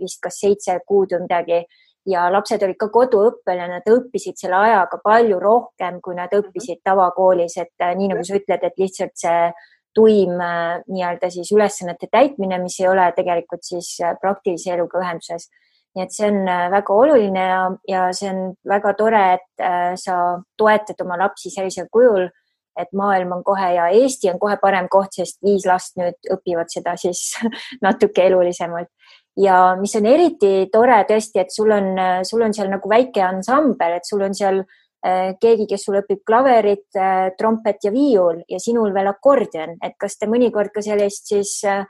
vist 0.00 0.22
kas 0.22 0.40
seitse 0.40 0.78
kuud 0.86 1.12
või 1.14 1.26
midagi. 1.26 1.60
Ja 2.06 2.28
lapsed 2.30 2.62
olid 2.62 2.78
ka 2.78 2.86
koduõppel 2.94 3.58
ja 3.58 3.64
nad 3.66 3.88
õppisid 3.90 4.36
selle 4.38 4.60
ajaga 4.62 5.00
palju 5.02 5.40
rohkem, 5.42 5.98
kui 6.00 6.14
nad 6.14 6.30
õppisid 6.30 6.78
tavakoolis, 6.86 7.56
et 7.58 7.86
nii 7.98 8.12
nagu 8.12 8.22
sa 8.22 8.36
ütled, 8.38 8.62
et 8.62 8.78
lihtsalt 8.78 9.16
see 9.18 9.48
tuim 9.96 10.36
nii-öelda 10.38 11.32
siis 11.34 11.50
ülesannete 11.56 12.06
täitmine, 12.12 12.60
mis 12.62 12.78
ei 12.78 12.86
ole 12.92 13.08
tegelikult 13.16 13.66
siis 13.66 13.96
praktilise 14.22 14.76
eluga 14.76 15.02
ühenduses 15.02 15.48
nii 15.96 16.04
et 16.04 16.12
see 16.12 16.28
on 16.28 16.42
äh, 16.48 16.66
väga 16.72 16.94
oluline 16.94 17.44
ja, 17.48 17.60
ja 17.88 18.08
see 18.16 18.28
on 18.28 18.50
väga 18.68 18.92
tore, 18.98 19.22
et 19.38 19.64
äh, 19.64 19.94
sa 19.96 20.36
toetad 20.60 21.00
oma 21.04 21.16
lapsi 21.20 21.50
sellisel 21.52 21.88
kujul, 21.92 22.28
et 22.76 22.92
maailm 22.92 23.32
on 23.38 23.44
kohe 23.44 23.70
ja 23.72 23.88
Eesti 23.88 24.28
on 24.28 24.40
kohe 24.40 24.58
parem 24.60 24.90
koht, 24.92 25.16
sest 25.16 25.40
viis 25.44 25.64
last 25.64 25.96
nüüd 25.96 26.32
õpivad 26.36 26.68
seda 26.72 26.96
siis 27.00 27.30
natuke 27.86 28.26
elulisemalt. 28.28 28.92
ja 29.40 29.76
mis 29.80 29.96
on 29.96 30.06
eriti 30.08 30.68
tore 30.72 31.02
tõesti, 31.08 31.40
et 31.40 31.52
sul 31.52 31.72
on, 31.72 31.94
sul 32.24 32.44
on 32.44 32.52
seal 32.56 32.68
nagu 32.72 32.88
väike 32.88 33.24
ansambel, 33.24 33.96
et 33.96 34.08
sul 34.08 34.24
on 34.28 34.36
seal 34.36 34.60
äh, 34.60 35.32
keegi, 35.40 35.66
kes 35.72 35.88
sul 35.88 35.96
õpib 36.02 36.20
klaverit, 36.28 36.88
äh, 37.00 37.32
trompet 37.40 37.88
ja 37.88 37.92
viiul 37.92 38.44
ja 38.52 38.60
sinul 38.60 38.92
veel 38.92 39.08
akordion, 39.12 39.78
et 39.80 39.96
kas 40.00 40.20
te 40.20 40.28
mõnikord 40.28 40.76
ka 40.76 40.84
sellist 40.84 41.32
siis 41.32 41.58
äh, 41.64 41.84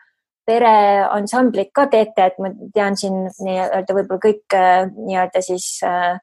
pereansamblit 0.46 1.72
ka 1.74 1.88
teete, 1.90 2.30
et 2.30 2.38
ma 2.38 2.52
tean 2.74 2.96
siin 2.96 3.26
nii-öelda 3.42 3.96
võib-olla 3.96 4.22
kõik 4.22 4.56
nii-öelda 4.94 5.42
siis 5.44 5.72
äh, 5.86 6.16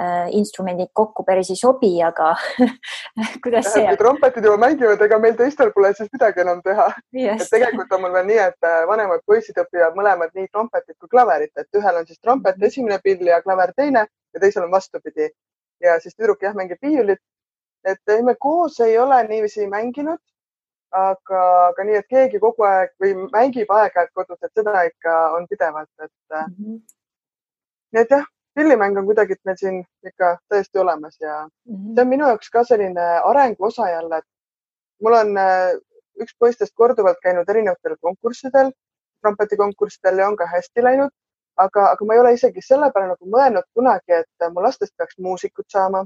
Äh, 0.00 0.28
instrumendid 0.32 0.88
kokku 0.96 1.24
päris 1.28 1.50
ei 1.52 1.58
sobi, 1.60 1.90
aga 2.00 2.30
kuidas 3.44 3.66
see 3.74 3.82
on? 3.84 3.98
trompetid 4.00 4.46
juba 4.46 4.56
mängivad, 4.62 5.02
ega 5.04 5.18
meil 5.20 5.34
teistel 5.36 5.72
pole 5.74 5.90
siis 5.98 6.08
midagi 6.14 6.40
enam 6.40 6.62
teha. 6.64 6.86
et 7.34 7.42
tegelikult 7.50 7.92
on 7.92 8.00
mul 8.06 8.14
veel 8.14 8.24
nii, 8.30 8.38
et 8.46 8.68
äh, 8.68 8.78
vanemad 8.88 9.20
poisid 9.28 9.60
õpivad 9.60 9.98
mõlemad 9.98 10.32
nii 10.38 10.48
trompetit 10.54 10.96
kui 10.96 11.10
klaverit, 11.12 11.52
et 11.60 11.80
ühel 11.82 12.00
on 12.00 12.08
siis 12.08 12.16
trompet 12.22 12.56
mhm. 12.56 12.70
esimene 12.70 12.98
pill 13.04 13.28
ja 13.28 13.42
klaver 13.44 13.74
teine 13.76 14.06
ja 14.06 14.40
teisel 14.40 14.64
on 14.64 14.72
vastupidi. 14.72 15.28
ja 15.84 15.98
siis 16.00 16.16
tüdruk 16.16 16.48
jah, 16.48 16.56
mängib 16.56 16.80
viiulit. 16.80 17.20
et 17.84 18.14
ei, 18.14 18.22
me 18.24 18.38
koos 18.40 18.80
ei 18.80 18.96
ole 18.98 19.20
niiviisi 19.28 19.68
mänginud, 19.68 20.22
aga, 20.90 21.40
aga 21.68 21.84
nii, 21.84 22.00
et 22.02 22.08
keegi 22.10 22.40
kogu 22.42 22.66
aeg 22.66 22.90
või 23.02 23.14
mängib 23.32 23.70
aeg-ajalt 23.70 24.12
kodus, 24.14 24.38
et 24.42 24.52
seda 24.58 24.84
ikka 24.88 25.16
on 25.36 25.46
pidevalt, 25.50 25.90
et 26.02 26.10
mm. 26.34 26.54
-hmm. 26.54 26.80
nii 27.92 28.02
et 28.02 28.10
jah 28.16 28.26
pillimäng 28.54 28.98
on 28.98 29.06
kuidagi 29.06 29.34
meil 29.44 29.56
siin 29.56 29.84
ikka 30.06 30.38
täiesti 30.48 30.78
olemas 30.78 31.16
ja 31.20 31.46
mm 31.46 31.74
-hmm. 31.74 31.94
see 31.94 32.02
on 32.02 32.08
minu 32.08 32.26
jaoks 32.26 32.50
ka 32.50 32.64
selline 32.64 33.06
arengu 33.24 33.64
osa 33.64 33.88
jälle, 33.90 34.18
et 34.18 34.24
mul 35.02 35.12
on 35.12 35.38
äh, 35.38 35.70
üks 36.22 36.36
poistest 36.38 36.74
korduvalt 36.74 37.18
käinud 37.22 37.48
erinevatel 37.48 37.96
konkurssidel, 38.00 38.72
trompetikonkurssidel 39.20 40.18
ja 40.18 40.28
on 40.28 40.36
ka 40.36 40.46
hästi 40.46 40.84
läinud, 40.84 41.10
aga, 41.56 41.90
aga 41.90 42.04
ma 42.04 42.14
ei 42.14 42.20
ole 42.20 42.32
isegi 42.36 42.64
selle 42.64 42.90
peale 42.94 43.12
nagu 43.12 43.30
mõelnud 43.34 43.66
kunagi, 43.74 44.12
et 44.22 44.48
mu 44.54 44.62
lastest 44.62 44.96
peaks 44.96 45.18
muusikud 45.18 45.68
saama. 45.68 46.04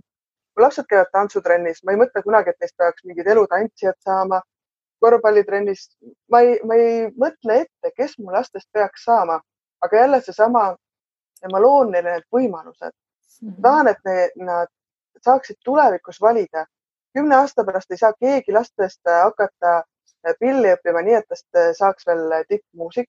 mu 0.56 0.62
lapsed 0.62 0.86
käivad 0.90 1.10
tantsutrennis, 1.12 1.80
ma 1.84 1.92
ei 1.92 1.98
mõtle 1.98 2.22
kunagi, 2.22 2.50
et 2.50 2.60
neist 2.60 2.76
peaks 2.78 3.04
mingid 3.04 3.26
elutantsijad 3.26 3.96
saama. 4.06 4.42
Korvpallitrennis, 5.04 5.88
ma 6.32 6.40
ei, 6.40 6.56
ma 6.64 6.78
ei 6.80 7.08
mõtle 7.20 7.60
ette, 7.64 7.92
kes 7.96 8.16
mu 8.18 8.32
lastest 8.32 8.70
peaks 8.72 9.04
saama, 9.04 9.40
aga 9.84 10.00
jälle 10.00 10.20
seesama 10.24 10.68
ma 11.52 11.60
loon 11.60 11.90
neile 11.92 12.16
need 12.16 12.28
võimalused. 12.32 12.94
-hmm. 13.44 13.62
tahan, 13.62 13.88
et 13.88 13.98
ne, 14.04 14.28
nad 14.36 14.68
saaksid 15.24 15.56
tulevikus 15.64 16.20
valida. 16.20 16.66
kümne 17.14 17.36
aasta 17.36 17.64
pärast 17.64 17.90
ei 17.90 17.98
saa 17.98 18.12
keegi 18.12 18.52
lastest 18.52 19.06
äh, 19.06 19.20
hakata 19.22 19.74
äh, 19.78 20.34
pilli 20.40 20.72
õppima 20.74 21.02
nii, 21.06 21.14
et 21.20 21.28
tast 21.28 21.58
äh, 21.60 21.70
saaks 21.78 22.06
veel 22.06 22.32
tippmuusik. 22.48 23.08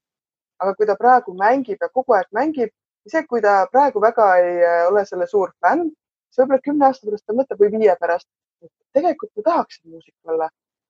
aga 0.59 0.71
kui 0.75 0.85
ta 0.87 0.95
praegu 0.95 1.33
mängib 1.35 1.81
ja 1.81 1.89
kogu 1.89 2.13
aeg 2.15 2.27
mängib, 2.31 2.69
isegi 3.05 3.27
kui 3.27 3.41
ta 3.43 3.65
praegu 3.71 4.01
väga 4.01 4.27
ei 4.39 4.61
ole 4.87 5.01
selle 5.05 5.27
suur 5.27 5.51
fänn, 5.61 5.89
siis 6.29 6.39
võib-olla 6.39 6.61
kümne 6.67 6.85
aasta 6.87 7.07
pärast 7.07 7.25
ta 7.27 7.35
mõtleb 7.35 7.63
või 7.63 7.71
viie 7.73 7.95
pärast, 7.99 8.27
et 8.63 8.71
tegelikult 8.95 9.31
ma 9.35 9.43
tahaksin 9.49 9.91
muusik 9.91 10.31
olla 10.31 10.47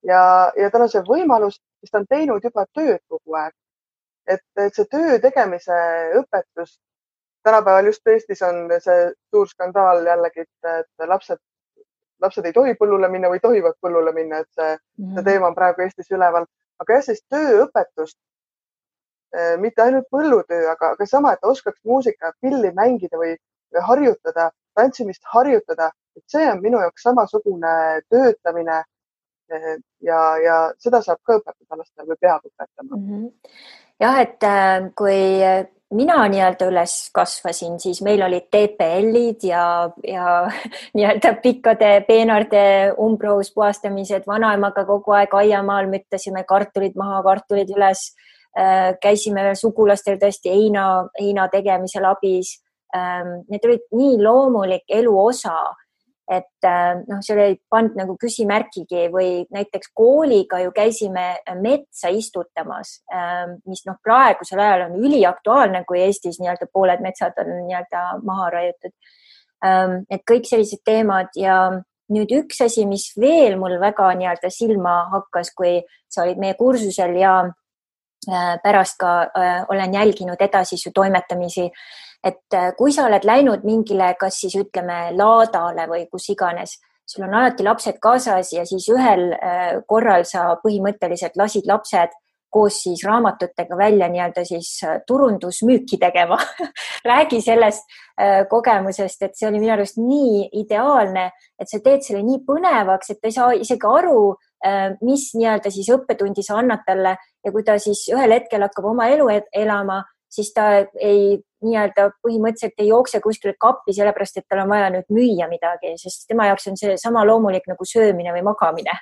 ja, 0.07 0.51
ja 0.57 0.71
tal 0.71 0.85
on 0.85 0.91
see 0.91 1.03
võimalus, 1.07 1.59
sest 1.81 1.93
ta 1.93 2.01
on 2.01 2.09
teinud 2.09 2.43
juba 2.43 2.65
tööd 2.73 3.01
kogu 3.09 3.37
aeg. 3.41 3.53
et, 4.27 4.45
et 4.57 4.73
see 4.73 4.87
töö 4.89 5.19
tegemise 5.21 5.75
õpetus 6.21 6.77
tänapäeval 7.45 7.85
just 7.85 8.07
Eestis 8.07 8.41
on 8.41 8.55
see 8.79 9.01
suur 9.29 9.49
skandaal 9.49 10.05
jällegi, 10.05 10.45
et, 10.45 10.85
lapsed, 11.11 11.39
lapsed 12.21 12.45
ei 12.49 12.53
tohi 12.53 12.73
põllule 12.79 13.09
minna 13.13 13.29
või 13.33 13.41
tohivad 13.43 13.77
põllule 13.85 14.13
minna, 14.15 14.41
et 14.41 14.49
see 14.57 14.71
mm, 14.71 14.79
-hmm. 14.79 15.11
see 15.13 15.21
mhm. 15.21 15.27
teema 15.29 15.51
on 15.51 15.57
praegu 15.59 15.85
Eestis 15.85 16.11
üleval. 16.11 16.47
aga 16.83 16.97
jah, 16.97 17.03
siis 17.03 17.21
tööõpetust, 17.33 18.17
eh, 19.37 19.53
mitte 19.65 19.81
ainult 19.81 20.09
põllutöö, 20.11 20.65
aga, 20.71 20.89
aga 20.97 21.05
sama, 21.07 21.33
et 21.33 21.45
oskaks 21.51 21.79
muusika, 21.91 22.33
pilli 22.41 22.71
mängida 22.79 23.17
või, 23.21 23.37
või 23.73 23.83
harjutada, 23.89 24.49
tantsimist 24.75 25.23
harjutada, 25.35 25.91
et 26.17 26.23
see 26.27 26.49
on 26.51 26.59
minu 26.65 26.81
jaoks 26.81 27.07
samasugune 27.07 27.75
töötamine 28.09 28.81
ja, 30.01 30.21
ja 30.41 30.57
seda 30.81 31.01
saab 31.05 31.21
ka 31.23 31.39
õpetada 31.39 31.79
lastele 31.79 32.07
või 32.11 32.19
peab 32.21 32.41
õpetama 32.45 32.97
mm. 32.97 33.07
-hmm. 33.07 33.29
jah, 34.03 34.19
et 34.23 34.43
äh, 34.43 34.91
kui 34.95 35.21
mina 35.93 36.17
nii-öelda 36.29 36.67
üles 36.71 36.93
kasvasin, 37.13 37.77
siis 37.79 38.01
meil 38.05 38.23
olid 38.25 38.47
TPL-id 38.53 39.45
ja, 39.47 39.65
ja 40.07 40.27
nii-öelda 40.97 41.35
pikkade 41.43 41.91
peenarde 42.07 42.65
umbroos 43.01 43.51
puhastamised, 43.53 44.25
vanaemaga 44.27 44.85
kogu 44.85 45.15
aeg 45.17 45.33
aiamaal 45.33 45.89
müttasime 45.91 46.43
kartulid 46.47 46.97
maha, 46.99 47.21
kartulid 47.23 47.71
üles. 47.75 48.11
Äh, 48.55 48.93
käisime 49.03 49.49
sugulastel 49.59 50.15
tõesti 50.15 50.53
heina, 50.53 51.09
heina 51.19 51.49
tegemisel 51.51 52.05
abis. 52.07 52.53
Ähm, 52.95 53.41
need 53.51 53.65
olid 53.67 53.83
nii 53.91 54.21
loomulik 54.23 54.85
elu 54.95 55.11
osa 55.19 55.57
et 56.31 56.65
äh, 56.65 56.95
noh, 57.05 57.21
seal 57.25 57.41
ei 57.43 57.57
pannud 57.69 57.97
nagu 57.99 58.15
küsimärkigi 58.21 59.07
või 59.13 59.43
näiteks 59.53 59.91
kooliga 59.93 60.59
ju 60.63 60.71
käisime 60.73 61.25
metsa 61.61 62.09
istutamas, 62.09 62.97
ähm, 63.13 63.59
mis 63.69 63.85
noh, 63.85 63.99
praegusel 64.03 64.61
ajal 64.63 64.87
on 64.87 64.95
üliaktuaalne, 65.05 65.83
kui 65.85 66.01
Eestis 66.05 66.39
nii-öelda 66.41 66.69
pooled 66.73 67.03
metsad 67.05 67.37
on 67.43 67.51
nii-öelda 67.67 68.05
maha 68.25 68.49
raiutud. 68.57 68.95
Ähm, 69.65 69.99
et 70.09 70.25
kõik 70.29 70.49
sellised 70.49 70.81
teemad 70.85 71.29
ja 71.37 71.59
nüüd 72.13 72.33
üks 72.41 72.61
asi, 72.65 72.87
mis 72.89 73.11
veel 73.21 73.59
mul 73.61 73.77
väga 73.81 74.09
nii-öelda 74.17 74.49
silma 74.53 75.03
hakkas, 75.13 75.53
kui 75.53 75.77
sa 76.09 76.25
olid 76.25 76.41
meie 76.41 76.57
kursusel 76.57 77.13
ja 77.21 77.37
äh, 77.45 77.53
pärast 78.63 78.97
ka 78.99 79.13
äh, 79.23 79.65
olen 79.69 79.93
jälginud 79.93 80.41
edasi 80.41 80.77
su 80.77 80.91
toimetamisi. 80.95 81.69
Et 82.25 82.53
äh, 82.57 82.73
kui 82.77 82.93
sa 82.93 83.05
oled 83.05 83.25
läinud 83.27 83.65
mingile, 83.67 84.13
kas 84.19 84.39
siis 84.41 84.55
ütleme 84.57 85.11
laadale 85.13 85.85
või 85.89 86.07
kus 86.09 86.31
iganes, 86.33 86.79
sul 87.05 87.27
on 87.27 87.35
alati 87.37 87.65
lapsed 87.65 87.99
kaasas 88.01 88.49
ja 88.55 88.63
siis 88.65 88.87
ühel 88.89 89.27
äh, 89.35 89.75
korral 89.87 90.25
sa 90.25 90.55
põhimõtteliselt 90.63 91.37
lasid 91.37 91.69
lapsed 91.69 92.15
koos 92.55 92.77
siis 92.85 93.03
raamatutega 93.03 93.77
välja 93.77 94.07
nii-öelda 94.09 94.45
siis 94.47 94.71
äh, 94.87 94.97
turundusmüüki 95.07 95.99
tegema. 96.01 96.39
Räägi 97.11 97.43
sellest 97.45 97.85
kogemusest, 98.49 99.25
et 99.27 99.33
see 99.35 99.49
oli 99.49 99.59
minu 99.59 99.73
arust 99.73 99.97
nii 99.99 100.45
ideaalne, 100.61 101.25
et 101.59 101.67
sa 101.67 101.81
teed 101.83 101.99
selle 102.05 102.21
nii 102.23 102.37
põnevaks, 102.47 103.09
et 103.11 103.19
ta 103.19 103.27
ei 103.27 103.35
saa 103.35 103.49
isegi 103.59 103.89
aru, 103.89 104.37
mis 105.01 105.29
nii-öelda 105.37 105.69
siis 105.71 105.89
õppetundi 105.93 106.43
sa 106.45 106.59
annad 106.61 106.81
talle 106.87 107.15
ja 107.15 107.51
kui 107.53 107.63
ta 107.63 107.77
siis 107.81 108.05
ühel 108.13 108.33
hetkel 108.33 108.65
hakkab 108.65 108.87
oma 108.91 109.07
elu 109.13 109.27
elama, 109.53 109.99
siis 110.35 110.51
ta 110.53 110.67
ei 110.99 111.37
nii-öelda 111.65 112.09
põhimõtteliselt 112.25 112.81
ei 112.81 112.89
jookse 112.89 113.21
kuskile 113.23 113.55
kappi 113.59 113.93
sellepärast, 113.95 114.39
et 114.39 114.47
tal 114.49 114.63
on 114.65 114.71
vaja 114.73 114.89
nüüd 114.93 115.07
müüa 115.13 115.47
midagi, 115.51 115.95
sest 116.01 116.27
tema 116.29 116.49
jaoks 116.49 116.67
on 116.71 116.79
see 116.79 116.97
sama 117.01 117.23
loomulik 117.27 117.67
nagu 117.71 117.87
söömine 117.87 118.33
või 118.35 118.43
magamine. 118.49 118.97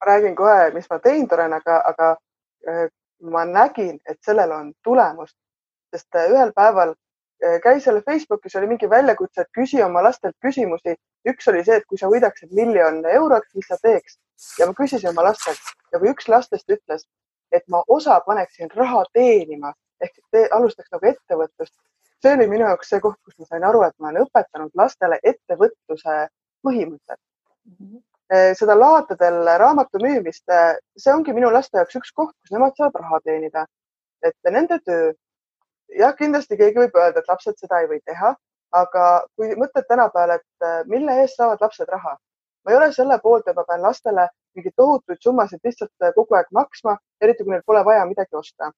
ma 0.00 0.10
räägin 0.10 0.34
kohe, 0.36 0.70
mis 0.74 0.88
ma 0.90 0.98
teinud 0.98 1.32
olen, 1.32 1.52
aga, 1.60 1.78
aga 1.92 2.08
äh, 2.68 2.88
ma 3.30 3.44
nägin, 3.46 4.00
et 4.08 4.18
sellel 4.26 4.50
on 4.52 4.72
tulemust, 4.84 5.36
sest 5.94 6.18
äh, 6.18 6.30
ühel 6.32 6.52
päeval 6.56 6.96
äh, 7.44 7.58
käis 7.62 7.86
jälle 7.86 8.02
Facebookis 8.02 8.56
oli 8.56 8.66
mingi 8.66 8.90
väljakutse, 8.90 9.40
et 9.40 9.52
küsi 9.58 9.82
oma 9.84 10.02
lastelt 10.02 10.36
küsimusi. 10.46 10.96
üks 11.28 11.48
oli 11.48 11.64
see, 11.64 11.76
et 11.76 11.86
kui 11.86 11.98
sa 11.98 12.10
võidaksid 12.10 12.54
miljon 12.54 13.04
eurot, 13.06 13.46
mis 13.54 13.68
sa 13.68 13.76
teeks 13.82 14.18
ja 14.58 14.66
ma 14.66 14.74
küsisin 14.74 15.10
oma 15.10 15.22
lastelt 15.28 15.74
ja 15.92 15.98
kui 15.98 16.10
üks 16.10 16.28
lastest 16.28 16.70
ütles, 16.70 17.06
et 17.52 17.64
ma 17.68 17.82
osa 17.88 18.20
paneksin 18.26 18.70
raha 18.74 19.04
teenima 19.12 19.72
ehk 20.02 20.14
te, 20.30 20.46
alustaks 20.50 20.90
nagu 20.92 21.10
ettevõtlust. 21.12 21.74
see 22.22 22.32
oli 22.36 22.46
minu 22.50 22.66
jaoks 22.66 22.90
see 22.92 23.00
koht, 23.02 23.18
kus 23.26 23.38
ma 23.38 23.46
sain 23.48 23.64
aru, 23.66 23.82
et 23.82 23.94
ma 23.98 24.10
olen 24.10 24.26
õpetanud 24.26 24.70
lastele 24.78 25.18
ettevõtluse 25.22 26.16
põhimõtet 26.66 27.18
mm. 27.18 27.76
-hmm. 27.76 28.54
seda 28.58 28.76
laatadel 28.78 29.40
raamatu 29.62 30.00
müümist, 30.02 30.44
eh, 30.48 30.76
see 30.96 31.14
ongi 31.14 31.34
minu 31.38 31.50
laste 31.52 31.78
jaoks 31.78 31.98
üks 32.00 32.12
koht, 32.20 32.36
kus 32.40 32.54
nemad 32.54 32.76
saavad 32.78 33.02
raha 33.04 33.20
teenida. 33.24 33.66
et 34.22 34.52
nende 34.54 34.78
töö, 34.86 35.12
jah, 35.98 36.14
kindlasti 36.18 36.56
keegi 36.56 36.84
võib 36.84 36.96
öelda, 36.96 37.20
et 37.20 37.28
lapsed 37.28 37.58
seda 37.60 37.80
ei 37.82 37.88
või 37.90 38.00
teha, 38.04 38.34
aga 38.72 39.06
kui 39.36 39.54
mõtled 39.56 39.88
tänapäeval, 39.88 40.38
et 40.38 40.68
eh, 40.68 40.78
mille 40.86 41.18
eest 41.22 41.40
saavad 41.40 41.60
lapsed 41.60 41.88
raha, 41.88 42.16
ma 42.64 42.72
ei 42.72 42.78
ole 42.78 42.92
selle 42.92 43.18
poolt, 43.22 43.48
et 43.48 43.56
ma 43.56 43.64
pean 43.68 43.82
lastele 43.82 44.28
mingeid 44.54 44.74
tohutuid 44.76 45.20
summasid 45.20 45.60
lihtsalt 45.64 46.14
kogu 46.14 46.36
aeg 46.36 46.48
maksma, 46.52 46.96
eriti 47.20 47.44
kui 47.44 47.54
neil 47.54 47.66
pole 47.66 47.84
vaja 47.84 48.04
midagi 48.06 48.36
osta 48.36 48.72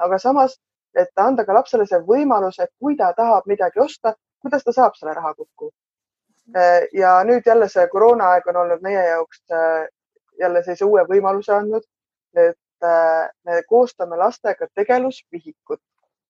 aga 0.00 0.18
samas, 0.18 0.56
et 0.96 1.12
anda 1.16 1.44
ka 1.46 1.54
lapsele 1.54 1.86
see 1.88 2.00
võimalus, 2.06 2.58
et 2.62 2.72
kui 2.80 2.96
ta 2.98 3.12
tahab 3.16 3.46
midagi 3.50 3.82
osta, 3.82 4.14
kuidas 4.42 4.64
ta 4.64 4.74
saab 4.76 4.96
selle 4.98 5.14
raha 5.16 5.34
kokku. 5.36 5.70
Äh, 6.56 6.88
ja 6.96 7.20
nüüd 7.26 7.46
jälle 7.46 7.68
see 7.70 7.86
koroonaaeg 7.92 8.48
on 8.50 8.62
olnud 8.64 8.82
meie 8.82 9.02
jaoks 9.12 9.42
äh, 9.54 9.84
jälle 10.40 10.64
sellise 10.64 10.88
uue 10.88 11.04
võimaluse 11.10 11.54
andnud, 11.54 11.86
et 12.34 12.86
äh, 12.86 13.28
me 13.44 13.62
koostame 13.68 14.18
lastega 14.18 14.66
tegelusvihikut. 14.74 15.82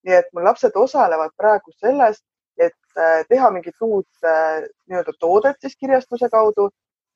Nii 0.06 0.16
et 0.16 0.28
mul 0.32 0.44
lapsed 0.48 0.76
osalevad 0.76 1.32
praegu 1.36 1.72
selles, 1.76 2.22
et 2.60 3.00
teha 3.28 3.50
mingit 3.50 3.76
uut 3.80 4.24
nii-öelda 4.24 5.12
toodet 5.20 5.56
siis 5.60 5.76
kirjastuse 5.76 6.28
kaudu 6.32 6.68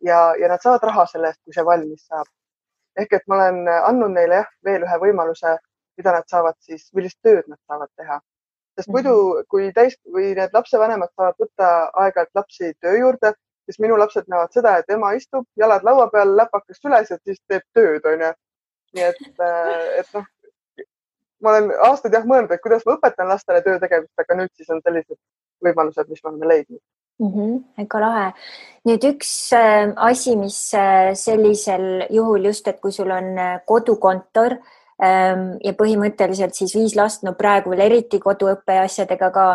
ja, 0.05 0.35
ja 0.41 0.49
nad 0.49 0.63
saavad 0.63 0.87
raha 0.89 1.07
selle 1.11 1.33
eest, 1.33 1.41
kui 1.45 1.57
see 1.57 1.65
valmis 1.65 2.07
saab. 2.07 2.29
ehk 2.97 3.13
et 3.13 3.25
ma 3.29 3.37
olen 3.37 3.69
andnud 3.75 4.15
neile 4.15 4.43
jah, 4.43 4.51
veel 4.65 4.85
ühe 4.87 4.99
võimaluse 5.03 5.57
mida 5.97 6.13
nad 6.13 6.29
saavad 6.31 6.57
siis, 6.65 6.87
millist 6.97 7.19
tööd 7.23 7.49
nad 7.49 7.59
saavad 7.69 7.91
teha. 7.97 8.21
sest 8.75 8.91
muidu, 8.91 9.15
mhm. 9.15 9.47
kui 9.51 9.69
täis 9.75 9.95
või 10.15 10.33
need 10.35 10.55
lapsevanemad 10.57 11.13
saavad 11.15 11.37
võtta 11.39 11.67
aeg-ajalt 12.03 12.41
lapsi 12.41 12.73
töö 12.83 12.97
juurde, 12.99 13.31
siis 13.69 13.79
minu 13.85 13.99
lapsed 14.01 14.27
näevad 14.29 14.57
seda, 14.57 14.73
et 14.79 14.91
ema 14.91 15.13
istub, 15.15 15.47
jalad 15.61 15.87
laua 15.87 16.09
peal, 16.11 16.35
läpakas 16.41 16.81
süles, 16.83 17.13
et 17.15 17.23
siis 17.23 17.39
teeb 17.49 17.63
tööd, 17.77 18.09
onju. 18.13 18.33
nii 18.95 19.05
et, 19.05 19.23
äh, 19.43 20.01
et 20.01 20.11
noh, 20.15 20.27
ma 21.45 21.55
olen 21.55 21.71
aastaid 21.91 22.17
jah 22.17 22.27
mõelnud, 22.27 22.53
et 22.55 22.63
kuidas 22.65 22.85
ma 22.87 22.97
õpetan 22.97 23.31
lastele 23.31 23.63
töö 23.65 23.79
tegemist, 23.83 24.15
aga 24.19 24.41
nüüd 24.41 24.53
siis 24.57 24.71
on 24.73 24.83
sellised 24.85 25.19
võimalused, 25.65 26.11
mis 26.11 26.23
me 26.25 26.31
oleme 26.33 26.53
leidnud 26.53 26.81
mm. 27.19 27.33
-hmm, 27.33 27.65
väga 27.79 28.01
lahe. 28.01 28.33
nüüd 28.89 29.05
üks 29.11 29.53
äh, 29.53 29.93
asi, 29.97 30.37
mis 30.37 30.59
äh, 30.75 31.15
sellisel 31.15 32.07
juhul 32.11 32.51
just, 32.51 32.69
et 32.69 32.81
kui 32.81 32.93
sul 32.93 33.11
on 33.11 33.39
äh, 33.39 33.61
kodukontor 33.67 34.59
ähm, 35.03 35.47
ja 35.65 35.73
põhimõtteliselt 35.73 36.55
siis 36.55 36.75
viis 36.75 36.97
last, 36.97 37.23
no 37.23 37.35
praegu 37.39 37.71
veel 37.71 37.87
eriti 37.91 38.21
koduõppe 38.21 38.79
asjadega 38.85 39.31
ka. 39.31 39.49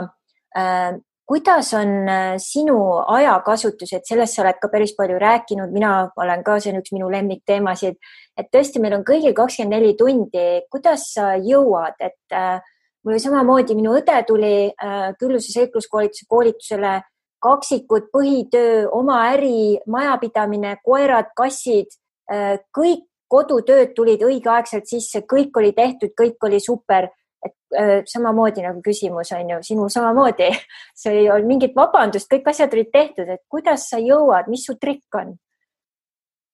Kuidas 1.30 1.74
on 1.78 2.10
äh, 2.10 2.38
sinu 2.42 2.80
ajakasutus, 3.14 3.92
et 3.94 4.08
sellest 4.10 4.34
sa 4.34 4.42
oled 4.42 4.58
ka 4.62 4.70
päris 4.72 4.96
palju 4.98 5.20
rääkinud, 5.22 5.70
mina 5.70 5.92
olen 6.18 6.42
ka, 6.46 6.58
see 6.58 6.74
on 6.74 6.80
üks 6.82 6.94
minu 6.96 7.12
lemmikteemasid, 7.14 8.00
et 8.34 8.50
tõesti, 8.50 8.82
meil 8.82 8.98
on 8.98 9.06
kõigil 9.06 9.36
kakskümmend 9.38 9.76
neli 9.78 9.94
tundi, 10.00 10.48
kuidas 10.74 11.06
sa 11.14 11.36
jõuad, 11.38 12.00
et 12.02 12.34
äh, 12.34 12.58
mul 13.06 13.14
oli 13.14 13.22
samamoodi, 13.22 13.78
minu 13.78 13.94
õde 14.00 14.18
tuli 14.26 14.56
äh, 14.72 15.12
külluse 15.22 15.54
seikluskoolituse 15.54 16.26
koolitusele. 16.30 17.00
Kaksikud, 17.40 18.10
põhitöö, 18.12 18.90
oma 18.92 19.22
äri, 19.30 19.78
majapidamine, 19.88 20.74
koerad, 20.84 21.30
kassid, 21.38 21.94
äh, 22.28 22.58
kõik 22.76 23.06
kodutööd 23.32 23.94
tulid 23.96 24.26
õigeaegselt 24.26 24.90
sisse, 24.90 25.22
kõik 25.30 25.56
oli 25.62 25.72
tehtud, 25.78 26.12
kõik 26.18 26.50
oli 26.50 26.60
super. 26.60 27.08
Et 27.46 27.78
äh, 27.80 27.92
samamoodi 28.06 28.64
nagu 28.66 28.82
küsimus 28.86 29.32
on 29.36 29.50
ju, 29.54 29.60
sinul 29.64 29.92
samamoodi, 29.94 30.50
see 31.02 31.22
ei 31.24 31.30
olnud 31.30 31.48
mingit 31.48 31.76
vabandust, 31.76 32.30
kõik 32.32 32.50
asjad 32.52 32.74
olid 32.76 32.92
tehtud, 32.94 33.30
et 33.30 33.44
kuidas 33.48 33.90
sa 33.92 34.02
jõuad, 34.04 34.50
mis 34.52 34.66
su 34.68 34.76
trikk 34.82 35.20
on? 35.22 35.36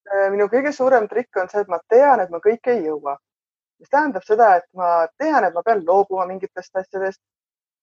Äh, 0.06 0.28
minu 0.34 0.48
kõige 0.52 0.72
suurem 0.72 1.08
trikk 1.10 1.42
on 1.42 1.50
see, 1.50 1.64
et 1.64 1.72
ma 1.72 1.80
tean, 1.90 2.22
et 2.22 2.30
ma 2.30 2.42
kõike 2.42 2.76
ei 2.76 2.84
jõua, 2.86 3.16
mis 3.80 3.90
tähendab 3.90 4.24
seda, 4.26 4.54
et 4.60 4.68
ma 4.78 5.06
tean, 5.18 5.44
et 5.44 5.54
ma 5.54 5.64
pean 5.66 5.82
loobuma 5.86 6.26
mingitest 6.30 6.76
asjadest 6.76 7.20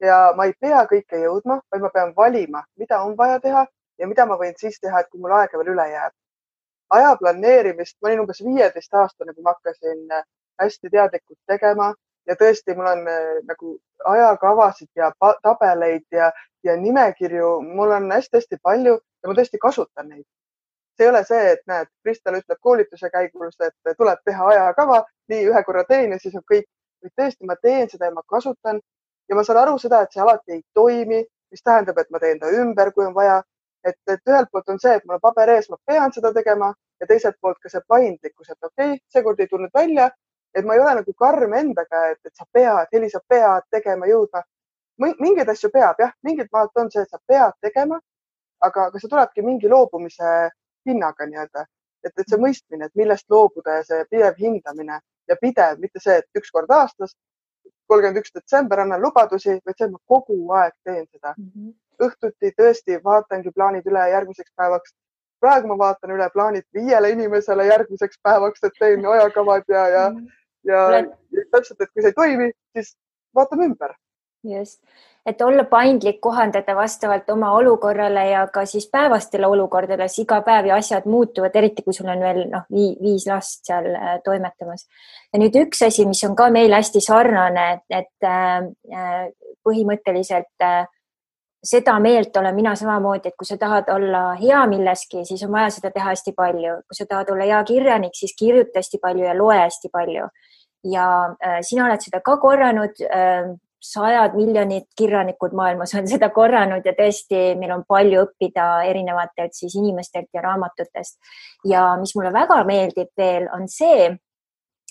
ja 0.03 0.33
ma 0.37 0.47
ei 0.47 0.55
pea 0.59 0.83
kõike 0.89 1.19
jõudma, 1.21 1.59
vaid 1.71 1.83
ma 1.83 1.91
pean 1.93 2.13
valima, 2.17 2.63
mida 2.79 3.01
on 3.03 3.17
vaja 3.17 3.39
teha 3.43 3.65
ja 3.99 4.07
mida 4.07 4.25
ma 4.25 4.37
võin 4.39 4.55
siis 4.57 4.79
teha, 4.79 5.03
et 5.03 5.09
kui 5.11 5.21
mul 5.21 5.35
aega 5.35 5.59
veel 5.59 5.73
üle 5.75 5.89
jääb. 5.91 6.15
aja 6.93 7.15
planeerimist, 7.17 7.95
ma 8.01 8.09
olin 8.09 8.19
umbes 8.21 8.41
viieteistaastane, 8.45 9.33
kui 9.33 9.43
ma 9.43 9.53
hakkasin 9.55 10.11
äh, 10.13 10.25
hästi 10.61 10.89
teadlikult 10.93 11.39
tegema 11.49 11.93
ja 12.27 12.35
tõesti, 12.39 12.75
mul 12.75 12.87
on 12.87 13.07
äh, 13.07 13.39
nagu 13.47 13.77
ajakavasid 14.13 14.89
ja 14.95 15.11
tabeleid 15.43 16.05
ja, 16.11 16.31
ja 16.63 16.77
nimekirju, 16.77 17.59
mul 17.61 17.91
on 17.91 18.11
hästi-hästi 18.11 18.59
palju 18.63 18.93
ja 18.93 19.29
ma 19.29 19.35
tõesti 19.39 19.59
kasutan 19.61 20.09
neid. 20.09 20.25
see 20.97 21.07
ei 21.07 21.09
ole 21.09 21.23
see, 21.25 21.51
et 21.51 21.61
näed, 21.67 21.87
Kristel 22.05 22.35
ütleb 22.37 22.59
koolituse 22.61 23.09
käigus, 23.09 23.55
et 23.65 23.97
tuleb 23.97 24.19
teha 24.25 24.47
ajakava, 24.47 24.99
nii 25.29 25.47
ühe 25.49 25.63
korra 25.65 25.83
teen 25.89 26.11
ja 26.13 26.19
siis 26.21 26.35
on 26.35 26.43
kõik, 26.51 26.67
vaid 27.01 27.13
tõesti, 27.21 27.47
ma 27.49 27.55
teen 27.55 27.89
seda 27.89 28.11
ja 28.11 28.13
ma 28.13 28.21
kasutan 28.27 28.81
ja 29.29 29.35
ma 29.35 29.43
saan 29.43 29.63
aru 29.63 29.79
seda, 29.81 30.03
et 30.03 30.13
see 30.13 30.21
alati 30.21 30.57
ei 30.57 30.61
toimi, 30.73 31.23
mis 31.51 31.63
tähendab, 31.63 31.97
et 31.97 32.11
ma 32.11 32.19
teen 32.19 32.39
ta 32.39 32.51
ümber, 32.61 32.91
kui 32.93 33.05
on 33.05 33.15
vaja. 33.15 33.41
et, 33.83 33.97
et 34.07 34.29
ühelt 34.29 34.47
poolt 34.51 34.69
on 34.71 34.77
see, 34.79 34.93
et 34.95 35.03
mul 35.05 35.17
on 35.17 35.21
paber 35.23 35.49
ees, 35.51 35.65
ma 35.69 35.75
pean 35.85 36.13
seda 36.15 36.29
tegema 36.33 36.69
ja 37.01 37.07
teiselt 37.07 37.35
poolt 37.41 37.57
ka 37.59 37.69
see 37.69 37.81
paindlikkus, 37.87 38.49
et 38.53 38.67
okei 38.69 38.93
okay,, 38.93 38.99
seekord 39.11 39.41
ei 39.43 39.49
tulnud 39.51 39.73
välja, 39.75 40.05
et 40.55 40.65
ma 40.65 40.73
ei 40.73 40.79
ole 40.79 40.95
nagu 40.99 41.13
karm 41.13 41.53
endaga, 41.53 42.07
et, 42.11 42.19
et 42.25 42.35
sa 42.35 42.45
pead, 42.51 42.87
Heli, 42.93 43.09
sa 43.09 43.19
pead 43.27 43.69
tegema, 43.71 44.07
jõudma. 44.07 44.43
mingeid 44.97 45.49
asju 45.49 45.69
peab 45.73 45.99
jah, 45.99 46.11
mingid 46.23 46.47
maalt 46.53 46.77
on 46.77 46.91
see, 46.91 47.01
et 47.01 47.09
sa 47.09 47.19
pead 47.27 47.53
tegema, 47.61 47.99
aga, 48.61 48.87
aga 48.89 48.99
see 48.99 49.09
tulebki 49.09 49.41
mingi 49.41 49.69
loobumise 49.69 50.33
hinnaga 50.87 51.25
nii-öelda, 51.25 51.65
et, 52.03 52.13
et 52.13 52.29
see 52.29 52.39
mõistmine, 52.39 52.85
et 52.85 52.95
millest 52.99 53.29
loobuda 53.29 53.79
ja 53.79 53.83
see 53.87 54.05
pidev 54.11 54.39
hindamine 54.39 54.99
ja 55.27 55.37
pidev, 55.41 55.79
mitte 55.79 56.01
see, 56.03 56.19
et 56.21 56.39
üks 56.39 56.51
kord 56.51 56.71
aastas, 56.71 57.15
kolmkümmend 57.87 58.21
üks 58.21 58.33
detsember 58.35 58.83
annan 58.83 59.01
lubadusi, 59.01 59.57
vaid 59.65 59.77
see, 59.77 59.87
et 59.87 59.93
ma 59.93 60.01
kogu 60.11 60.37
aeg 60.59 60.75
teen 60.87 61.05
seda 61.07 61.33
mm. 61.37 61.49
-hmm. 61.49 61.73
õhtuti 62.07 62.53
tõesti 62.59 62.99
vaatangi 63.03 63.51
plaanid 63.55 63.89
üle 63.91 64.03
järgmiseks 64.15 64.51
päevaks. 64.55 64.95
praegu 65.43 65.67
ma 65.67 65.77
vaatan 65.77 66.11
üle 66.15 66.29
plaanid 66.33 66.63
viiele 66.73 67.09
inimesele 67.11 67.65
järgmiseks 67.67 68.19
päevaks, 68.23 68.63
et 68.63 68.79
teen 68.79 69.05
ajakavad 69.05 69.63
ja, 69.67 69.87
ja 69.87 70.09
mm, 70.09 70.17
-hmm. 70.17 70.42
Ja, 70.67 70.85
täpselt, 71.51 71.81
et 71.81 71.89
kui 71.91 72.03
see 72.03 72.13
ei 72.13 72.17
toimi, 72.17 72.51
siis 72.77 72.95
vaatame 73.35 73.71
ümber 73.71 73.95
just, 74.43 74.79
et 75.25 75.41
olla 75.41 75.63
paindlik, 75.63 76.19
kohandada 76.21 76.75
vastavalt 76.75 77.29
oma 77.29 77.51
olukorrale 77.55 78.25
ja 78.29 78.47
ka 78.53 78.65
siis 78.67 78.89
päevastele 78.91 79.47
olukordadele, 79.47 80.07
siis 80.11 80.25
iga 80.25 80.41
päev 80.43 80.67
ja 80.67 80.79
asjad 80.81 81.07
muutuvad, 81.07 81.55
eriti 81.55 81.83
kui 81.83 81.95
sul 81.95 82.09
on 82.11 82.23
veel 82.23 82.41
noh, 82.51 82.65
viis 82.73 83.27
last 83.29 83.63
seal 83.67 83.87
äh, 83.95 84.17
toimetamas. 84.25 84.87
ja 85.33 85.39
nüüd 85.39 85.55
üks 85.63 85.85
asi, 85.87 86.05
mis 86.09 86.23
on 86.27 86.35
ka 86.35 86.49
meil 86.51 86.75
hästi 86.75 87.01
sarnane, 87.01 87.69
et 87.89 88.27
äh, 88.27 88.67
äh, 88.91 89.23
põhimõtteliselt 89.63 90.67
äh, 90.67 90.83
seda 91.63 91.95
meelt 91.99 92.37
olen 92.37 92.55
mina 92.55 92.75
samamoodi, 92.75 93.31
et 93.31 93.39
kui 93.39 93.47
sa 93.47 93.57
tahad 93.57 93.87
olla 93.93 94.33
hea 94.39 94.65
milleski, 94.67 95.23
siis 95.25 95.43
on 95.47 95.53
vaja 95.55 95.69
seda 95.71 95.91
teha 95.91 96.11
hästi 96.11 96.33
palju. 96.35 96.81
kui 96.83 96.99
sa 96.99 97.05
tahad 97.07 97.29
olla 97.31 97.47
hea 97.47 97.63
kirjanik, 97.63 98.15
siis 98.19 98.35
kirjuta 98.39 98.81
hästi 98.81 98.99
palju 99.01 99.23
ja 99.23 99.37
loe 99.37 99.57
hästi 99.61 99.89
palju. 99.93 100.27
Ja 100.83 101.35
äh, 101.45 101.59
sina 101.61 101.87
oled 101.87 102.03
seda 102.03 102.21
ka 102.23 102.37
korranud 102.41 102.99
äh, 103.07 103.53
sajad 103.83 104.35
miljonid 104.39 104.85
kirjanikud 104.97 105.55
maailmas 105.55 105.93
on 105.99 106.07
seda 106.07 106.29
korranud 106.31 106.85
ja 106.87 106.93
tõesti, 106.95 107.53
meil 107.59 107.73
on 107.75 107.83
palju 107.87 108.21
õppida 108.27 108.67
erinevatelt 108.87 109.55
siis 109.55 109.75
inimestelt 109.75 110.29
ja 110.33 110.43
raamatutest. 110.43 111.17
ja 111.67 111.93
mis 111.99 112.15
mulle 112.15 112.31
väga 112.33 112.63
meeldib 112.67 113.11
veel, 113.17 113.49
on 113.51 113.67
see, 113.67 114.07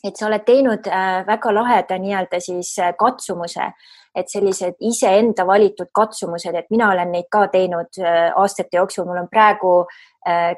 et 0.04 0.18
sa 0.18 0.26
oled 0.28 0.44
teinud 0.44 0.88
äh, 0.88 1.22
väga 1.26 1.54
laheda 1.54 1.98
nii-öelda 1.98 2.40
siis 2.40 2.74
katsumuse, 2.98 3.70
et 4.14 4.28
sellised 4.28 4.76
iseenda 4.84 5.46
valitud 5.48 5.88
katsumused, 5.94 6.54
et 6.54 6.68
mina 6.70 6.90
olen 6.92 7.14
neid 7.14 7.30
ka 7.32 7.46
teinud 7.48 7.96
aastate 8.36 8.76
jooksul, 8.76 9.06
mul 9.08 9.22
on 9.22 9.28
praegu 9.30 9.70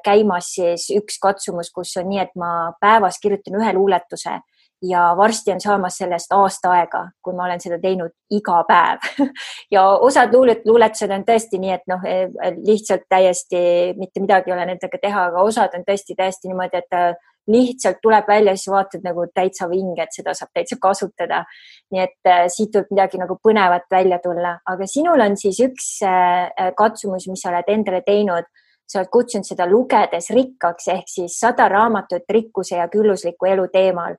käimas 0.04 0.48
siis 0.56 0.88
üks 0.90 1.20
katsumus, 1.22 1.70
kus 1.70 1.92
on 2.00 2.08
nii, 2.10 2.18
et 2.18 2.34
ma 2.34 2.74
päevas 2.82 3.20
kirjutan 3.22 3.60
ühe 3.60 3.70
luuletuse 3.76 4.40
ja 4.88 5.14
varsti 5.16 5.52
on 5.52 5.60
saamas 5.60 5.98
sellest 5.98 6.32
aasta 6.32 6.72
aega, 6.76 7.04
kui 7.22 7.34
ma 7.36 7.46
olen 7.46 7.60
seda 7.62 7.78
teinud 7.82 8.12
iga 8.30 8.62
päev. 8.68 9.10
Ja 9.74 9.84
osad 10.06 10.34
luulet, 10.34 10.62
luuletused 10.68 11.10
on 11.10 11.24
tõesti 11.26 11.58
nii, 11.58 11.70
et 11.74 11.86
noh, 11.90 12.02
eh, 12.06 12.28
lihtsalt 12.66 13.08
täiesti 13.08 13.94
mitte 13.98 14.22
midagi 14.22 14.50
ei 14.50 14.56
ole 14.56 14.66
nendega 14.68 15.00
teha, 15.02 15.28
aga 15.30 15.42
osad 15.42 15.74
on 15.74 15.86
tõesti 15.86 16.14
täiesti 16.18 16.50
niimoodi, 16.50 16.82
et 16.82 16.94
äh, 16.98 17.14
lihtsalt 17.46 17.96
tuleb 18.02 18.28
välja, 18.28 18.56
siis 18.56 18.72
vaatad 18.72 19.04
nagu 19.04 19.26
täitsa 19.34 19.68
vinge, 19.70 20.02
et 20.02 20.16
seda 20.16 20.34
saab 20.34 20.52
täitsa 20.54 20.76
kasutada. 20.80 21.44
nii 21.92 22.02
et 22.02 22.28
äh, 22.28 22.44
siit 22.48 22.76
võib 22.76 22.92
midagi 22.94 23.20
nagu 23.20 23.38
põnevat 23.42 23.88
välja 23.90 24.18
tulla, 24.22 24.58
aga 24.66 24.86
sinul 24.86 25.20
on 25.20 25.36
siis 25.36 25.60
üks 25.64 25.88
äh, 26.06 26.50
katsumus, 26.76 27.28
mis 27.28 27.42
sa 27.42 27.52
oled 27.52 27.68
endale 27.68 28.02
teinud. 28.06 28.48
Sa 28.84 28.98
oled 29.00 29.08
kutsunud 29.08 29.46
seda 29.48 29.64
lugedes 29.64 30.26
rikkaks 30.36 30.90
ehk 30.92 31.06
siis 31.08 31.38
sada 31.40 31.70
raamatut 31.72 32.28
rikkuse 32.28 32.76
ja 32.76 32.84
küllusliku 32.92 33.48
elu 33.48 33.64
teemal 33.72 34.18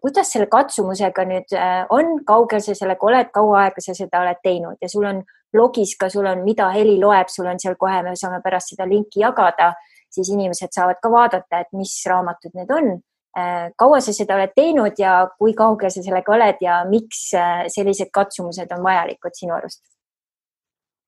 kuidas 0.00 0.30
selle 0.30 0.46
katsumusega 0.46 1.24
nüüd 1.26 1.54
äh, 1.58 1.80
on, 1.90 2.20
kaugel 2.26 2.62
sa 2.62 2.74
sellega 2.78 3.06
oled, 3.08 3.32
kaua 3.34 3.64
aega 3.64 3.82
sa 3.82 3.96
seda 3.98 4.20
oled 4.22 4.38
teinud 4.44 4.78
ja 4.82 4.88
sul 4.90 5.08
on 5.08 5.24
blogis 5.52 5.96
ka, 5.98 6.10
sul 6.12 6.28
on, 6.30 6.44
mida 6.46 6.68
heli 6.74 6.94
loeb, 7.02 7.30
sul 7.32 7.48
on 7.50 7.58
seal 7.62 7.74
kohe, 7.80 7.98
me 8.06 8.14
saame 8.18 8.38
pärast 8.44 8.74
seda 8.74 8.86
linki 8.86 9.24
jagada, 9.24 9.72
siis 10.12 10.30
inimesed 10.30 10.70
saavad 10.74 11.02
ka 11.02 11.10
vaadata, 11.10 11.64
et 11.64 11.74
mis 11.74 11.96
raamatud 12.06 12.54
need 12.54 12.70
on. 12.78 12.94
Äh, 13.36 13.68
kaua 13.78 14.00
sa 14.00 14.14
seda 14.14 14.38
oled 14.38 14.54
teinud 14.56 15.02
ja 15.02 15.18
kui 15.38 15.54
kaugel 15.58 15.90
sa 15.92 16.02
sellega 16.04 16.36
oled 16.38 16.62
ja 16.62 16.80
miks 16.88 17.28
sellised 17.74 18.14
katsumused 18.14 18.70
on 18.78 18.86
vajalikud 18.86 19.34
sinu 19.38 19.58
arust? 19.58 19.82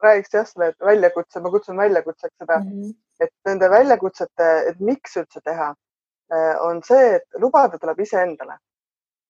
räägiks 0.02 0.34
jah, 0.34 0.44
selle 0.46 0.74
väljakutse, 0.86 1.40
ma 1.42 1.50
kutsun 1.50 1.78
väljakutseks 1.78 2.36
seda 2.38 2.58
mm, 2.60 2.66
-hmm. 2.70 2.90
et 3.24 3.32
nende 3.48 3.70
väljakutsete, 3.70 4.50
et 4.70 4.78
miks 4.78 5.16
üldse 5.18 5.40
teha 5.42 5.72
Äh, 5.72 5.87
on 6.60 6.82
see, 6.84 7.14
et 7.16 7.40
lubada 7.40 7.78
tuleb 7.78 8.00
iseendale. 8.00 8.58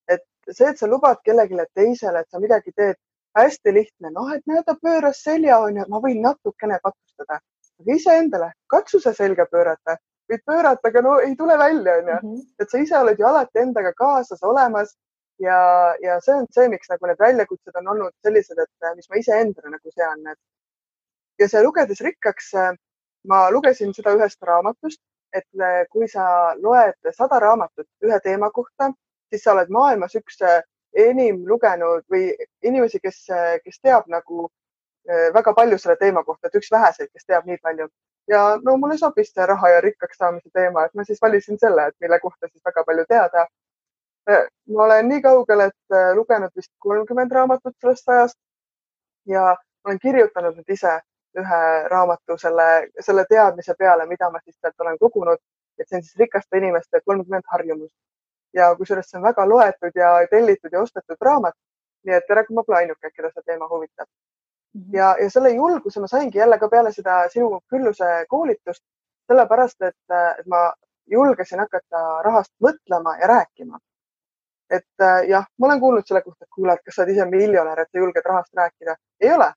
et 0.08 0.24
see, 0.50 0.66
et 0.66 0.78
sa 0.78 0.86
lubad 0.86 1.20
kellelegi 1.24 1.56
teisele, 1.74 2.20
et 2.20 2.30
sa 2.30 2.40
midagi 2.40 2.72
teed, 2.72 2.96
hästi 3.36 3.74
lihtne, 3.74 4.10
noh, 4.10 4.30
et 4.34 4.42
näe, 4.46 4.62
ta 4.66 4.74
pööras 4.82 5.22
selja, 5.22 5.58
onju, 5.64 5.84
ma 5.88 6.00
võin 6.02 6.22
natukene 6.24 6.78
katustada, 6.82 7.40
aga 7.80 7.94
iseendale, 7.94 8.52
katsu 8.72 9.00
sa 9.00 9.12
selga 9.14 9.46
pöörata, 9.50 9.98
võid 10.30 10.42
pöörata, 10.46 10.88
aga 10.88 11.02
no 11.04 11.18
ei 11.24 11.36
tule 11.36 11.58
välja, 11.58 11.98
onju. 12.00 12.16
Mhm. 12.22 12.40
et 12.60 12.70
sa 12.70 12.78
ise 12.78 12.96
oled 12.98 13.18
ju 13.18 13.26
alati 13.26 13.62
endaga 13.62 13.92
kaasas 13.92 14.42
olemas 14.42 14.96
ja, 15.38 15.94
ja 16.02 16.20
see 16.20 16.34
on 16.34 16.46
see, 16.50 16.68
miks 16.68 16.90
nagu 16.90 17.06
need 17.06 17.20
väljakutsed 17.20 17.76
on 17.80 17.92
olnud 17.94 18.14
sellised, 18.26 18.58
et 18.58 18.96
mis 18.96 19.08
ma 19.10 19.20
iseendale 19.22 19.76
nagu 19.76 19.94
sean, 19.94 20.26
et 20.26 20.40
ja 21.38 21.48
see 21.48 21.62
lugedes 21.62 22.00
rikkaks, 22.02 22.52
ma 23.28 23.44
lugesin 23.54 23.94
seda 23.94 24.16
ühest 24.16 24.42
raamatust 24.42 25.00
et 25.32 25.46
äh, 25.60 25.84
kui 25.92 26.08
sa 26.08 26.54
loed 26.56 27.12
sada 27.16 27.40
raamatut 27.40 27.86
ühe 28.04 28.20
teema 28.24 28.50
kohta, 28.50 28.90
siis 29.30 29.44
sa 29.44 29.52
oled 29.52 29.70
maailmas 29.74 30.16
üks 30.18 30.40
äh, 30.42 30.62
enim 30.96 31.42
lugenud 31.48 32.04
või 32.12 32.30
inimesi, 32.64 33.00
kes, 33.00 33.26
kes 33.64 33.80
teab 33.84 34.08
nagu 34.08 34.48
väga 35.34 35.52
palju 35.56 35.76
selle 35.80 35.96
teema 35.96 36.20
kohta, 36.24 36.48
et 36.48 36.56
üks 36.58 36.70
väheseid, 36.72 37.08
kes 37.12 37.24
teab 37.28 37.46
nii 37.48 37.58
palju. 37.62 37.86
ja 38.28 38.40
no 38.64 38.76
mulle 38.76 38.98
sobis 38.98 39.30
see 39.32 39.46
raha 39.46 39.68
ja 39.70 39.80
rikkaks 39.80 40.18
saamise 40.20 40.50
teema, 40.52 40.84
et 40.84 40.94
ma 40.94 41.04
siis 41.04 41.20
valisin 41.22 41.58
selle, 41.60 41.86
et 41.88 41.94
mille 42.00 42.18
kohta 42.20 42.48
siis 42.48 42.64
väga 42.64 42.84
palju 42.84 43.04
teada. 43.08 43.46
Ma 44.74 44.84
olen 44.84 45.08
nii 45.08 45.22
kaugel, 45.24 45.60
et 45.68 45.96
lugenud 46.16 46.52
vist 46.56 46.72
kolmkümmend 46.84 47.32
raamatut 47.32 47.76
sellest 47.80 48.08
ajast 48.08 48.38
ja 49.26 49.56
olen 49.84 49.98
kirjutanud 50.02 50.56
nüüd 50.58 50.76
ise 50.76 50.98
ühe 51.42 51.62
raamatu 51.92 52.36
selle, 52.38 52.88
selle 53.00 53.24
teadmise 53.28 53.74
peale, 53.78 54.06
mida 54.06 54.30
ma 54.30 54.40
siis 54.44 54.56
sealt 54.60 54.86
olen 54.86 54.98
kogunud, 54.98 55.40
et 55.78 55.88
see 55.88 55.98
on 55.98 56.06
siis 56.06 56.20
rikaste 56.24 56.58
inimeste 56.58 57.00
kolmkümmend 57.04 57.46
harjumust 57.52 57.96
ja 58.54 58.74
kusjuures 58.76 59.10
see 59.10 59.18
on 59.18 59.26
väga 59.26 59.48
loetud 59.48 59.96
ja 60.02 60.10
tellitud 60.30 60.72
ja 60.72 60.80
ostetud 60.80 61.16
raamat. 61.20 61.54
nii 62.06 62.14
et 62.14 62.26
tere, 62.28 62.44
kui 62.46 62.54
ma 62.54 62.62
pole 62.64 62.76
ainuke, 62.78 63.10
keda 63.10 63.28
see 63.32 63.42
teema 63.46 63.66
huvitab 63.68 64.06
mm. 64.06 64.80
-hmm. 64.82 64.96
ja, 64.96 65.16
ja 65.22 65.30
selle 65.30 65.50
julguse 65.50 66.00
ma 66.00 66.06
saingi 66.06 66.38
jälle 66.38 66.58
ka 66.58 66.68
peale 66.68 66.92
seda 66.92 67.28
sinu 67.28 67.60
külluse 67.70 68.24
koolitust, 68.28 68.84
sellepärast 69.28 69.82
et, 69.82 70.00
et 70.38 70.46
ma 70.46 70.72
julgesin 71.10 71.58
hakata 71.58 72.22
rahast 72.22 72.52
mõtlema 72.66 73.18
ja 73.20 73.26
rääkima. 73.26 73.78
et 74.70 75.04
jah, 75.28 75.46
ma 75.58 75.66
olen 75.66 75.80
kuulnud 75.80 76.06
selle 76.06 76.22
kohta, 76.22 76.44
et 76.44 76.50
kuule, 76.54 76.72
et 76.72 76.82
kas 76.84 76.94
sa 76.94 77.02
oled 77.02 77.12
ise 77.12 77.24
miljonär, 77.24 77.80
et 77.80 77.88
sa 77.92 77.98
julged 77.98 78.24
rahast 78.24 78.54
rääkida. 78.54 78.96
ei 79.20 79.32
ole. 79.32 79.52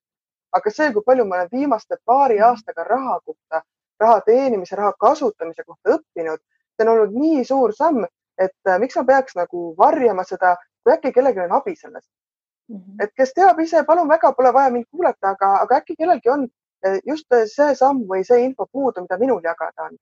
Aga 0.52 0.72
see, 0.72 0.94
kui 0.94 1.04
palju 1.06 1.26
ma 1.26 1.36
olen 1.36 1.52
viimaste 1.52 1.98
paari 2.06 2.40
mhm. 2.40 2.48
aastaga 2.50 2.84
raha 2.84 3.20
kohta, 3.26 3.62
raha 4.00 4.22
teenimise, 4.26 4.76
raha 4.76 4.94
kasutamise 5.00 5.64
kohta 5.64 5.98
õppinud, 5.98 6.42
see 6.76 6.88
on 6.88 6.94
olnud 6.96 7.16
nii 7.20 7.46
suur 7.46 7.74
samm 7.78 8.06
et 8.46 8.68
äh, 8.68 8.80
miks 8.80 8.98
ma 8.98 9.04
peaks 9.06 9.38
nagu 9.38 9.72
varjama 9.78 10.26
seda, 10.28 10.56
kui 10.84 10.94
äkki 10.96 11.14
kellelgi 11.16 11.44
on 11.44 11.56
abi 11.58 11.76
sellest 11.76 12.08
mm. 12.70 12.78
-hmm. 12.78 13.04
et 13.04 13.14
kes 13.18 13.34
teab 13.34 13.60
ise, 13.60 13.84
palun 13.88 14.10
väga, 14.10 14.34
pole 14.38 14.54
vaja 14.54 14.72
mind 14.76 14.88
kuulata, 14.92 15.36
aga, 15.36 15.52
aga 15.66 15.82
äkki 15.82 15.96
kellelgi 16.00 16.30
on 16.30 16.48
äh, 16.86 17.00
just 17.08 17.28
see 17.56 17.76
samm 17.76 18.06
või 18.14 18.24
see 18.28 18.46
info 18.46 18.68
puudu, 18.72 19.02
mida 19.02 19.18
minul 19.18 19.42
jagada 19.44 19.90
on 19.90 19.98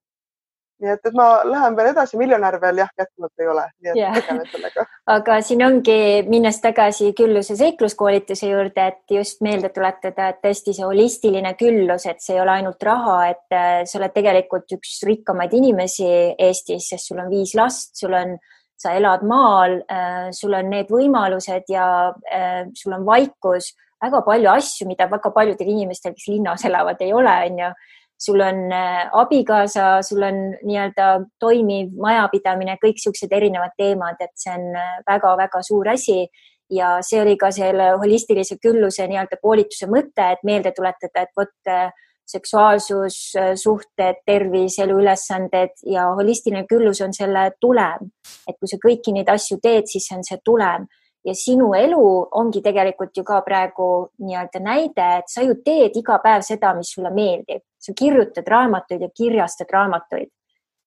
nii 0.79 0.91
et, 0.93 1.01
et 1.09 1.15
ma 1.17 1.27
lähen 1.47 1.75
veel 1.77 1.89
edasi, 1.91 2.17
miljonär 2.19 2.55
veel 2.61 2.81
jah, 2.81 2.91
jätkuvalt 2.99 3.43
ei 3.43 3.49
ole, 3.51 3.65
nii 3.83 3.91
et 3.91 3.99
yeah. 3.99 4.15
tegelen 4.15 4.47
sellega. 4.51 4.85
aga 5.15 5.39
siin 5.45 5.63
ongi, 5.65 5.97
minnes 6.31 6.59
tagasi 6.63 7.11
külluse 7.17 7.57
seikluskoolituse 7.59 8.51
juurde, 8.51 8.85
et 8.93 9.15
just 9.17 9.43
meelde 9.45 9.71
tuletada, 9.75 10.29
et 10.31 10.39
tõesti 10.45 10.75
see 10.77 10.87
holistiline 10.87 11.53
küllus, 11.59 12.07
et 12.09 12.23
see 12.23 12.37
ei 12.37 12.43
ole 12.43 12.55
ainult 12.55 12.87
raha, 12.87 13.17
et 13.33 13.57
äh, 13.57 13.81
sa 13.89 13.99
oled 13.99 14.15
tegelikult 14.15 14.77
üks 14.79 15.01
rikkamaid 15.09 15.53
inimesi 15.59 16.07
Eestis, 16.39 16.89
sest 16.93 17.11
sul 17.11 17.19
on 17.23 17.29
viis 17.31 17.53
last, 17.59 17.91
sul 17.99 18.15
on, 18.15 18.37
sa 18.79 18.95
elad 18.95 19.25
maal, 19.27 19.81
äh, 19.91 20.31
sul 20.35 20.55
on 20.55 20.71
need 20.71 20.91
võimalused 20.93 21.67
ja 21.73 21.85
äh, 22.31 22.65
sul 22.79 22.95
on 22.95 23.05
vaikus, 23.07 23.73
väga 23.99 24.23
palju 24.23 24.53
asju, 24.53 24.87
mida 24.87 25.09
väga 25.11 25.33
paljudel 25.35 25.75
inimestel, 25.75 26.15
kes 26.15 26.29
linnas 26.31 26.63
elavad, 26.69 27.01
ei 27.03 27.11
ole, 27.11 27.35
onju 27.51 27.73
sul 28.19 28.41
on 28.43 28.71
äh, 28.71 29.07
abikaasa, 29.13 30.01
sul 30.01 30.23
on 30.27 30.39
nii-öelda 30.63 31.07
toimiv 31.39 31.93
majapidamine, 32.01 32.75
kõik 32.83 32.99
siuksed 32.99 33.31
erinevad 33.35 33.75
teemad, 33.79 34.19
et 34.19 34.35
see 34.39 34.51
on 34.57 34.67
väga-väga 35.07 35.61
äh, 35.61 35.65
suur 35.65 35.87
asi 35.93 36.25
ja 36.69 36.97
see 37.05 37.21
oli 37.21 37.37
ka 37.39 37.51
selle 37.55 37.93
holistilise 38.01 38.59
külluse 38.61 39.07
nii-öelda 39.07 39.39
koolituse 39.41 39.87
mõte, 39.89 40.27
et 40.35 40.43
meelde 40.43 40.75
tuletada, 40.75 41.23
et 41.23 41.33
vot 41.37 41.71
äh, 41.71 41.89
seksuaalsus, 42.29 43.15
suhted, 43.57 44.19
tervis, 44.27 44.75
eluülesanded 44.83 45.79
ja 45.89 46.11
holistiline 46.13 46.67
küllus 46.69 46.99
on 47.01 47.15
selle 47.15 47.47
tulem. 47.57 48.11
et 48.45 48.53
kui 48.59 48.69
sa 48.69 48.77
kõiki 48.83 49.15
neid 49.15 49.31
asju 49.33 49.57
teed, 49.63 49.87
siis 49.89 50.05
see 50.05 50.17
on 50.17 50.27
see 50.27 50.37
tulem 50.45 50.85
ja 51.25 51.35
sinu 51.35 51.73
elu 51.75 52.03
ongi 52.39 52.61
tegelikult 52.63 53.17
ju 53.17 53.23
ka 53.27 53.41
praegu 53.45 53.87
nii-öelda 54.23 54.61
näide, 54.63 55.07
et 55.19 55.31
sa 55.31 55.43
ju 55.43 55.57
teed 55.65 55.97
iga 55.99 56.19
päev 56.23 56.45
seda, 56.47 56.73
mis 56.77 56.91
sulle 56.95 57.11
meeldib, 57.15 57.63
sa 57.79 57.95
kirjutad 57.97 58.47
raamatuid 58.47 59.03
ja 59.03 59.09
kirjastad 59.15 59.71
raamatuid. 59.73 60.29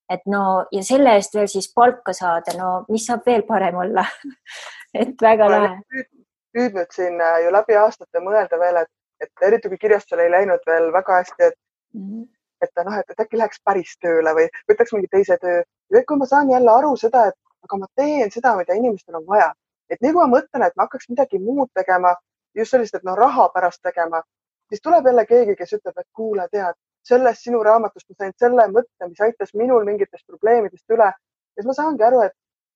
et 0.09 0.25
no 0.27 0.65
ja 0.71 0.81
selle 0.83 1.13
eest 1.17 1.33
veel 1.33 1.47
siis 1.47 1.69
palka 1.73 2.13
saada, 2.13 2.53
no 2.57 2.71
mis 2.89 3.05
saab 3.07 3.23
veel 3.25 3.45
parem 3.47 3.77
olla 3.85 4.03
et 5.01 5.21
väga 5.21 5.49
lahe. 5.49 5.77
püüdnud 6.53 6.91
siin 6.91 7.21
äh, 7.21 7.39
ju 7.45 7.53
läbi 7.53 7.77
aastate 7.79 8.21
mõelda 8.21 8.59
veel, 8.59 8.81
et, 8.83 8.91
et 9.23 9.47
eriti 9.47 9.71
kui 9.71 9.79
kirjastusel 9.85 10.25
ei 10.25 10.33
läinud 10.33 10.65
veel 10.67 10.91
väga 10.93 11.21
hästi, 11.21 11.49
et 11.49 11.57
mm, 11.93 12.09
-hmm. 12.09 12.27
et 12.61 12.85
noh, 12.85 12.99
et, 12.99 13.19
äkki 13.19 13.37
läheks 13.37 13.63
päris 13.65 13.95
tööle 14.01 14.35
või 14.37 14.49
võtaks 14.71 14.93
mingi 14.93 15.07
teise 15.11 15.37
töö. 15.41 15.63
kui 16.07 16.17
ma 16.17 16.25
saan 16.25 16.51
jälle 16.51 16.71
aru 16.71 16.95
seda, 16.97 17.27
et 17.27 17.39
aga 17.63 17.77
ma 17.77 17.87
teen 17.95 18.31
seda, 18.31 18.55
mida 18.57 18.73
inimestel 18.73 19.15
on 19.15 19.25
vaja 19.27 19.53
et 19.93 20.01
kui 20.03 20.13
ma 20.19 20.27
mõtlen, 20.37 20.65
et 20.67 20.75
ma 20.77 20.87
hakkaks 20.87 21.09
midagi 21.09 21.39
muud 21.39 21.69
tegema, 21.79 22.15
just 22.57 22.75
sellist, 22.75 22.95
et 22.95 23.05
no 23.07 23.15
raha 23.15 23.49
pärast 23.53 23.81
tegema, 23.83 24.21
siis 24.69 24.81
tuleb 24.81 25.05
jälle 25.09 25.25
keegi, 25.25 25.55
kes 25.55 25.75
ütleb, 25.77 25.97
et 25.97 26.09
kuule, 26.19 26.47
tead, 26.51 26.77
sellest 27.07 27.43
sinu 27.43 27.63
raamatust 27.63 28.09
ma 28.09 28.15
sain 28.19 28.33
selle 28.39 28.67
mõtte, 28.71 29.09
mis 29.09 29.21
aitas 29.21 29.51
minul 29.59 29.85
mingitest 29.85 30.25
probleemidest 30.27 30.95
üle. 30.95 31.09
ja 31.11 31.61
siis 31.61 31.67
ma 31.69 31.75
saangi 31.77 32.03
aru, 32.03 32.21
et 32.27 32.33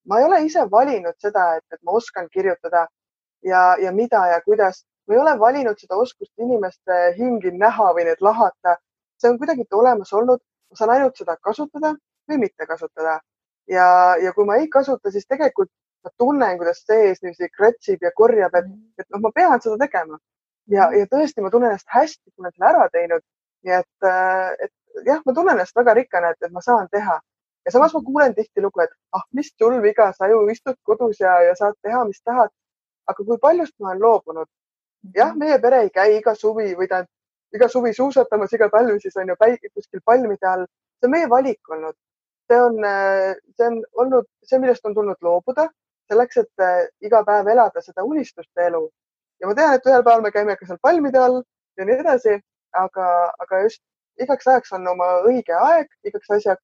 ma 0.07 0.19
ei 0.19 0.25
ole 0.25 0.41
ise 0.45 0.65
valinud 0.71 1.15
seda, 1.23 1.47
et, 1.57 1.65
et 1.73 1.79
ma 1.83 1.95
oskan 1.99 2.27
kirjutada 2.33 2.87
ja, 3.43 3.75
ja 3.81 3.91
mida 3.91 4.25
ja 4.33 4.41
kuidas. 4.41 4.85
ma 5.07 5.15
ei 5.15 5.19
ole 5.19 5.39
valinud 5.39 5.79
seda 5.79 5.95
oskust 5.95 6.33
inimeste 6.43 6.97
hingi 7.17 7.51
näha 7.55 7.93
või 7.95 8.05
neid 8.09 8.21
lahata. 8.21 8.77
see 9.17 9.31
on 9.31 9.39
kuidagi 9.39 9.65
olemas 9.71 10.13
olnud. 10.13 10.39
ma 10.69 10.75
saan 10.75 10.93
ainult 10.97 11.17
seda 11.17 11.37
kasutada 11.41 11.95
või 12.29 12.37
mitte 12.45 12.65
kasutada. 12.65 13.19
ja, 13.67 14.15
ja 14.23 14.33
kui 14.33 14.45
ma 14.45 14.55
ei 14.55 14.67
kasuta, 14.67 15.11
siis 15.11 15.25
tegelikult 15.27 15.71
ma 16.07 16.13
tunnen, 16.23 16.57
kuidas 16.57 16.81
sees 16.87 17.21
niiviisi 17.21 17.49
kratsib 17.53 18.03
ja 18.05 18.11
korjab, 18.15 18.55
et, 18.55 18.67
mm. 18.67 19.03
et 19.03 19.07
noh, 19.13 19.21
ma 19.25 19.31
pean 19.35 19.63
seda 19.63 19.77
tegema. 19.85 20.19
ja, 20.71 20.89
ja 20.95 21.07
tõesti, 21.11 21.43
ma 21.43 21.51
tunnen 21.51 21.71
ennast 21.71 21.87
hästi, 21.93 22.31
kui 22.31 22.43
ma 22.43 22.47
olen 22.47 22.55
selle 22.55 22.69
ära 22.71 22.89
teinud. 22.93 23.23
nii 23.67 23.73
et, 23.73 24.05
äh, 24.05 24.67
et 24.67 25.05
jah, 25.09 25.21
ma 25.25 25.33
tunnen 25.33 25.55
ennast 25.55 25.75
väga 25.75 25.95
rikkana, 25.97 26.31
et, 26.31 26.39
et 26.47 26.53
ma 26.53 26.61
saan 26.61 26.87
teha. 26.91 27.19
ja 27.65 27.71
samas 27.75 27.93
ma 27.93 28.03
kuulen 28.03 28.35
tihtilugu, 28.35 28.83
et 28.85 28.93
ah, 29.11 29.25
mis 29.33 29.51
sul 29.57 29.81
viga, 29.83 30.11
sa 30.13 30.29
ju 30.31 30.45
istud 30.53 30.77
kodus 30.83 31.19
ja, 31.19 31.41
ja 31.43 31.55
saad 31.55 31.75
teha, 31.83 32.05
mis 32.05 32.21
tahad. 32.23 32.53
aga 33.07 33.23
kui 33.23 33.37
paljust 33.41 33.75
ma 33.79 33.91
olen 33.91 34.01
loobunud? 34.01 34.49
jah, 35.15 35.35
meie 35.35 35.59
pere 35.59 35.83
ei 35.85 35.93
käi 35.93 36.17
iga 36.17 36.35
suvi 36.35 36.73
või 36.75 36.87
tähendab 36.87 37.13
iga 37.55 37.69
suvi 37.71 37.93
suusatamas, 37.95 38.53
iga 38.53 38.69
talv 38.69 38.99
siis 39.01 39.15
on 39.19 39.31
ju 39.31 39.35
päike 39.39 39.71
kuskil 39.73 40.01
palmide 40.05 40.47
all. 40.47 40.65
see 40.99 41.07
on 41.07 41.13
meie 41.13 41.29
valik 41.29 41.69
olnud. 41.69 41.95
see 42.47 42.61
on, 42.61 42.79
äh, 42.83 43.35
see 43.57 43.67
on 43.67 43.81
olnud 44.03 44.25
see, 44.43 44.59
millest 44.59 44.85
on 44.85 44.95
tulnud 44.95 45.21
loobuda 45.21 45.69
selleks, 46.11 46.37
et 46.43 46.63
äh, 46.63 46.87
iga 47.01 47.23
päev 47.27 47.47
elada 47.53 47.81
seda 47.81 48.03
unistuste 48.03 48.67
elu. 48.69 48.89
ja 49.41 49.47
ma 49.47 49.55
tean, 49.55 49.75
et 49.77 49.85
ühel 49.85 50.03
päeval 50.03 50.23
me 50.25 50.31
käime 50.31 50.55
ka 50.57 50.65
seal 50.65 50.79
palmide 50.81 51.19
all 51.19 51.41
ja 51.77 51.85
nii 51.85 51.99
edasi, 52.03 52.39
aga, 52.73 53.07
aga 53.43 53.61
just 53.65 53.83
igaks 54.21 54.47
ajaks 54.47 54.73
on 54.77 54.87
oma 54.93 55.09
õige 55.29 55.53
aeg 55.53 55.89
igaks 56.09 56.31
asjaks 56.39 56.63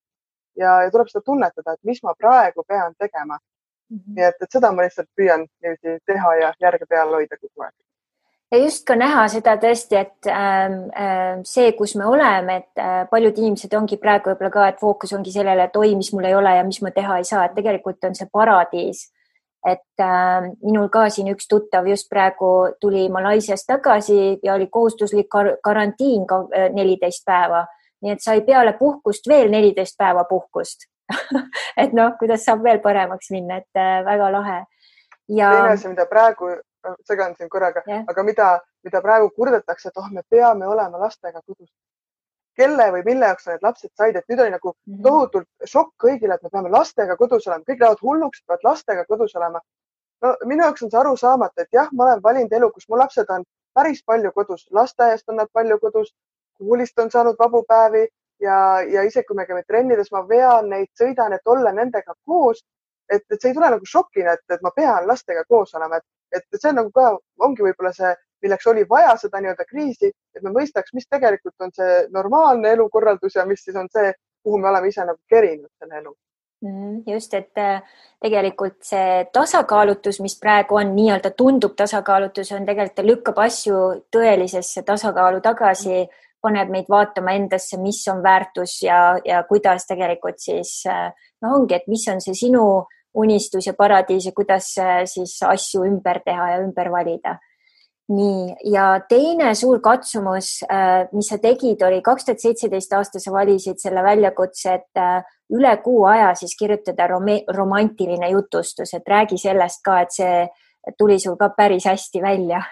ja, 0.57 0.81
ja 0.85 0.91
tuleb 0.91 1.09
seda 1.11 1.23
tunnetada, 1.25 1.73
et 1.73 1.89
mis 1.89 2.01
ma 2.03 2.15
praegu 2.17 2.65
pean 2.67 2.95
tegema 2.99 3.37
mm. 3.37 3.97
-hmm. 3.97 4.17
nii 4.17 4.27
et, 4.29 4.41
et 4.41 4.57
seda 4.57 4.71
ma 4.71 4.85
lihtsalt 4.85 5.09
püüan 5.17 5.47
niiviisi 5.61 5.99
teha 6.05 6.35
ja 6.41 6.53
järge 6.67 6.85
peal 6.89 7.13
hoida 7.17 7.37
kogu 7.37 7.67
aeg 7.67 7.75
ja 8.53 8.59
just 8.61 8.85
ka 8.85 8.95
näha 8.95 9.25
seda 9.33 9.55
tõesti, 9.61 9.97
et 9.97 10.29
äh, 10.29 11.41
see, 11.49 11.71
kus 11.77 11.95
me 11.95 12.05
oleme, 12.05 12.57
et 12.61 12.81
äh, 12.81 13.01
paljud 13.09 13.37
inimesed 13.37 13.73
ongi 13.73 13.97
praegu 13.97 14.29
võib-olla 14.29 14.53
ka, 14.53 14.67
et 14.69 14.79
fookus 14.79 15.13
ongi 15.17 15.33
sellele, 15.33 15.65
et 15.69 15.75
oi, 15.75 15.95
mis 15.97 16.13
mul 16.13 16.29
ei 16.29 16.35
ole 16.37 16.55
ja 16.57 16.63
mis 16.67 16.81
ma 16.85 16.91
teha 16.93 17.17
ei 17.17 17.25
saa, 17.29 17.45
et 17.45 17.55
tegelikult 17.57 18.03
on 18.09 18.15
see 18.15 18.29
paradiis 18.31 19.07
et 19.66 20.01
äh, 20.01 20.49
minul 20.64 20.89
ka 20.91 21.05
siin 21.09 21.30
üks 21.32 21.47
tuttav 21.47 21.88
just 21.88 22.09
praegu 22.11 22.76
tuli 22.82 23.05
Malaisiast 23.09 23.68
tagasi 23.68 24.39
ja 24.43 24.53
oli 24.53 24.68
kohustuslik 24.68 25.30
kar 25.32 25.55
karantiin 25.64 26.28
ka 26.28 26.41
äh, 26.51 26.68
neliteist 26.74 27.26
päeva, 27.26 27.64
nii 28.03 28.16
et 28.16 28.24
sai 28.24 28.41
peale 28.41 28.76
puhkust 28.80 29.28
veel 29.28 29.51
neliteist 29.51 29.97
päeva 29.97 30.26
puhkust 30.30 30.89
et 31.84 31.93
noh, 31.93 32.14
kuidas 32.20 32.43
saab 32.45 32.64
veel 32.64 32.80
paremaks 32.84 33.32
minna, 33.32 33.61
et 33.64 33.80
äh, 33.80 34.03
väga 34.05 34.32
lahe. 34.32 34.59
ja. 35.30 35.51
teine 35.51 35.74
asi, 35.78 35.88
mida 35.88 36.05
praegu, 36.11 36.51
segan 37.07 37.36
siin 37.38 37.49
korraga 37.49 37.84
yeah., 37.88 38.03
aga 38.07 38.24
mida, 38.24 38.51
mida 38.84 39.01
praegu 39.01 39.32
kurdetakse, 39.36 39.89
et 39.89 39.97
oh, 40.03 40.11
me 40.11 40.24
peame 40.30 40.68
olema 40.68 40.99
lastega 40.99 41.41
kodus 41.41 41.70
kelle 42.58 42.89
või 42.95 43.04
mille 43.06 43.30
jaoks 43.32 43.47
need 43.49 43.66
lapsed 43.66 43.91
said, 43.97 44.16
et 44.16 44.28
nüüd 44.30 44.41
oli 44.43 44.54
nagu 44.54 44.74
mhm. 44.74 45.01
tohutult 45.06 45.70
šokk 45.70 45.93
kõigile, 46.06 46.38
et 46.38 46.43
me 46.43 46.51
peame 46.54 46.72
lastega 46.74 47.18
kodus 47.20 47.47
olema, 47.47 47.66
kõik 47.70 47.82
lähevad 47.82 48.04
hulluks, 48.06 48.43
peavad 48.47 48.68
lastega 48.70 49.06
kodus 49.10 49.36
olema. 49.39 49.62
no 50.24 50.36
minu 50.45 50.64
jaoks 50.64 50.84
on 50.84 50.91
see 50.91 50.99
arusaamatu, 50.99 51.66
et 51.66 51.80
jah, 51.80 51.89
ma 51.91 52.10
olen 52.10 52.24
valinud 52.24 52.54
elu, 52.60 52.72
kus 52.72 52.89
mu 52.89 52.97
lapsed 52.97 53.30
on 53.30 53.45
päris 53.74 54.04
palju 54.06 54.32
kodus, 54.32 54.68
lasteaiast 54.72 55.30
on 55.30 55.41
nad 55.41 55.49
palju 55.54 55.80
kodus, 55.80 56.14
koolist 56.60 56.99
on 56.99 57.12
saanud 57.12 57.39
vabu 57.39 57.64
päevi 57.68 58.08
ja, 58.41 58.58
ja 58.82 59.04
isegi 59.04 59.28
kui 59.28 59.38
me 59.39 59.45
käime 59.49 59.64
trennides, 59.68 60.12
ma 60.12 60.24
vean 60.28 60.70
neid, 60.70 60.91
sõidan, 60.99 61.34
et 61.34 61.54
olla 61.56 61.72
nendega 61.72 62.16
koos. 62.26 62.64
et, 63.12 63.24
et 63.32 63.41
see 63.41 63.51
ei 63.51 63.56
tule 63.56 63.70
nagu 63.70 63.86
šokina, 63.86 64.34
et, 64.34 64.43
et 64.56 64.62
ma 64.64 64.72
pean 64.76 65.08
lastega 65.08 65.43
koos 65.49 65.74
olema, 65.76 65.99
et, 65.99 66.06
et 66.39 66.62
see 66.62 66.70
on 66.70 66.80
nagu 66.80 66.91
ka, 66.95 67.10
ongi 67.45 67.66
võib-olla 67.66 67.91
see 67.93 68.14
milleks 68.43 68.67
oli 68.67 68.83
vaja 68.89 69.15
seda 69.21 69.41
nii-öelda 69.41 69.65
kriisi, 69.69 70.11
et 70.35 70.43
me 70.43 70.51
mõistaks, 70.53 70.93
mis 70.93 71.07
tegelikult 71.09 71.55
on 71.63 71.73
see 71.75 72.03
normaalne 72.13 72.73
elukorraldus 72.77 73.39
ja 73.39 73.47
mis 73.49 73.63
siis 73.65 73.77
on 73.79 73.89
see, 73.93 74.13
kuhu 74.43 74.59
me 74.59 74.69
oleme 74.69 74.91
ise 74.91 75.05
nagu 75.07 75.19
kerinud 75.29 75.71
selle 75.79 75.99
elu. 76.01 76.15
Mm, 76.63 77.03
just, 77.07 77.33
et 77.35 77.59
äh, 77.59 77.81
tegelikult 78.23 78.77
see 78.87 79.25
tasakaalutus, 79.35 80.21
mis 80.23 80.37
praegu 80.39 80.77
on 80.79 80.93
nii-öelda 80.95 81.33
tundub 81.35 81.75
tasakaalutus, 81.75 82.53
on 82.55 82.67
tegelikult 82.67 83.03
lükkab 83.09 83.41
asju 83.43 83.79
tõelisesse 84.13 84.85
tasakaalu 84.87 85.41
tagasi, 85.43 86.05
paneb 86.43 86.71
meid 86.71 86.87
vaatama 86.91 87.35
endasse, 87.35 87.79
mis 87.83 87.99
on 88.11 88.23
väärtus 88.23 88.77
ja, 88.83 89.17
ja 89.27 89.43
kuidas 89.47 89.87
tegelikult 89.87 90.39
siis 90.43 90.81
noh, 90.87 91.57
ongi, 91.57 91.75
et 91.75 91.87
mis 91.91 92.07
on 92.11 92.23
see 92.23 92.35
sinu 92.45 92.63
unistus 93.13 93.67
ja 93.67 93.73
paradiis 93.77 94.25
ja 94.25 94.31
kuidas 94.35 94.71
äh, 94.79 95.01
siis 95.05 95.35
asju 95.43 95.83
ümber 95.87 96.21
teha 96.25 96.49
ja 96.53 96.61
ümber 96.63 96.91
valida. 96.91 97.37
Nii, 98.10 98.56
ja 98.74 98.88
teine 99.10 99.54
suur 99.56 99.80
katsumus, 99.82 100.49
mis 101.14 101.30
sa 101.30 101.38
tegid, 101.41 101.82
oli 101.88 102.01
kaks 102.04 102.26
tuhat 102.28 102.43
seitseteist 102.43 102.93
aasta 102.93 103.22
sa 103.24 103.32
valisid 103.32 103.80
selle 103.80 104.04
väljakutse, 104.04 104.74
et 104.74 105.04
üle 105.54 105.72
kuu 105.86 106.04
aja 106.10 106.34
siis 106.36 106.56
kirjutada 106.60 107.08
romantiline 107.08 108.30
jutustus, 108.34 108.93
et 108.93 109.08
räägi 109.08 109.39
sellest 109.39 109.84
ka, 109.86 110.01
et 110.04 110.12
see 110.12 110.43
tuli 110.97 111.20
sul 111.20 111.38
ka 111.39 111.49
päris 111.58 111.86
hästi 111.86 112.22
välja. 112.22 112.64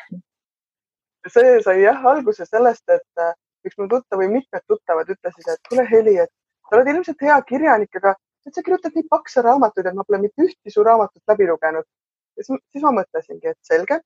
see 1.27 1.61
sai 1.63 1.81
jah 1.83 2.05
alguse 2.05 2.45
sellest, 2.45 2.89
et 2.89 3.21
äh, 3.21 3.33
üks 3.67 3.77
mu 3.77 3.87
tuttav 3.87 4.19
või 4.19 4.31
mitmed 4.31 4.63
tuttavad 4.67 5.09
ütlesid, 5.09 5.47
et 5.53 5.59
kuule, 5.69 5.85
Heli, 5.89 6.15
et 6.17 6.31
sa 6.67 6.77
oled 6.77 6.87
ilmselt 6.93 7.21
hea 7.21 7.35
kirjanik, 7.45 7.99
aga 8.01 8.15
et 8.47 8.55
sa 8.55 8.63
kirjutad 8.65 8.95
nii 8.97 9.05
pakse 9.09 9.43
raamatuid, 9.45 9.85
et 9.85 9.97
ma 9.97 10.05
pole 10.07 10.21
mitte 10.23 10.47
ühtki 10.47 10.73
su 10.73 10.83
raamatut 10.83 11.21
läbi 11.29 11.47
lugenud. 11.47 11.85
siis 12.41 12.83
ma 12.83 12.93
mõtlesingi, 12.95 13.53
et 13.53 13.59
selge, 13.61 13.99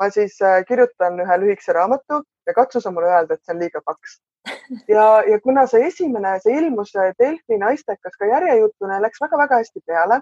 ma 0.00 0.08
siis 0.10 0.40
äh, 0.42 0.62
kirjutan 0.68 1.20
ühe 1.24 1.38
lühikese 1.44 1.76
raamatu 1.76 2.22
ja 2.46 2.54
katsu 2.56 2.80
sa 2.80 2.90
mulle 2.90 3.12
öelda, 3.12 3.36
et 3.36 3.44
see 3.44 3.54
on 3.54 3.62
liiga 3.62 3.82
paks 3.84 4.18
ja, 4.94 5.06
ja 5.28 5.40
kuna 5.44 5.66
see 5.68 5.84
esimene, 5.86 6.38
see 6.44 6.56
ilmus 6.60 6.92
Delfi 7.18 7.58
naistekas 7.60 8.16
ka 8.18 8.28
järjejutuna, 8.30 9.00
läks 9.04 9.20
väga-väga 9.20 9.60
hästi 9.60 9.82
peale, 9.86 10.20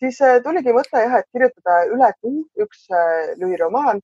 siis 0.00 0.20
äh, 0.24 0.40
tuligi 0.46 0.72
mõte 0.76 1.02
jah, 1.04 1.18
et 1.20 1.28
kirjutada 1.32 1.84
üle 1.92 2.10
kuu 2.20 2.44
üks 2.66 2.88
äh, 2.92 3.34
lühiromaan. 3.40 4.00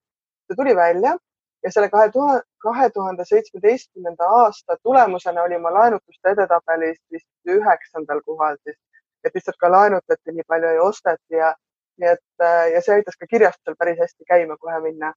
see 0.50 0.58
tuli 0.58 0.76
välja 0.76 1.16
ja 1.64 1.70
selle 1.72 1.88
kahe 1.90 2.10
tuhande, 2.12 2.42
kahe 2.64 2.90
tuhande 2.90 3.24
seitsmeteistkümnenda 3.24 4.28
aasta 4.42 4.76
tulemusena 4.82 5.42
oli 5.42 5.58
ma 5.58 5.72
laenutuste 5.74 6.32
edetabelis 6.34 6.98
vist 7.12 7.28
üheksandal 7.56 8.22
kohal 8.26 8.56
siis, 8.64 8.76
et 9.24 9.34
lihtsalt 9.34 9.58
ka 9.60 9.70
laenutati 9.72 10.36
nii 10.36 10.46
palju 10.48 10.72
ja 10.76 10.82
osteti 10.82 11.42
ja 11.42 11.54
nii 12.00 12.12
et 12.14 12.44
äh, 12.44 12.66
ja 12.74 12.82
see 12.84 12.98
aitas 12.98 13.18
ka 13.20 13.28
kirjastusel 13.30 13.76
päris 13.78 13.98
hästi 14.00 14.28
käima 14.28 14.56
kohe 14.60 14.80
minna. 14.84 15.12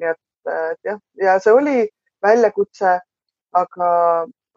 nii 0.00 0.08
et, 0.12 0.22
et 0.52 0.90
jah, 0.90 0.98
ja 1.22 1.38
see 1.42 1.52
oli 1.52 1.76
väljakutse 2.22 2.98
aga, 3.62 3.90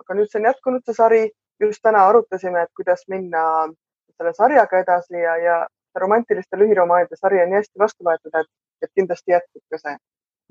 aga 0.03 0.17
nüüd 0.17 0.31
see 0.31 0.41
on 0.41 0.49
jätkunud, 0.49 0.85
see 0.85 0.97
sari. 1.01 1.27
just 1.59 1.81
täna 1.83 2.05
arutasime, 2.07 2.61
et 2.63 2.69
kuidas 2.79 3.01
minna 3.11 3.41
selle 4.15 4.31
sarjaga 4.37 4.79
edasi 4.79 5.17
ja, 5.19 5.33
ja 5.43 5.55
romantiliste 5.99 6.55
lühiromaanide 6.59 7.17
sari 7.19 7.41
on 7.43 7.49
nii 7.51 7.57
hästi 7.59 7.81
vastu 7.83 8.07
võetud, 8.07 8.37
et, 8.39 8.47
et 8.85 8.91
kindlasti 8.95 9.33
jätkub 9.33 9.63
ka 9.73 9.79
see 9.81 9.97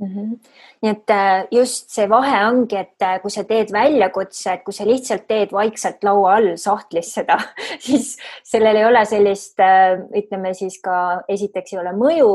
Mm 0.01 0.09
-hmm. 0.09 0.39
nii 0.83 0.91
et 0.91 1.11
äh, 1.11 1.47
just 1.51 1.91
see 1.91 2.09
vahe 2.09 2.47
ongi, 2.47 2.77
et 2.77 3.03
äh, 3.03 3.21
kui 3.23 3.31
sa 3.31 3.43
teed 3.45 3.73
väljakutse, 3.73 4.53
et 4.53 4.63
kui 4.65 4.73
sa 4.73 4.85
lihtsalt 4.87 5.27
teed 5.29 5.53
vaikselt 5.53 6.05
laua 6.05 6.35
all 6.37 6.57
sahtlis 6.57 7.15
seda, 7.15 7.39
siis 7.87 8.17
sellel 8.45 8.77
ei 8.77 8.85
ole 8.85 9.05
sellist, 9.05 9.59
äh, 9.59 9.99
ütleme 10.21 10.55
siis 10.55 10.79
ka 10.83 11.23
esiteks 11.29 11.73
ei 11.73 11.81
ole 11.81 11.93
mõju 11.93 12.31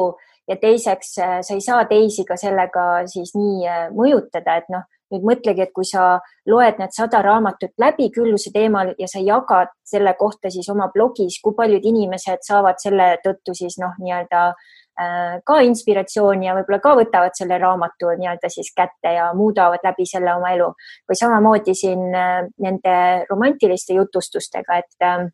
ja 0.47 0.55
teiseks 0.55 1.13
sa 1.15 1.53
ei 1.55 1.61
saa 1.61 1.85
teisi 1.85 2.25
ka 2.25 2.35
sellega 2.35 3.07
siis 3.07 3.31
nii 3.35 3.63
mõjutada, 3.95 4.57
et 4.57 4.67
noh, 4.69 4.83
nüüd 5.13 5.23
mõtlegi, 5.31 5.61
et 5.63 5.71
kui 5.71 5.85
sa 5.85 6.19
loed 6.45 6.79
need 6.79 6.91
sada 6.91 7.21
raamatut 7.21 7.71
läbi 7.79 8.09
külluse 8.11 8.51
teemal 8.51 8.91
ja 8.99 9.07
sa 9.07 9.23
jagad 9.23 9.71
selle 9.87 10.13
kohta 10.19 10.51
siis 10.51 10.69
oma 10.69 10.89
blogis, 10.93 11.39
kui 11.43 11.55
paljud 11.55 11.85
inimesed 11.85 12.43
saavad 12.43 12.75
selle 12.83 13.13
tõttu 13.23 13.55
siis 13.55 13.79
noh, 13.79 13.95
nii-öelda 14.03 14.47
äh, 14.49 14.71
ka 14.93 15.55
inspiratsiooni 15.65 16.45
ja 16.45 16.53
võib-olla 16.53 16.77
ka 16.83 16.91
võtavad 16.99 17.33
selle 17.37 17.57
raamatu 17.57 18.11
nii-öelda 18.19 18.49
siis 18.53 18.69
kätte 18.77 19.15
ja 19.15 19.31
muudavad 19.33 19.81
läbi 19.83 20.05
selle 20.05 20.35
oma 20.37 20.51
elu. 20.53 20.67
Või 21.09 21.17
samamoodi 21.17 21.73
siin 21.77 22.13
äh, 22.13 22.45
nende 22.61 22.95
romantiliste 23.29 23.97
jutustustega, 23.97 24.77
et, 24.83 24.95
äh, 25.01 25.25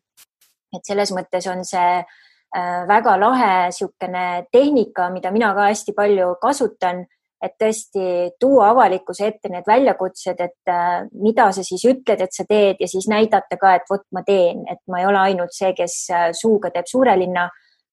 et 0.76 0.84
selles 0.88 1.12
mõttes 1.16 1.46
on 1.52 1.64
see 1.64 2.02
väga 2.50 3.12
lahe 3.14 3.50
niisugune 3.68 4.22
tehnika, 4.50 5.04
mida 5.14 5.30
mina 5.30 5.52
ka 5.54 5.68
hästi 5.68 5.92
palju 5.94 6.32
kasutan 6.42 7.04
et 7.40 7.56
tõesti 7.60 8.04
tuua 8.40 8.70
avalikkuse 8.74 9.28
ette 9.30 9.50
need 9.52 9.68
väljakutsed, 9.68 10.40
et 10.44 10.72
äh, 10.72 11.06
mida 11.24 11.48
sa 11.56 11.64
siis 11.64 11.84
ütled, 11.88 12.20
et 12.20 12.36
sa 12.36 12.44
teed 12.48 12.82
ja 12.82 12.88
siis 12.90 13.08
näidata 13.08 13.56
ka, 13.60 13.74
et 13.78 13.88
vot 13.90 14.04
ma 14.14 14.22
teen, 14.26 14.66
et 14.70 14.80
ma 14.92 15.00
ei 15.00 15.08
ole 15.08 15.22
ainult 15.30 15.56
see, 15.56 15.72
kes 15.76 15.96
äh, 16.12 16.28
suuga 16.36 16.72
teeb 16.74 16.88
suure 16.90 17.16
linna, 17.20 17.48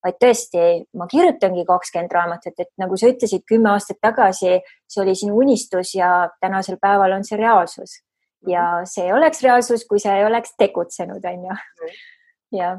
vaid 0.07 0.17
tõesti, 0.23 0.65
ma 0.97 1.07
kirjutangi 1.11 1.65
kakskümmend 1.67 2.17
raamatut, 2.17 2.57
et 2.63 2.71
nagu 2.81 2.97
sa 2.97 3.11
ütlesid 3.11 3.45
kümme 3.49 3.73
aastat 3.75 4.01
tagasi, 4.01 4.57
see 4.87 5.03
oli 5.03 5.15
sinu 5.19 5.37
unistus 5.43 5.93
ja 5.95 6.29
tänasel 6.41 6.79
päeval 6.81 7.17
on 7.19 7.27
see 7.27 7.39
reaalsus. 7.39 8.01
ja 8.47 8.81
see 8.85 9.07
ei 9.07 9.13
oleks 9.13 9.41
reaalsus, 9.43 9.83
kui 9.89 9.99
sa 9.99 10.15
ei 10.15 10.25
oleks 10.25 10.53
tegutsenud, 10.57 11.25
on 11.25 11.49
ju. 11.49 11.57
jah 12.61 12.77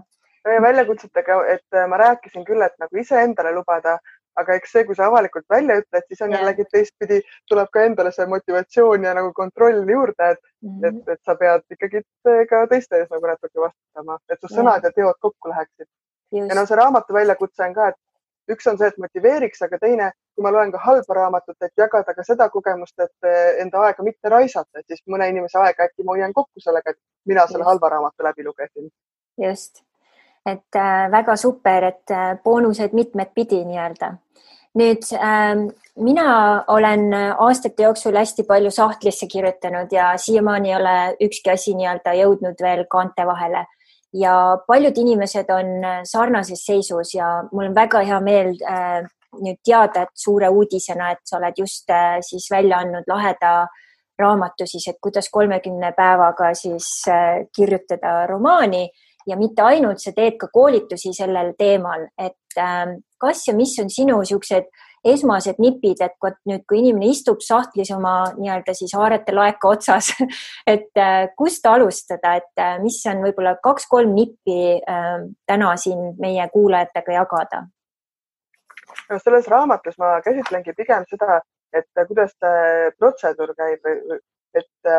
väljakutsetega, 0.48 1.34
et 1.52 1.76
äh, 1.76 1.84
ma 1.90 1.98
rääkisin 2.00 2.44
küll, 2.46 2.62
et 2.64 2.72
nagu 2.80 2.96
iseendale 2.96 3.50
lubada 3.52 3.98
aga 4.38 4.56
eks 4.58 4.74
see, 4.74 4.84
kui 4.88 4.96
sa 4.98 5.08
avalikult 5.08 5.46
välja 5.50 5.78
ütled, 5.80 6.04
siis 6.08 6.22
on 6.24 6.34
jällegi 6.34 6.66
teistpidi, 6.72 7.20
tuleb 7.50 7.70
ka 7.74 7.84
endale 7.88 8.12
see 8.14 8.26
motivatsioon 8.30 9.06
ja 9.08 9.14
nagu 9.18 9.32
kontroll 9.36 9.80
juurde, 9.94 10.32
et 10.34 10.40
mm, 10.40 10.68
-hmm. 10.68 10.88
et, 10.88 11.14
et 11.14 11.22
sa 11.26 11.34
pead 11.40 11.64
ikkagi 11.76 12.02
ka 12.50 12.66
teiste 12.72 13.00
ees 13.00 13.10
nagu 13.14 13.32
natuke 13.32 13.64
vastutama, 13.66 14.18
et 14.30 14.40
su 14.40 14.52
sõnad 14.52 14.84
yeah. 14.84 14.90
ja 14.90 14.96
teod 15.00 15.18
kokku 15.26 15.50
läheksid. 15.54 15.88
Ja 16.32 16.54
no 16.54 16.66
see 16.66 16.76
raamatu 16.76 17.14
väljakutse 17.14 17.64
on 17.64 17.74
ka, 17.74 17.88
et 17.88 18.54
üks 18.54 18.68
on 18.70 18.78
see, 18.80 18.88
et 18.88 19.00
motiveeriks, 19.02 19.60
aga 19.66 19.78
teine, 19.82 20.10
kui 20.34 20.44
ma 20.44 20.52
loen 20.54 20.72
ka 20.72 20.80
halba 20.84 21.16
raamatut, 21.20 21.56
et 21.62 21.72
jagada 21.82 22.14
ka 22.16 22.24
seda 22.26 22.48
kogemust, 22.52 22.94
et 23.04 23.28
eh, 23.28 23.58
enda 23.64 23.82
aega 23.86 24.04
mitte 24.06 24.32
raisata, 24.32 24.80
et 24.80 24.86
siis 24.88 25.02
mõne 25.12 25.28
inimese 25.32 25.60
aega 25.60 25.88
äkki 25.88 26.06
ma 26.06 26.16
hoian 26.16 26.34
kokku 26.36 26.62
sellega, 26.64 26.94
et 26.94 27.00
mina 27.28 27.46
selle 27.50 27.68
halva 27.68 27.92
raamatu 27.96 28.24
läbi 28.24 28.46
lugesin. 28.46 28.90
just, 29.38 29.82
et 30.46 30.76
äh, 30.76 31.10
väga 31.12 31.36
super, 31.36 31.84
et 31.92 32.10
äh, 32.10 32.38
boonused 32.44 32.96
mitmed 32.96 33.34
pidi 33.34 33.64
nii-öelda. 33.68 34.14
Nüüd 34.78 35.04
äh, 35.16 35.54
mina 35.96 36.28
olen 36.68 37.14
aastate 37.14 37.82
jooksul 37.82 38.16
hästi 38.16 38.44
palju 38.48 38.70
sahtlisse 38.70 39.26
kirjutanud 39.26 39.92
ja 39.92 40.12
siiamaani 40.16 40.70
ei 40.70 40.76
ole 40.76 40.96
ükski 41.26 41.50
asi 41.50 41.74
nii-öelda 41.74 42.14
jõudnud 42.20 42.62
veel 42.62 42.84
kaante 42.90 43.26
vahele 43.26 43.64
ja 44.14 44.56
paljud 44.66 44.96
inimesed 44.96 45.50
on 45.52 45.84
sarnases 46.04 46.64
seisus 46.64 47.14
ja 47.14 47.26
mul 47.52 47.68
on 47.68 47.74
väga 47.74 48.00
hea 48.08 48.20
meel 48.24 48.54
äh, 48.64 49.04
nüüd 49.36 49.60
teada, 49.64 50.06
et 50.06 50.14
suure 50.16 50.48
uudisena, 50.48 51.12
et 51.12 51.20
sa 51.24 51.36
oled 51.38 51.58
just 51.58 51.90
äh, 51.92 52.18
siis 52.24 52.48
välja 52.50 52.80
andnud 52.82 53.08
laheda 53.08 53.66
raamatu 54.18 54.66
siis, 54.66 54.88
et 54.90 54.98
kuidas 55.02 55.28
kolmekümne 55.30 55.92
päevaga 55.96 56.52
siis 56.58 56.88
äh, 57.08 57.44
kirjutada 57.54 58.26
romaani. 58.30 58.88
Ja 59.28 59.36
mitte 59.36 59.62
ainult, 59.62 60.00
sa 60.00 60.14
teed 60.16 60.38
ka 60.40 60.48
koolitusi 60.52 61.12
sellel 61.12 61.52
teemal, 61.58 62.06
et 62.16 62.58
äh, 62.58 62.96
kas 63.20 63.44
ja 63.48 63.54
mis 63.54 63.76
on 63.82 63.90
sinu 63.92 64.22
niisugused 64.22 64.70
esmased 65.04 65.58
nipid, 65.62 66.00
et 66.04 66.14
kui 66.20 66.32
nüüd, 66.48 66.64
kui 66.68 66.80
inimene 66.82 67.10
istub 67.12 67.42
sahtlis 67.44 67.90
oma 67.94 68.14
nii-öelda 68.36 68.74
siis 68.76 68.94
haarete 68.96 69.34
laeka 69.34 69.72
otsas, 69.74 70.10
et 70.74 70.98
äh, 70.98 71.28
kust 71.38 71.66
alustada, 71.66 72.36
et 72.40 72.62
äh, 72.62 72.78
mis 72.82 73.00
on 73.10 73.22
võib-olla 73.26 73.56
kaks-kolm 73.62 74.14
nippi 74.16 74.78
äh, 74.78 75.10
täna 75.46 75.74
siin 75.76 76.14
meie 76.20 76.48
kuulajatega 76.52 77.20
jagada? 77.20 77.64
no 79.08 79.18
selles 79.20 79.46
raamatus 79.48 79.96
ma 80.00 80.18
käsitlengi 80.24 80.74
pigem 80.76 81.04
seda, 81.08 81.40
et 81.72 81.88
kuidas 82.08 82.32
see 82.34 82.90
protseduur 82.98 83.54
käib, 83.56 83.84
et, 84.56 84.90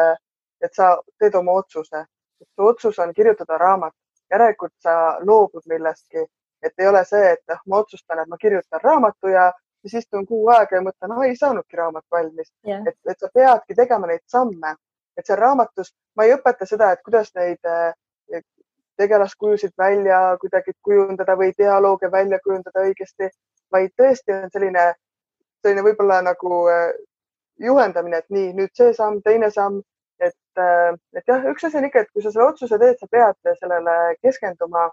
et 0.61 0.73
sa 0.73 0.91
teed 1.19 1.35
oma 1.37 1.57
otsuse, 1.61 2.03
su 2.45 2.67
otsus 2.69 2.99
on 3.01 3.13
kirjutada 3.13 3.57
raamat, 3.57 3.93
järelikult 4.31 4.73
sa 4.81 4.93
loobud 5.25 5.65
millestki, 5.69 6.25
et 6.63 6.73
ei 6.77 6.87
ole 6.87 7.03
see, 7.07 7.33
et 7.33 7.41
noh, 7.49 7.61
ma 7.67 7.81
otsustan, 7.83 8.21
et 8.21 8.29
ma 8.29 8.37
kirjutan 8.37 8.83
raamatu 8.83 9.33
ja 9.33 9.49
siis 9.81 10.03
istun 10.03 10.25
kuu 10.27 10.47
aega 10.53 10.75
ja 10.75 10.83
mõtlen, 10.83 11.11
no 11.13 11.23
ei 11.23 11.35
saanudki 11.39 11.77
raamat 11.77 12.05
valmis. 12.11 12.51
Yeah.. 12.67 12.85
et, 12.87 12.97
et 13.09 13.19
sa 13.19 13.29
peadki 13.33 13.75
tegema 13.75 14.07
neid 14.07 14.23
samme, 14.27 14.75
et 15.17 15.25
seal 15.25 15.39
raamatus 15.39 15.93
ma 16.17 16.25
ei 16.27 16.33
õpeta 16.35 16.67
seda, 16.67 16.91
et 16.93 17.03
kuidas 17.05 17.31
neid 17.35 17.69
eh, 17.69 18.43
tegelaskujusid 18.99 19.71
välja 19.79 20.19
kuidagi 20.41 20.73
kujundada 20.83 21.35
või 21.39 21.53
dialoogi 21.57 22.11
välja 22.11 22.39
kujundada 22.43 22.83
õigesti, 22.87 23.29
vaid 23.71 23.93
tõesti 23.99 24.35
on 24.35 24.49
selline, 24.53 24.89
selline 25.63 25.85
võib-olla 25.85 26.19
nagu 26.25 26.65
eh, 26.73 26.89
juhendamine, 27.59 28.19
et 28.19 28.35
nii, 28.35 28.51
nüüd 28.57 28.75
see 28.75 28.91
samm, 28.95 29.21
teine 29.23 29.51
samm, 29.55 29.79
et, 30.19 30.35
eh, 30.59 30.91
et 31.15 31.31
jah, 31.31 31.47
üks 31.53 31.67
asi 31.67 31.79
on 31.79 31.87
ikka, 31.87 32.03
et 32.03 32.11
kui 32.13 32.25
sa 32.25 32.33
selle 32.33 32.49
otsuse 32.51 32.79
teed, 32.81 32.99
sa 32.99 33.07
pead 33.11 33.55
sellele 33.61 33.97
keskenduma 34.23 34.89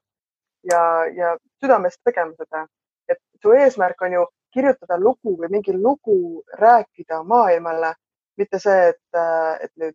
ja, 0.70 0.82
ja 1.14 1.36
südamest 1.62 2.02
tegema 2.06 2.34
seda. 2.38 2.66
Et 3.08 3.18
su 3.42 3.52
eesmärk 3.52 4.02
on 4.02 4.12
ju 4.12 4.24
kirjutada 4.52 4.98
lugu 4.98 5.36
või 5.40 5.48
mingi 5.50 5.72
lugu 5.76 6.42
rääkida 6.58 7.22
maailmale, 7.22 7.92
mitte 8.36 8.58
see, 8.58 8.88
et, 8.92 9.18
et 9.60 9.72
nüüd 9.76 9.94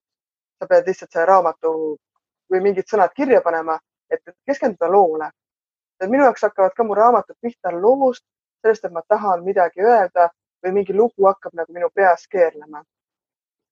sa 0.60 0.68
pead 0.70 0.88
lihtsalt 0.88 1.12
selle 1.12 1.26
raamatu 1.26 1.72
või 2.52 2.62
mingid 2.68 2.90
sõnad 2.90 3.14
kirja 3.16 3.42
panema, 3.42 3.78
et 4.10 4.22
keskenduda 4.46 4.92
loole. 4.92 5.32
et 6.02 6.10
minu 6.10 6.24
jaoks 6.24 6.42
hakkavad 6.42 6.74
ka 6.76 6.84
mu 6.84 6.96
raamatud 6.98 7.36
pihta 7.42 7.72
loost, 7.72 8.24
sellest, 8.62 8.86
et 8.86 8.92
ma 8.92 9.02
tahan 9.08 9.44
midagi 9.44 9.82
öelda 9.82 10.30
või 10.64 10.72
mingi 10.78 10.94
lugu 10.94 11.28
hakkab 11.28 11.54
nagu 11.54 11.74
minu 11.74 11.90
peas 11.94 12.28
keerlema. 12.28 12.84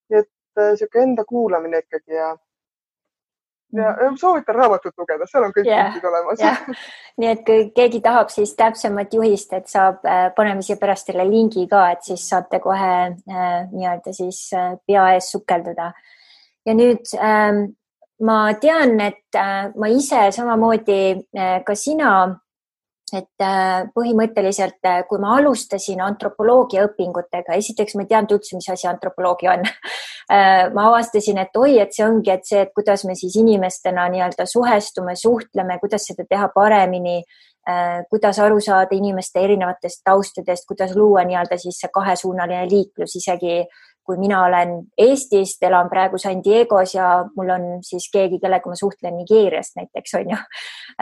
nii 0.09 0.19
et 0.19 0.29
niisugune 0.57 1.03
enda 1.03 1.25
kuulamine 1.25 1.81
ikkagi 1.85 2.13
ja 2.13 2.35
ja 3.73 3.91
mm. 3.93 4.17
soovitan 4.17 4.55
raamatut 4.55 4.93
lugeda, 4.97 5.27
seal 5.29 5.45
on 5.45 5.53
kõik 5.55 5.67
yeah, 5.69 5.89
punktid 5.89 6.09
olemas 6.09 6.41
yeah.. 6.41 6.85
nii 7.21 7.31
et 7.33 7.41
kui 7.45 7.65
keegi 7.75 8.01
tahab 8.05 8.31
siis 8.33 8.55
täpsemat 8.57 9.13
juhist, 9.13 9.53
et 9.53 9.67
saab, 9.69 10.01
äh, 10.07 10.29
paneme 10.35 10.65
siia 10.65 10.79
pärast 10.81 11.11
selle 11.11 11.27
lingi 11.29 11.67
ka, 11.69 11.83
et 11.93 12.05
siis 12.07 12.25
saate 12.31 12.61
kohe 12.63 12.93
äh, 13.09 13.59
nii-öelda 13.71 14.13
siis 14.15 14.47
äh, 14.57 14.73
pea 14.87 15.09
ees 15.15 15.31
sukelduda. 15.35 15.91
ja 16.65 16.77
nüüd 16.77 17.13
äh, 17.19 17.65
ma 18.25 18.39
tean, 18.61 18.99
et 19.01 19.37
äh, 19.37 19.71
ma 19.75 19.91
ise 19.93 20.29
samamoodi 20.35 21.01
äh, 21.37 21.59
ka 21.65 21.75
sina 21.75 22.11
et 23.17 23.43
äh, 23.43 23.87
põhimõtteliselt, 23.95 24.79
äh, 24.87 25.01
kui 25.09 25.19
ma 25.21 25.35
alustasin 25.37 26.01
antropoloogia 26.03 26.85
õpingutega, 26.87 27.57
esiteks 27.59 27.95
ma 27.95 28.05
ei 28.05 28.09
teadnud 28.11 28.37
üldse, 28.37 28.57
mis 28.57 28.69
asi 28.71 28.89
antropoloogia 28.91 29.57
on. 29.57 29.67
Äh, 30.29 30.67
ma 30.69 30.83
avastasin, 30.91 31.39
et 31.41 31.55
oi, 31.57 31.79
et 31.81 31.95
see 31.95 32.03
ongi, 32.05 32.29
et 32.29 32.43
see, 32.45 32.59
et 32.61 32.69
kuidas 32.77 33.01
me 33.09 33.15
siis 33.17 33.33
inimestena 33.41 34.03
nii-öelda 34.13 34.45
suhestume, 34.45 35.15
suhtleme, 35.17 35.79
kuidas 35.81 36.05
seda 36.05 36.21
teha 36.29 36.51
paremini, 36.53 37.23
kuidas 38.13 38.37
aru 38.45 38.59
saada 38.61 38.93
inimeste 38.93 39.41
erinevatest 39.41 40.03
taustadest, 40.05 40.67
kuidas 40.69 40.93
luua 40.93 41.23
nii-öelda 41.25 41.57
siis 41.57 41.81
see 41.81 41.89
kahesuunaline 41.93 42.69
liiklus 42.69 43.17
isegi 43.17 43.63
kui 44.09 44.17
mina 44.17 44.41
olen 44.47 44.71
Eestist, 44.97 45.61
elan 45.67 45.89
praegu 45.91 46.17
San 46.17 46.41
Diego's 46.41 46.95
ja 46.95 47.11
mul 47.37 47.53
on 47.53 47.65
siis 47.85 48.09
keegi, 48.09 48.39
kellega 48.41 48.71
ma 48.71 48.77
suhtlen 48.79 49.19
Nigeeriast 49.19 49.77
näiteks 49.77 50.15
on 50.17 50.33
ju. 50.33 50.39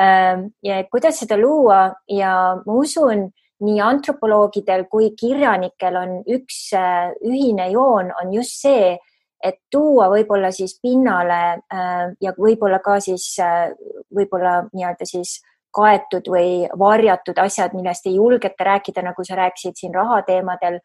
Ähm, 0.03 0.47
ja 0.63 0.81
kuidas 0.91 1.21
seda 1.23 1.39
luua 1.39 1.85
ja 2.11 2.31
ma 2.65 2.79
usun, 2.83 3.29
nii 3.63 3.79
antropoloogidel 3.81 4.85
kui 4.91 5.13
kirjanikel 5.17 5.95
on 5.97 6.17
üks 6.35 6.59
äh, 6.77 7.13
ühine 7.25 7.71
joon, 7.71 8.11
on 8.21 8.33
just 8.35 8.59
see, 8.61 8.97
et 9.43 9.61
tuua 9.71 10.09
võib-olla 10.11 10.51
siis 10.51 10.75
pinnale 10.83 11.41
äh, 11.73 12.03
ja 12.21 12.35
võib-olla 12.37 12.81
ka 12.83 12.99
siis 13.01 13.31
äh, 13.41 13.71
võib-olla 14.13 14.59
nii-öelda 14.73 15.07
siis 15.07 15.39
kaetud 15.77 16.27
või 16.31 16.67
varjatud 16.79 17.37
asjad, 17.41 17.73
millest 17.77 18.07
ei 18.09 18.17
julgeta 18.17 18.65
rääkida, 18.65 19.03
nagu 19.05 19.25
sa 19.25 19.37
rääkisid 19.37 19.77
siin 19.77 19.95
rahateemadel 19.95 20.79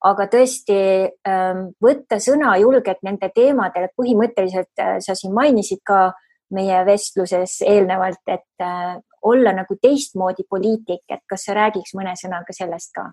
aga 0.00 0.26
tõesti 0.32 0.78
ähm, 1.28 1.70
võtta 1.82 2.20
sõna 2.22 2.54
julgelt 2.60 3.02
nende 3.04 3.28
teemadel, 3.34 3.88
et 3.88 3.96
põhimõtteliselt 3.98 4.80
äh, 4.80 4.96
sa 5.04 5.16
siin 5.18 5.34
mainisid 5.36 5.82
ka 5.86 6.10
meie 6.56 6.80
vestluses 6.88 7.60
eelnevalt, 7.66 8.22
et 8.26 8.64
äh, 8.64 8.96
olla 9.22 9.52
nagu 9.52 9.76
teistmoodi 9.76 10.46
poliitik, 10.48 11.04
et 11.08 11.20
kas 11.28 11.44
sa 11.44 11.56
räägiks 11.58 11.92
mõne 11.98 12.16
sõnaga 12.16 12.56
sellest 12.56 12.94
ka? 12.96 13.10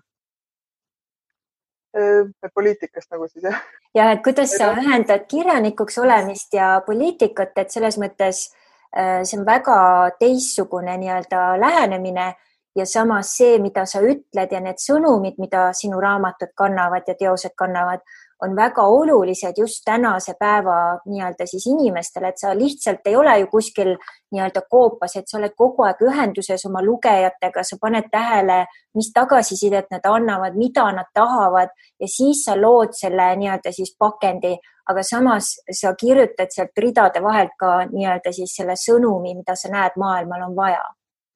Äh, 1.98 2.32
poliitikast 2.54 3.12
nagu 3.12 3.28
siis 3.28 3.44
jah? 3.50 3.60
ja 3.96 4.08
et 4.14 4.24
kuidas 4.24 4.56
sa 4.56 4.72
ühendad 4.80 5.28
kirjanikuks 5.28 6.00
olemist 6.00 6.56
ja 6.56 6.78
poliitikat, 6.86 7.52
et 7.56 7.74
selles 7.74 8.00
mõttes 8.00 8.48
see 8.88 9.36
on 9.36 9.42
väga 9.44 9.74
teistsugune 10.16 10.94
nii-öelda 10.96 11.40
lähenemine 11.60 12.30
ja 12.78 12.86
samas 12.86 13.34
see, 13.36 13.58
mida 13.62 13.84
sa 13.86 14.00
ütled 14.04 14.54
ja 14.54 14.62
need 14.62 14.80
sõnumid, 14.82 15.38
mida 15.42 15.68
sinu 15.76 16.00
raamatud 16.02 16.54
kannavad 16.56 17.08
ja 17.08 17.16
teosed 17.18 17.54
kannavad, 17.58 18.04
on 18.42 18.54
väga 18.56 18.82
olulised 18.86 19.58
just 19.58 19.82
tänase 19.84 20.34
päeva 20.38 20.76
nii-öelda 21.06 21.46
siis 21.46 21.66
inimestele, 21.66 22.28
et 22.28 22.38
sa 22.38 22.52
lihtsalt 22.54 23.06
ei 23.10 23.16
ole 23.16 23.38
ju 23.40 23.46
kuskil 23.50 23.96
nii-öelda 24.30 24.62
koopas, 24.70 25.16
et 25.16 25.26
sa 25.26 25.40
oled 25.40 25.56
kogu 25.58 25.82
aeg 25.88 26.04
ühenduses 26.06 26.66
oma 26.70 26.82
lugejatega, 26.84 27.64
sa 27.66 27.78
paned 27.80 28.06
tähele, 28.12 28.60
mis 28.94 29.10
tagasisidet 29.14 29.90
nad 29.90 30.06
annavad, 30.06 30.54
mida 30.54 30.86
nad 30.94 31.10
tahavad 31.14 31.74
ja 32.00 32.08
siis 32.08 32.44
sa 32.46 32.54
lood 32.60 32.94
selle 32.94 33.32
nii-öelda 33.42 33.74
siis 33.74 33.96
pakendi, 33.98 34.54
aga 34.88 35.02
samas 35.02 35.56
sa 35.80 35.94
kirjutad 35.98 36.54
sealt 36.54 36.78
ridade 36.78 37.22
vahelt 37.22 37.58
ka 37.58 37.74
nii-öelda 37.90 38.32
siis 38.32 38.54
selle 38.60 38.78
sõnumi, 38.78 39.34
mida 39.34 39.58
sa 39.58 39.72
näed 39.74 39.98
maailmal 39.98 40.46
on 40.46 40.56
vaja 40.56 40.86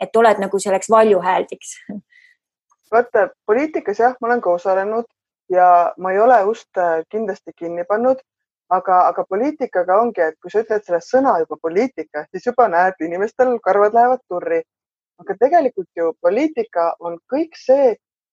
et 0.03 0.17
oled 0.17 0.43
nagu 0.43 0.59
selleks 0.59 0.91
valjuhääldiks? 0.91 1.77
vaata 2.93 3.29
poliitikas 3.47 3.99
jah, 3.99 4.17
ma 4.21 4.29
olen 4.29 4.41
ka 4.45 4.51
osalenud 4.59 5.09
ja 5.53 5.95
ma 5.99 6.13
ei 6.13 6.21
ole 6.21 6.43
ust 6.45 6.79
äh, 6.79 7.01
kindlasti 7.11 7.55
kinni 7.57 7.85
pannud, 7.89 8.21
aga, 8.77 8.99
aga 9.09 9.25
poliitikaga 9.29 9.99
ongi, 10.01 10.21
et 10.21 10.39
kui 10.43 10.53
sa 10.53 10.63
ütled 10.65 10.85
selle 10.87 11.01
sõna 11.05 11.39
juba 11.43 11.59
poliitika, 11.63 12.27
siis 12.31 12.47
juba 12.49 12.69
näed, 12.73 13.01
inimestel 13.01 13.59
karvad 13.65 13.97
lähevad 13.99 14.23
turri. 14.29 14.63
aga 15.23 15.35
tegelikult 15.39 15.89
ju 15.97 16.13
poliitika 16.21 16.85
on 17.01 17.19
kõik 17.33 17.55
see, 17.55 17.93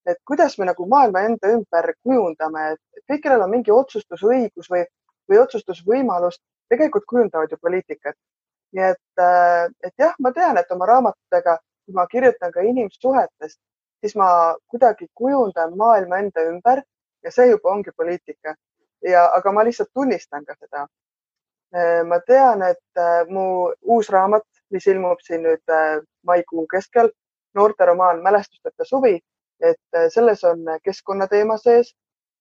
et 0.10 0.18
kuidas 0.26 0.56
me 0.58 0.66
nagu 0.66 0.88
maailma 0.90 1.22
enda 1.28 1.52
ümber 1.54 1.92
kujundame, 2.04 2.64
et 2.74 3.04
kõik, 3.12 3.22
kellel 3.24 3.44
on 3.46 3.52
mingi 3.52 3.72
otsustusõigus 3.72 4.72
või, 4.74 4.82
või 5.30 5.38
otsustusvõimalus, 5.44 6.40
tegelikult 6.70 7.06
kujundavad 7.12 7.52
ju 7.52 7.60
poliitikat 7.62 8.16
nii 8.76 8.86
et, 8.92 9.22
äh, 9.22 9.66
et 9.84 9.94
jah, 9.98 10.14
ma 10.20 10.32
tean, 10.34 10.58
et 10.58 10.72
oma 10.72 10.88
raamatutega, 10.90 11.58
kui 11.86 11.96
ma 11.98 12.06
kirjutan 12.08 12.52
ka 12.54 12.64
inimsuhetest, 12.66 13.60
siis 14.02 14.16
ma 14.16 14.30
kuidagi 14.72 15.10
kujundan 15.18 15.76
maailma 15.78 16.22
enda 16.24 16.46
ümber 16.52 16.84
ja 17.24 17.32
see 17.32 17.50
juba 17.50 17.74
ongi 17.74 17.92
poliitika. 17.98 18.56
ja, 19.02 19.30
aga 19.32 19.52
ma 19.56 19.64
lihtsalt 19.64 19.90
tunnistan 19.94 20.44
ka 20.46 20.54
seda. 20.60 20.82
Äh, 21.76 22.04
ma 22.04 22.20
tean, 22.20 22.62
et 22.62 23.00
äh, 23.00 23.26
mu 23.28 23.72
uus 23.82 24.10
raamat, 24.10 24.44
mis 24.70 24.88
ilmub 24.88 25.22
siin 25.24 25.46
nüüd 25.48 25.72
maikuu 26.28 26.66
keskel, 26.68 27.10
noorteromaan 27.56 28.20
Mälestusteta 28.22 28.86
suvi, 28.86 29.16
et 29.60 29.98
selles 30.14 30.44
on 30.44 30.68
keskkonnateema 30.84 31.58
sees 31.58 31.96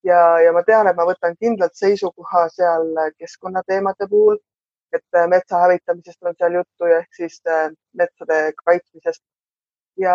ja, 0.05 0.41
ja 0.45 0.53
ma 0.53 0.63
tean, 0.67 0.91
et 0.91 0.97
ma 0.97 1.07
võtan 1.09 1.37
kindlalt 1.41 1.75
seisukoha 1.75 2.43
seal 2.53 2.91
keskkonnateemade 3.17 4.09
puhul 4.11 4.37
et 4.93 5.15
äh, 5.17 5.27
metsa 5.29 5.61
hävitamisest 5.65 6.23
on 6.23 6.37
seal 6.39 6.55
juttu 6.61 6.89
ja 6.91 7.01
ehk 7.03 7.15
siis 7.21 7.41
äh, 7.47 7.69
metsade 7.93 8.53
kaitsmisest. 8.65 9.23
ja, 9.99 10.15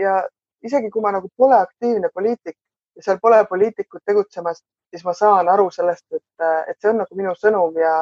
ja 0.00 0.14
isegi 0.62 0.90
kui 0.90 1.02
ma 1.02 1.12
nagu 1.12 1.28
pole 1.36 1.58
aktiivne 1.58 2.08
poliitik 2.14 2.56
ja 2.96 3.02
seal 3.02 3.18
pole 3.22 3.44
poliitikud 3.50 4.00
tegutsemas, 4.06 4.62
siis 4.90 5.04
ma 5.04 5.12
saan 5.12 5.48
aru 5.48 5.70
sellest, 5.70 6.06
et, 6.12 6.24
äh, 6.40 6.62
et 6.70 6.80
see 6.80 6.90
on 6.90 7.02
nagu 7.02 7.20
minu 7.20 7.34
sõnum 7.42 7.76
ja, 7.80 7.94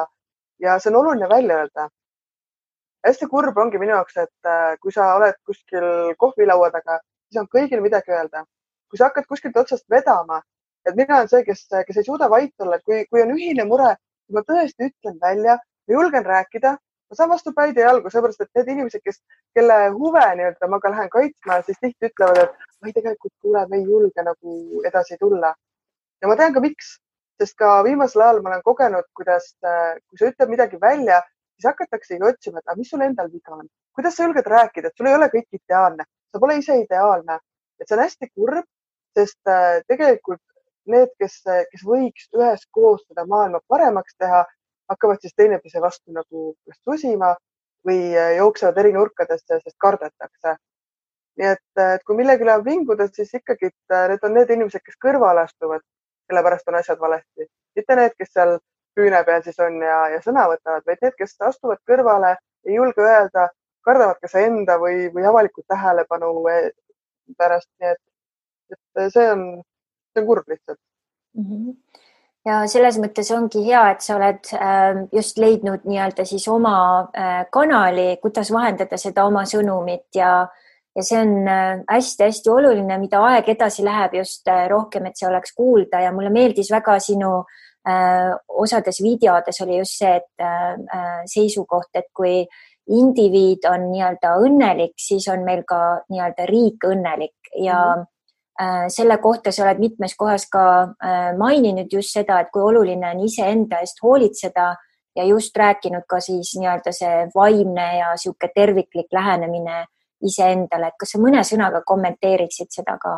ja 0.59 0.79
see 0.79 0.93
on 0.93 1.01
oluline 1.01 1.29
välja 1.29 1.61
öelda. 1.63 1.89
hästi 3.05 3.27
kurb 3.29 3.57
ongi 3.61 3.77
minu 3.77 3.91
jaoks, 3.91 4.15
et 4.17 4.47
kui 4.81 4.91
sa 4.91 5.11
oled 5.15 5.35
kuskil 5.45 6.15
kohvilaua 6.17 6.71
taga, 6.73 6.97
siis 7.29 7.41
on 7.41 7.47
kõigil 7.51 7.81
midagi 7.81 8.11
öelda. 8.11 8.45
kui 8.89 8.97
sa 8.97 9.09
hakkad 9.09 9.27
kuskilt 9.27 9.57
otsast 9.57 9.85
vedama, 9.89 10.41
et 10.85 10.95
mina 10.95 11.17
olen 11.17 11.29
see, 11.29 11.43
kes, 11.45 11.67
kes 11.87 11.97
ei 11.97 12.07
suuda 12.07 12.29
vait 12.29 12.53
olla, 12.61 12.75
et 12.75 12.83
kui, 12.83 13.05
kui 13.09 13.21
on 13.21 13.33
ühine 13.35 13.65
mure, 13.69 13.95
ma 14.33 14.41
tõesti 14.41 14.89
ütlen 14.89 15.19
välja 15.21 15.57
ma 15.87 15.97
julgen 15.97 16.25
rääkida, 16.25 16.75
ma 17.09 17.15
saan 17.17 17.29
vastu 17.29 17.53
päid 17.53 17.77
ja 17.77 17.89
jalgu, 17.89 18.09
sellepärast 18.09 18.41
et 18.41 18.59
need 18.59 18.71
inimesed, 18.73 19.03
kes, 19.05 19.21
kelle 19.57 19.77
huve 19.93 20.23
nii-öelda 20.39 20.69
ma 20.71 20.79
ka 20.81 20.91
lähen 20.93 21.09
kaitsma, 21.13 21.61
siis 21.67 21.79
tihti 21.81 22.09
ütlevad, 22.09 22.41
et 22.43 22.87
ei, 22.87 22.93
tegelikult 22.93 23.33
kuule, 23.41 23.65
me 23.69 23.79
ei 23.81 23.85
julge 23.85 24.25
nagu 24.25 24.83
edasi 24.89 25.17
tulla. 25.21 25.53
ja 26.21 26.29
ma 26.31 26.35
tean 26.39 26.53
ka, 26.53 26.63
miks, 26.63 26.95
sest 27.41 27.57
ka 27.59 27.77
viimasel 27.85 28.23
ajal 28.25 28.41
ma 28.41 28.53
olen 28.53 28.65
kogenud, 28.65 29.07
kuidas, 29.17 29.51
kui 29.61 30.19
sa 30.19 30.29
ütled 30.31 30.53
midagi 30.53 30.79
välja, 30.81 31.21
siis 31.55 31.69
hakataksegi 31.69 32.23
otsima, 32.23 32.59
et 32.59 32.69
aga 32.69 32.79
mis 32.79 32.89
sul 32.89 33.03
endal 33.05 33.29
viga 33.31 33.55
on, 33.57 33.67
kuidas 33.95 34.17
sa 34.17 34.25
julged 34.25 34.49
rääkida, 34.55 34.89
et 34.89 34.97
sul 34.97 35.11
ei 35.11 35.17
ole 35.17 35.29
kõik 35.33 35.59
ideaalne, 35.59 36.07
sa 36.31 36.41
pole 36.41 36.57
ise 36.61 36.79
ideaalne, 36.81 37.39
et 37.79 37.87
see 37.87 37.97
on 37.97 38.03
hästi 38.03 38.31
kurb, 38.33 38.67
sest 39.15 39.51
äh, 39.51 39.81
tegelikult 39.87 40.41
need, 40.91 41.11
kes, 41.21 41.39
kes 41.71 41.83
võiks 41.85 42.27
üheskoos 42.35 43.05
seda 43.07 43.25
maailma 43.29 43.61
paremaks 43.71 44.17
teha, 44.21 44.43
hakkavad 44.89 45.21
siis 45.21 45.33
teineteise 45.37 45.81
vastu 45.81 46.13
nagu 46.13 46.53
susima 46.83 47.33
või 47.87 47.99
äh, 48.17 48.35
jooksevad 48.37 48.77
eri 48.81 48.93
nurkadesse, 48.93 49.59
sest 49.63 49.75
kardetakse. 49.77 50.55
nii 51.39 51.47
et, 51.51 51.67
äh, 51.79 51.95
et 51.95 52.03
kui 52.07 52.15
millegile 52.15 52.53
on 52.55 52.63
vinguda, 52.65 53.07
siis 53.13 53.33
ikkagi 53.33 53.69
äh, 53.91 54.07
need 54.11 54.23
on 54.23 54.33
need 54.37 54.53
inimesed, 54.55 54.83
kes 54.85 54.97
kõrvale 55.05 55.43
astuvad, 55.43 55.83
sellepärast 56.29 56.71
on 56.71 56.79
asjad 56.79 56.99
valesti, 56.99 57.47
mitte 57.75 57.97
need, 57.99 58.15
kes 58.19 58.31
seal 58.33 58.57
küüne 58.95 59.21
peal 59.27 59.43
siis 59.43 59.59
on 59.59 59.81
ja, 59.83 59.99
ja 60.13 60.21
sõna 60.23 60.47
võtavad, 60.51 60.85
vaid 60.87 61.03
need, 61.03 61.15
kes 61.19 61.35
astuvad 61.49 61.81
kõrvale, 61.91 62.35
ei 62.65 62.79
julge 62.79 63.03
öelda, 63.03 63.49
kardavad 63.85 64.21
kas 64.21 64.37
enda 64.39 64.79
või, 64.81 65.09
või 65.13 65.27
avalikku 65.27 65.65
tähelepanu 65.67 66.31
pärast, 67.37 67.69
nii 67.81 67.91
et, 67.91 68.01
et 68.71 69.13
see 69.13 69.27
on, 69.33 69.45
see 70.13 70.23
on 70.23 70.29
kurb 70.31 70.49
lihtsalt 70.49 70.79
mm. 71.35 71.45
-hmm 71.51 72.03
ja 72.45 72.59
selles 72.69 72.99
mõttes 73.01 73.31
ongi 73.35 73.63
hea, 73.65 73.81
et 73.93 74.05
sa 74.05 74.19
oled 74.19 74.51
ähm, 74.59 75.05
just 75.15 75.39
leidnud 75.41 75.85
nii-öelda 75.87 76.25
siis 76.27 76.45
oma 76.51 76.75
äh, 77.09 77.41
kanali, 77.53 78.15
kuidas 78.21 78.51
vahendada 78.53 78.99
seda 79.01 79.25
oma 79.29 79.45
sõnumit 79.49 80.19
ja, 80.19 80.45
ja 80.95 81.05
see 81.05 81.19
on 81.23 81.35
äh, 81.49 81.81
hästi-hästi 81.89 82.53
oluline, 82.53 82.99
mida 83.01 83.23
aeg 83.31 83.49
edasi 83.55 83.85
läheb, 83.85 84.19
just 84.21 84.47
äh, 84.51 84.65
rohkem, 84.71 85.09
et 85.09 85.17
see 85.17 85.29
oleks 85.29 85.55
kuulda. 85.57 86.03
Ja 86.05 86.13
mulle 86.15 86.33
meeldis 86.33 86.71
väga 86.73 86.99
sinu 87.03 87.37
osades 87.85 88.97
videodes 89.05 89.59
oli 89.61 89.75
just 89.77 89.99
see, 89.99 90.15
et 90.17 91.27
seisukoht, 91.29 91.91
et 91.93 92.07
kui 92.17 92.39
indiviid 92.97 93.67
on 93.69 93.83
nii-öelda 93.91 94.31
õnnelik, 94.41 94.95
siis 94.97 95.27
on 95.29 95.43
meil 95.45 95.61
ka 95.69 95.77
nii-öelda 96.09 96.47
riik 96.49 96.87
õnnelik. 96.89 97.37
Ja 97.53 97.77
mm 97.77 98.01
-hmm 98.01 98.11
selle 98.87 99.17
kohta 99.19 99.51
sa 99.51 99.65
oled 99.65 99.81
mitmes 99.83 100.13
kohas 100.15 100.45
ka 100.47 100.61
maininud 101.37 101.91
just 101.91 102.13
seda, 102.15 102.39
et 102.39 102.51
kui 102.53 102.61
oluline 102.63 103.09
on 103.09 103.19
iseenda 103.25 103.81
eest 103.83 103.99
hoolitseda 104.03 104.69
ja 105.15 105.23
just 105.27 105.57
rääkinud 105.57 106.05
ka 106.07 106.19
siis 106.19 106.53
nii-öelda 106.59 106.93
see 106.95 107.27
vaimne 107.35 107.87
ja 107.97 108.13
niisugune 108.15 108.51
terviklik 108.55 109.13
lähenemine 109.13 109.85
iseendale, 110.23 110.87
et 110.87 110.99
kas 110.99 111.15
sa 111.15 111.21
mõne 111.21 111.43
sõnaga 111.43 111.81
kommenteeriksid 111.85 112.71
seda 112.71 112.97
ka? 113.01 113.15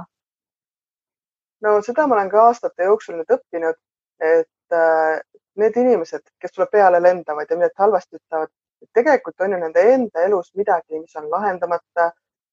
no 1.65 1.79
seda 1.85 2.05
ma 2.07 2.17
olen 2.17 2.29
ka 2.29 2.43
aastate 2.49 2.85
jooksul 2.89 3.17
nüüd 3.17 3.33
õppinud, 3.33 3.79
et 4.21 4.77
äh, 4.77 5.19
need 5.57 5.77
inimesed, 5.81 6.25
kes 6.41 6.53
sulle 6.53 6.67
peale 6.71 7.01
lendavad 7.01 7.49
ja 7.49 7.57
midagi 7.57 7.81
halvasti 7.81 8.19
ütlevad, 8.19 8.53
tegelikult 8.93 9.41
on 9.41 9.55
ju 9.55 9.59
nende 9.63 9.85
enda 9.93 10.25
elus 10.27 10.51
midagi, 10.55 10.99
mis 11.01 11.15
on 11.17 11.29
lahendamata. 11.31 12.11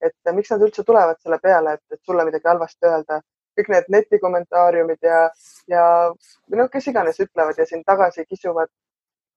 Et 0.09 0.35
miks 0.37 0.53
nad 0.53 0.63
üldse 0.67 0.85
tulevad 0.85 1.21
selle 1.23 1.39
peale, 1.43 1.79
et, 1.79 2.01
sulle 2.03 2.27
midagi 2.29 2.51
halvasti 2.51 2.91
öelda. 2.91 3.21
kõik 3.55 3.69
need 3.71 3.85
netikommentaariumid 3.95 5.07
ja, 5.07 5.19
ja 5.71 5.83
või 6.51 6.59
noh, 6.59 6.69
kes 6.71 6.89
iganes 6.91 7.21
ütlevad 7.23 7.59
ja 7.59 7.67
sind 7.67 7.85
tagasi 7.87 8.25
kisuvad. 8.27 8.69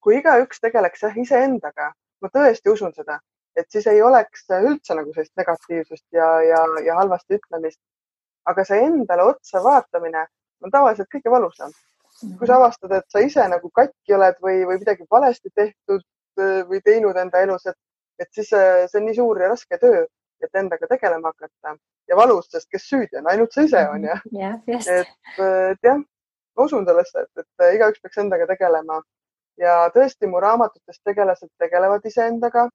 kui 0.01 0.18
igaüks 0.18 0.61
tegeleks 0.61 1.03
jah 1.03 1.18
iseendaga, 1.18 1.91
ma 2.22 2.30
tõesti 2.34 2.72
usun 2.72 2.93
seda, 2.93 3.20
et 3.55 3.70
siis 3.72 3.88
ei 3.88 4.01
oleks 4.01 4.45
üldse 4.49 4.95
nagu 4.95 5.13
sellist 5.13 5.36
negatiivsust 5.38 6.05
ja, 6.11 6.30
ja, 6.41 6.63
ja 6.86 6.95
halvasti 6.95 7.38
ütlemist 7.38 7.80
aga 8.51 8.65
see 8.68 8.84
endale 8.88 9.28
otsa 9.32 9.61
vaatamine 9.63 10.26
on 10.63 10.74
tavaliselt 10.74 11.09
kõige 11.13 11.32
valusam. 11.34 11.74
kui 12.39 12.47
sa 12.49 12.55
avastad, 12.57 12.93
et 12.97 13.05
sa 13.13 13.22
ise 13.22 13.43
nagu 13.45 13.70
katki 13.70 14.15
oled 14.18 14.39
või, 14.41 14.63
või 14.65 14.80
midagi 14.82 15.05
valesti 15.11 15.51
tehtud 15.53 16.01
äh, 16.41 16.63
või 16.70 16.80
teinud 16.82 17.18
enda 17.22 17.43
elus, 17.45 17.68
et, 17.70 17.78
et 18.18 18.30
siis 18.34 18.49
see 18.49 18.97
on 18.97 19.05
nii 19.05 19.18
suur 19.20 19.41
ja 19.41 19.51
raske 19.51 19.78
töö, 19.78 19.99
et 20.43 20.59
endaga 20.61 20.88
tegelema 20.88 21.31
hakata 21.33 21.75
ja 22.07 22.15
valus, 22.15 22.49
sest 22.51 22.69
kes 22.71 22.88
süüdi 22.89 23.19
on, 23.19 23.29
ainult 23.31 23.53
sa 23.53 23.65
ise 23.67 23.83
on 23.89 24.03
ju. 24.03 24.17
et, 24.99 25.13
et 25.38 25.89
jah, 25.89 26.01
ma 26.57 26.65
usun 26.65 26.85
sellesse, 26.88 27.25
et, 27.25 27.43
et 27.43 27.75
igaüks 27.77 28.01
peaks 28.01 28.21
endaga 28.23 28.47
tegelema 28.49 29.01
ja 29.61 29.77
tõesti, 29.93 30.29
mu 30.29 30.41
raamatutes 30.43 31.01
tegelased 31.05 31.49
tegelevad 31.63 32.05
iseendaga. 32.05 32.69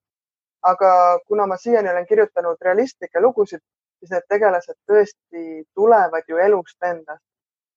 aga 0.63 1.19
kuna 1.27 1.47
ma 1.51 1.57
siiani 1.59 1.89
olen 1.91 2.05
kirjutanud 2.07 2.61
realistlikke 2.63 3.21
lugusid, 3.21 3.59
siis 3.99 4.13
need 4.15 4.27
tegelased 4.31 4.77
tõesti 4.91 5.65
tulevad 5.75 6.29
ju 6.29 6.39
elust 6.39 6.79
endast. 6.87 7.25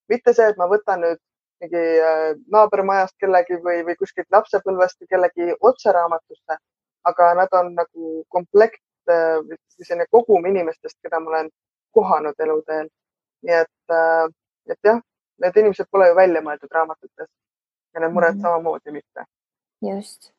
mitte 0.10 0.34
see, 0.34 0.50
et 0.50 0.58
ma 0.58 0.68
võtan 0.70 1.02
nüüd 1.02 1.22
mingi 1.64 1.82
äh, 2.10 2.36
naabermajast 2.52 3.16
kellegi 3.18 3.58
või, 3.64 3.82
või 3.88 3.96
kuskilt 3.98 4.28
lapsepõlvest 4.32 5.06
kellegi 5.10 5.54
otse 5.60 5.92
raamatusse, 5.98 6.58
aga 7.10 7.34
nad 7.40 7.58
on 7.58 7.74
nagu 7.80 8.12
komplekt 8.30 8.84
või 9.86 9.90
selline 9.90 10.08
kogum 10.12 10.46
inimestest, 10.52 10.98
keda 11.04 11.20
ma 11.20 11.30
olen 11.34 11.50
kohanud 11.94 12.40
eluteel. 12.40 12.90
nii 13.46 13.58
et, 13.62 13.94
äh, 13.94 14.28
et 14.74 14.80
jah, 14.84 15.02
need 15.44 15.58
inimesed 15.62 15.88
pole 15.92 16.08
ju 16.10 16.16
välja 16.16 16.42
mõeldud 16.42 16.72
raamatutes 16.72 17.30
ja 17.94 18.02
need 18.02 18.14
mured 18.14 18.34
mm 18.34 18.40
-hmm. 18.40 18.42
samamoodi 18.42 18.92
mitte. 18.92 19.26
just 19.82 20.32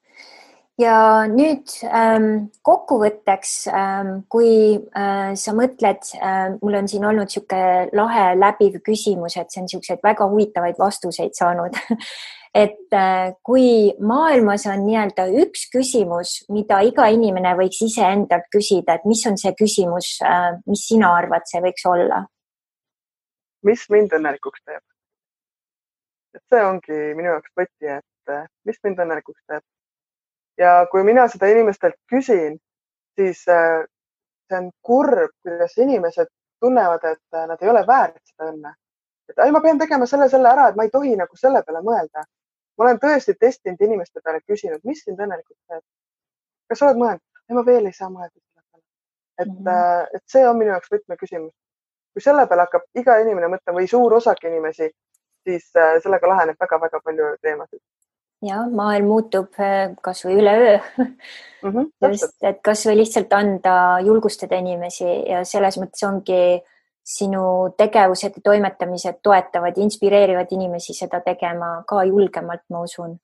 ja 0.79 1.25
nüüd 1.31 1.73
ähm, 1.85 2.49
kokkuvõtteks 2.63 3.53
ähm,, 3.73 4.13
kui 4.29 4.77
äh, 4.97 5.33
sa 5.35 5.55
mõtled 5.57 6.03
äh,, 6.21 6.57
mul 6.61 6.75
on 6.75 6.89
siin 6.89 7.05
olnud 7.05 7.31
niisugune 7.31 7.89
lahe 7.97 8.27
läbiv 8.37 8.81
küsimus, 8.85 9.37
et 9.37 9.51
see 9.51 9.61
on 9.61 9.69
niisuguseid 9.71 10.05
väga 10.05 10.29
huvitavaid 10.29 10.77
vastuseid 10.79 11.33
saanud 11.39 11.79
et 12.57 12.95
äh, 12.97 13.35
kui 13.45 13.93
maailmas 14.01 14.65
on 14.71 14.87
nii-öelda 14.87 15.27
üks 15.43 15.67
küsimus, 15.75 16.39
mida 16.49 16.81
iga 16.87 17.09
inimene 17.13 17.53
võiks 17.59 17.83
iseendalt 17.85 18.49
küsida, 18.55 18.97
et 18.97 19.05
mis 19.05 19.25
on 19.29 19.37
see 19.41 19.53
küsimus 19.59 20.15
äh,, 20.25 20.55
mis 20.71 20.87
sina 20.89 21.13
arvad, 21.19 21.45
see 21.51 21.61
võiks 21.65 21.85
olla? 21.91 22.25
mis 23.67 23.83
mind 23.93 24.15
õnnelikuks 24.17 24.63
teeb? 24.65 24.83
et 26.37 26.45
see 26.53 26.65
ongi 26.65 27.01
minu 27.19 27.35
jaoks 27.35 27.53
võti, 27.61 27.97
et 27.99 28.33
äh, 28.33 28.47
mis 28.69 28.81
mind 28.87 29.05
õnnelikuks 29.05 29.43
teeb 29.45 29.65
ja 30.59 30.87
kui 30.91 31.05
mina 31.05 31.27
seda 31.29 31.49
inimestelt 31.53 31.97
küsin, 32.11 32.57
siis 33.17 33.43
see 33.45 34.59
on 34.59 34.71
kurb, 34.83 35.35
kuidas 35.43 35.77
inimesed 35.83 36.31
tunnevad, 36.61 37.05
et 37.05 37.41
nad 37.51 37.63
ei 37.63 37.71
ole 37.71 37.85
väärt 37.87 38.23
seda 38.25 38.51
õnne. 38.53 38.73
et 39.29 39.39
ai, 39.43 39.51
ma 39.51 39.61
pean 39.61 39.79
tegema 39.79 40.07
selle, 40.07 40.29
selle 40.31 40.49
ära, 40.49 40.69
et 40.69 40.77
ma 40.79 40.87
ei 40.87 40.91
tohi 40.91 41.17
nagu 41.19 41.37
selle 41.37 41.63
peale 41.67 41.83
mõelda. 41.85 42.23
Ma 42.77 42.87
olen 42.87 43.01
tõesti 43.03 43.35
testinud 43.41 43.81
inimeste 43.89 44.21
peale, 44.25 44.43
küsinud, 44.47 44.83
mis 44.85 45.03
sind 45.05 45.21
õnnelikuks 45.21 45.63
teeb. 45.69 45.85
kas 46.69 46.83
sa 46.83 46.89
oled 46.89 47.03
mõelnud? 47.03 47.25
ei, 47.49 47.55
ma 47.59 47.65
veel 47.67 47.87
ei 47.87 47.97
saa 47.97 48.11
mõelda 48.11 48.35
selle 48.35 48.63
peale. 48.63 48.85
et 49.39 49.49
mm, 49.49 49.65
-hmm. 49.65 50.17
et 50.19 50.25
see 50.37 50.49
on 50.49 50.59
minu 50.59 50.71
jaoks 50.75 50.93
võtmeküsimus. 50.93 51.55
kui 52.13 52.23
selle 52.29 52.47
peale 52.47 52.69
hakkab 52.69 53.03
iga 53.03 53.19
inimene 53.25 53.53
mõtlema 53.55 53.81
või 53.81 53.91
suur 53.91 54.15
osak 54.21 54.45
inimesi, 54.45 54.91
siis 55.45 55.71
sellega 56.03 56.29
laheneb 56.29 56.57
väga-väga 56.61 57.01
palju 57.05 57.37
teemasid 57.43 57.83
jah, 58.45 58.67
maailm 58.73 59.09
muutub 59.11 59.61
äh, 59.63 59.95
kasvõi 60.05 60.37
üleöö 60.41 60.77
mm. 60.77 61.13
-hmm, 61.63 61.91
just, 62.11 62.37
et 62.43 62.61
kasvõi 62.65 62.97
lihtsalt 63.01 63.33
anda, 63.33 63.99
julgustada 64.05 64.59
inimesi 64.61 65.09
ja 65.31 65.45
selles 65.45 65.79
mõttes 65.81 66.05
ongi 66.09 66.61
sinu 67.07 67.71
tegevused 67.79 68.39
ja 68.39 68.43
toimetamised 68.45 69.21
toetavad, 69.23 69.79
inspireerivad 69.79 70.51
inimesi 70.51 70.95
seda 70.95 71.21
tegema 71.23 71.85
ka 71.87 72.03
julgemalt, 72.09 72.65
ma 72.71 72.83
usun. 72.83 73.15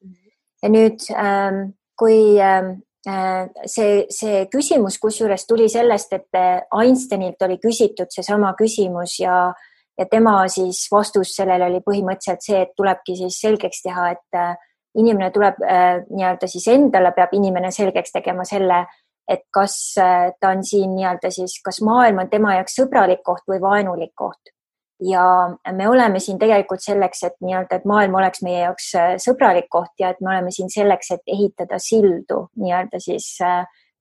Ja 0.63 0.71
nüüd, 0.71 1.03
ähm, 1.19 1.73
kui 1.99 2.39
ähm, 2.39 2.77
äh, 3.09 3.49
see, 3.67 4.07
see 4.15 4.47
küsimus 4.53 5.01
kusjuures 5.03 5.47
tuli 5.51 5.67
sellest, 5.69 6.15
et 6.15 6.39
äh, 6.39 6.63
Einsteinilt 6.79 7.43
oli 7.43 7.59
küsitud 7.59 8.15
seesama 8.15 8.55
küsimus 8.59 9.19
ja, 9.19 9.49
ja 9.99 10.07
tema 10.07 10.37
siis 10.49 10.85
vastus 10.93 11.35
sellele 11.35 11.67
oli 11.67 11.83
põhimõtteliselt 11.83 12.47
see, 12.47 12.63
et 12.63 12.77
tulebki 12.79 13.19
siis 13.19 13.41
selgeks 13.43 13.83
teha, 13.89 14.13
et 14.15 14.43
inimene 14.99 15.31
tuleb 15.35 15.59
äh, 15.67 16.03
nii-öelda 16.11 16.49
siis 16.51 16.67
endale 16.71 17.13
peab 17.17 17.33
inimene 17.35 17.71
selgeks 17.75 18.15
tegema 18.15 18.45
selle, 18.49 18.85
et 19.29 19.45
kas 19.55 19.77
äh, 19.99 20.33
ta 20.41 20.55
on 20.55 20.65
siin 20.65 20.97
nii-öelda 20.97 21.31
siis, 21.31 21.61
kas 21.65 21.81
maailm 21.85 22.19
on 22.25 22.31
tema 22.31 22.57
jaoks 22.57 22.75
sõbralik 22.81 23.23
koht 23.25 23.47
või 23.49 23.61
vaenulik 23.63 24.13
koht. 24.15 24.53
ja 25.03 25.23
me 25.73 25.89
oleme 25.89 26.21
siin 26.23 26.39
tegelikult 26.39 26.83
selleks, 26.83 27.23
et 27.27 27.35
nii-öelda, 27.41 27.81
et 27.81 27.85
maailm 27.85 28.15
oleks 28.15 28.43
meie 28.43 28.65
jaoks 28.65 28.91
äh, 28.95 29.15
sõbralik 29.23 29.69
koht 29.71 29.95
ja 29.99 30.11
et 30.11 30.21
me 30.21 30.35
oleme 30.37 30.51
siin 30.51 30.71
selleks, 30.71 31.11
et 31.11 31.23
ehitada 31.27 31.79
sildu 31.79 32.47
nii-öelda 32.57 33.01
siis 33.01 33.37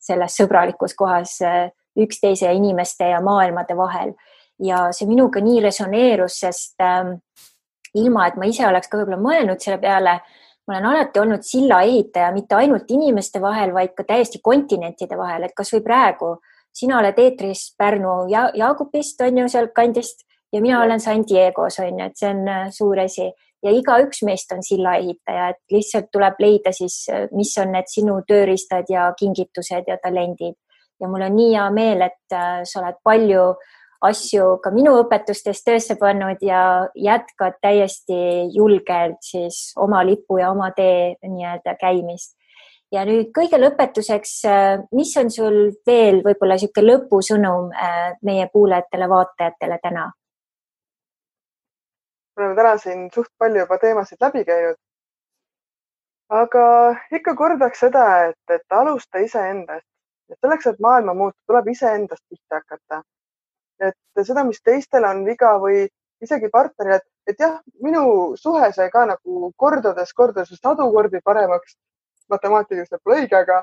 selles 0.02 0.36
sõbralikus 0.38 0.96
kohas 0.98 1.38
üksteise 1.98 2.46
ja 2.46 2.52
inimeste 2.52 3.10
ja 3.10 3.22
maailmade 3.22 3.78
vahel. 3.78 4.14
ja 4.62 4.92
see 4.94 5.08
minuga 5.10 5.42
nii 5.42 5.62
resoneerus, 5.64 6.36
sest 6.44 6.82
ähm, 6.86 7.16
ilma, 7.98 8.28
et 8.28 8.36
ma 8.38 8.46
ise 8.46 8.68
oleks 8.68 8.90
ka 8.92 9.00
võib-olla 9.00 9.18
mõelnud 9.18 9.64
selle 9.64 9.80
peale 9.82 10.20
ma 10.72 10.78
olen 10.78 10.86
alati 10.88 11.20
olnud 11.20 11.44
silla 11.44 11.82
ehitaja 11.84 12.32
mitte 12.32 12.56
ainult 12.56 12.92
inimeste 12.92 13.42
vahel, 13.44 13.74
vaid 13.76 13.92
ka 13.98 14.06
täiesti 14.08 14.40
kontinentide 14.44 15.18
vahel, 15.20 15.44
et 15.44 15.56
kasvõi 15.58 15.84
praegu 15.84 16.38
sina 16.72 17.00
oled 17.02 17.18
eetris 17.20 17.74
Pärnu 17.78 18.30
ja 18.32 18.48
Jaagupist 18.56 19.20
on 19.26 19.42
ju 19.44 19.50
sealtkandist 19.52 20.24
ja 20.54 20.62
mina 20.62 20.82
olen 20.84 21.00
San 21.04 21.26
Diego's 21.28 21.80
on 21.84 22.00
ju, 22.00 22.06
et 22.06 22.16
see 22.16 22.30
on 22.32 22.48
äh, 22.48 22.70
suur 22.72 23.00
asi. 23.04 23.32
Ja 23.62 23.70
igaüks 23.78 24.24
meist 24.26 24.50
on 24.56 24.64
silla 24.66 24.96
ehitaja, 24.98 25.52
et 25.52 25.60
lihtsalt 25.70 26.08
tuleb 26.12 26.40
leida 26.42 26.72
siis, 26.74 27.04
äh, 27.12 27.28
mis 27.36 27.52
on 27.62 27.76
need 27.76 27.92
sinu 27.92 28.22
tööriistad 28.28 28.90
ja 28.90 29.12
kingitused 29.20 29.92
ja 29.92 30.00
talendid. 30.02 30.56
ja 31.02 31.08
mul 31.10 31.24
on 31.26 31.34
nii 31.36 31.54
hea 31.56 31.70
meel, 31.74 32.02
et 32.06 32.36
äh, 32.38 32.62
sa 32.64 32.80
oled 32.80 32.98
palju 33.04 33.46
äh, 33.52 33.81
asju 34.02 34.58
ka 34.64 34.72
minu 34.74 34.94
õpetustes 35.04 35.62
töösse 35.66 35.96
pannud 36.00 36.42
ja 36.46 36.62
jätkad 36.98 37.60
täiesti 37.62 38.18
julgelt 38.56 39.22
siis 39.26 39.72
oma 39.78 40.02
lipu 40.06 40.40
ja 40.42 40.52
oma 40.52 40.72
tee 40.76 41.16
nii-öelda 41.24 41.76
käimist. 41.82 42.36
ja 42.92 43.06
nüüd 43.08 43.30
kõige 43.36 43.56
lõpetuseks, 43.62 44.32
äh, 44.50 44.82
mis 44.92 45.14
on 45.18 45.30
sul 45.32 45.60
veel 45.88 46.20
võib-olla 46.26 46.58
niisugune 46.58 46.88
lõpusõnum 46.90 47.70
äh, 47.72 48.18
meie 48.28 48.50
kuulajatele-vaatajatele 48.54 49.80
täna? 49.84 50.10
me 52.38 52.44
oleme 52.44 52.56
täna 52.56 52.78
siin 52.78 53.08
suht 53.14 53.32
palju 53.38 53.64
juba 53.64 53.78
teemasid 53.78 54.18
läbi 54.22 54.44
käinud. 54.50 54.82
aga 56.42 56.66
ikka 57.20 57.36
kordaks 57.36 57.86
seda, 57.86 58.06
et, 58.32 58.44
et 58.50 58.78
alusta 58.82 59.22
iseendast, 59.22 59.88
et 60.32 60.38
selleks, 60.42 60.68
et 60.68 60.80
maailma 60.80 61.14
muuta, 61.14 61.38
tuleb 61.48 61.68
iseendast 61.76 62.24
pihta 62.30 62.64
hakata 62.64 63.04
et 63.88 64.26
seda, 64.26 64.44
mis 64.48 64.62
teistel 64.62 65.06
on 65.08 65.24
viga 65.26 65.56
või 65.62 65.86
isegi 66.22 66.50
partnerile, 66.54 67.00
et, 67.02 67.08
et 67.34 67.40
jah, 67.42 67.58
minu 67.82 68.04
suhe 68.38 68.72
sai 68.76 68.90
ka 68.94 69.06
nagu 69.10 69.52
kordades, 69.58 70.14
kordades 70.14 70.60
sadu 70.60 70.90
kordi 70.94 71.22
paremaks. 71.24 71.78
matemaatiliselt 72.32 73.02
pole 73.04 73.18
õige, 73.20 73.36
aga, 73.36 73.58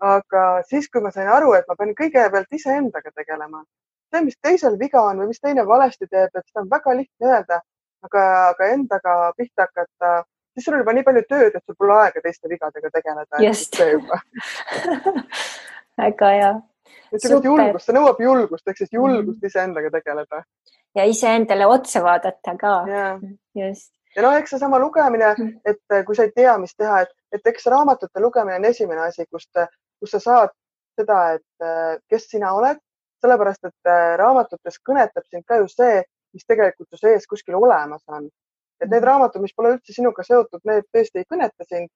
aga 0.00 0.42
siis, 0.64 0.86
kui 0.88 1.02
ma 1.04 1.10
sain 1.12 1.28
aru, 1.28 1.50
et 1.52 1.66
ma 1.68 1.74
pean 1.76 1.90
kõigepealt 1.98 2.54
iseendaga 2.56 3.10
tegelema, 3.12 3.60
see, 4.08 4.22
mis 4.24 4.38
teisel 4.40 4.78
viga 4.80 5.02
on 5.02 5.20
või 5.20 5.26
mis 5.34 5.42
teine 5.42 5.66
valesti 5.68 6.06
teeb, 6.06 6.30
et 6.32 6.46
seda 6.46 6.62
on 6.62 6.70
väga 6.70 6.94
lihtne 6.96 7.28
öelda, 7.28 7.58
aga, 8.08 8.22
aga 8.54 8.70
endaga 8.72 9.18
pihta 9.36 9.66
hakata 9.66 10.14
siis 10.56 10.64
sul 10.64 10.74
on 10.74 10.80
juba 10.80 10.94
nii 10.96 11.04
palju 11.04 11.22
tööd, 11.28 11.56
et 11.58 11.64
sul 11.64 11.76
pole 11.76 11.98
aega 12.00 12.22
teiste 12.24 12.48
vigadega 12.48 12.90
tegeleda. 12.94 13.42
just 13.44 13.76
väga 16.00 16.30
hea. 16.38 16.52
Sellist 17.16 17.44
julgust, 17.48 17.86
see 17.86 17.96
nõuab 17.96 18.22
julgust, 18.22 18.66
ehk 18.68 18.80
siis 18.82 18.92
julgust 18.92 19.42
mm. 19.42 19.50
iseendaga 19.50 19.92
tegeleda. 19.98 20.42
ja 20.96 21.04
iseendale 21.04 21.66
otsa 21.66 22.02
vaadata 22.04 22.56
ka. 22.60 22.74
just. 23.54 23.92
ja 24.16 24.26
no 24.26 24.32
eks 24.38 24.56
seesama 24.56 24.80
lugemine, 24.82 25.32
mm. 25.38 25.52
et 25.64 25.82
äh, 25.92 26.04
kui 26.04 26.18
sa 26.18 26.28
ei 26.28 26.34
tea, 26.34 26.58
mis 26.58 26.74
teha, 26.76 27.02
et, 27.06 27.14
et 27.32 27.52
eks 27.52 27.66
raamatute 27.72 28.22
lugemine 28.22 28.60
on 28.60 28.70
esimene 28.70 29.06
asi, 29.08 29.26
kust, 29.30 29.52
kus 30.00 30.16
sa 30.16 30.22
saad 30.22 30.54
seda, 31.00 31.20
et 31.36 31.64
äh, 31.64 31.96
kes 32.10 32.28
sina 32.30 32.52
oled, 32.56 32.80
sellepärast 33.24 33.68
et 33.68 33.90
äh, 33.90 34.14
raamatutes 34.20 34.80
kõnetab 34.86 35.24
sind 35.30 35.44
ka 35.48 35.60
ju 35.60 35.68
see, 35.72 36.02
mis 36.36 36.44
tegelikult 36.48 36.88
su 36.90 37.00
sees 37.00 37.26
kuskil 37.28 37.56
olemas 37.58 38.02
on. 38.12 38.28
et 38.80 38.90
need 38.92 39.04
raamatud, 39.08 39.40
mis 39.40 39.54
pole 39.56 39.70
üldse 39.72 39.94
sinuga 39.96 40.20
seotud, 40.24 40.60
need 40.68 40.84
tõesti 40.92 41.22
ei 41.22 41.24
kõneta 41.24 41.64
sind. 41.64 41.88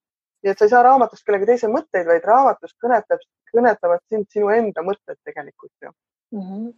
Nii 0.42 0.52
et 0.52 0.58
sa 0.58 0.66
ei 0.66 0.72
saa 0.72 0.84
raamatust 0.86 1.26
kellegi 1.26 1.48
teise 1.52 1.70
mõtteid, 1.72 2.06
vaid 2.08 2.24
raamatust 2.26 2.76
kõnetab, 2.82 3.22
kõnetavad 3.52 4.02
sind 4.08 4.28
sinu 4.32 4.50
enda 4.54 4.84
mõtted 4.86 5.18
tegelikult 5.26 5.72
ju 5.82 5.90
mm. 5.90 6.40
-hmm. 6.40 6.72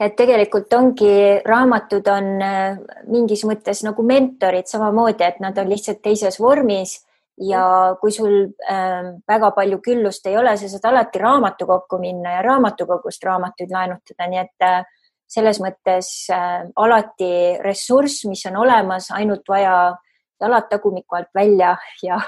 et 0.00 0.16
tegelikult 0.16 0.72
ongi, 0.72 1.14
raamatud 1.46 2.08
on 2.08 2.32
äh, 2.42 2.80
mingis 3.06 3.44
mõttes 3.44 3.84
nagu 3.86 4.02
mentorid 4.02 4.66
samamoodi, 4.66 5.24
et 5.24 5.40
nad 5.40 5.58
on 5.58 5.68
lihtsalt 5.68 6.02
teises 6.02 6.40
vormis 6.40 7.00
ja 7.40 7.96
kui 8.00 8.12
sul 8.12 8.52
äh, 8.70 9.12
väga 9.28 9.50
palju 9.56 9.80
küllust 9.84 10.26
ei 10.26 10.36
ole, 10.36 10.56
sa 10.56 10.68
saad 10.68 10.92
alati 10.92 11.18
raamatukokku 11.18 11.98
minna 11.98 12.36
ja 12.36 12.42
raamatukogust 12.42 13.24
raamatuid 13.24 13.72
laenutada, 13.72 14.28
nii 14.28 14.42
et 14.42 14.66
äh, 14.66 14.84
selles 15.30 15.60
mõttes 15.62 16.10
äh, 16.34 16.66
alati 16.76 17.32
ressurss, 17.64 18.26
mis 18.28 18.44
on 18.50 18.60
olemas, 18.64 19.10
ainult 19.16 19.48
vaja 19.48 19.96
jalad 20.40 20.68
tagumiku 20.70 21.16
alt 21.16 21.28
välja 21.34 21.76
ja, 22.02 22.20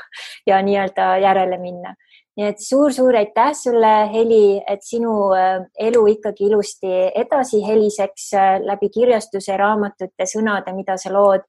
ja 0.47 0.63
nii-öelda 0.63 1.17
järele 1.23 1.59
minna. 1.59 1.95
nii 2.37 2.47
et 2.49 2.61
suur-suur 2.65 3.17
aitäh 3.17 3.51
sulle, 3.53 3.93
Heli, 4.13 4.63
et 4.67 4.81
sinu 4.83 5.33
äh, 5.37 5.65
elu 5.79 6.07
ikkagi 6.15 6.47
ilusti 6.49 6.93
edasi 7.15 7.61
heliseks 7.67 8.31
äh, 8.35 8.55
läbi 8.65 8.89
kirjastuse, 8.89 9.57
raamatute, 9.57 10.29
sõnade, 10.29 10.73
mida 10.73 10.97
sa 10.97 11.13
lood 11.13 11.45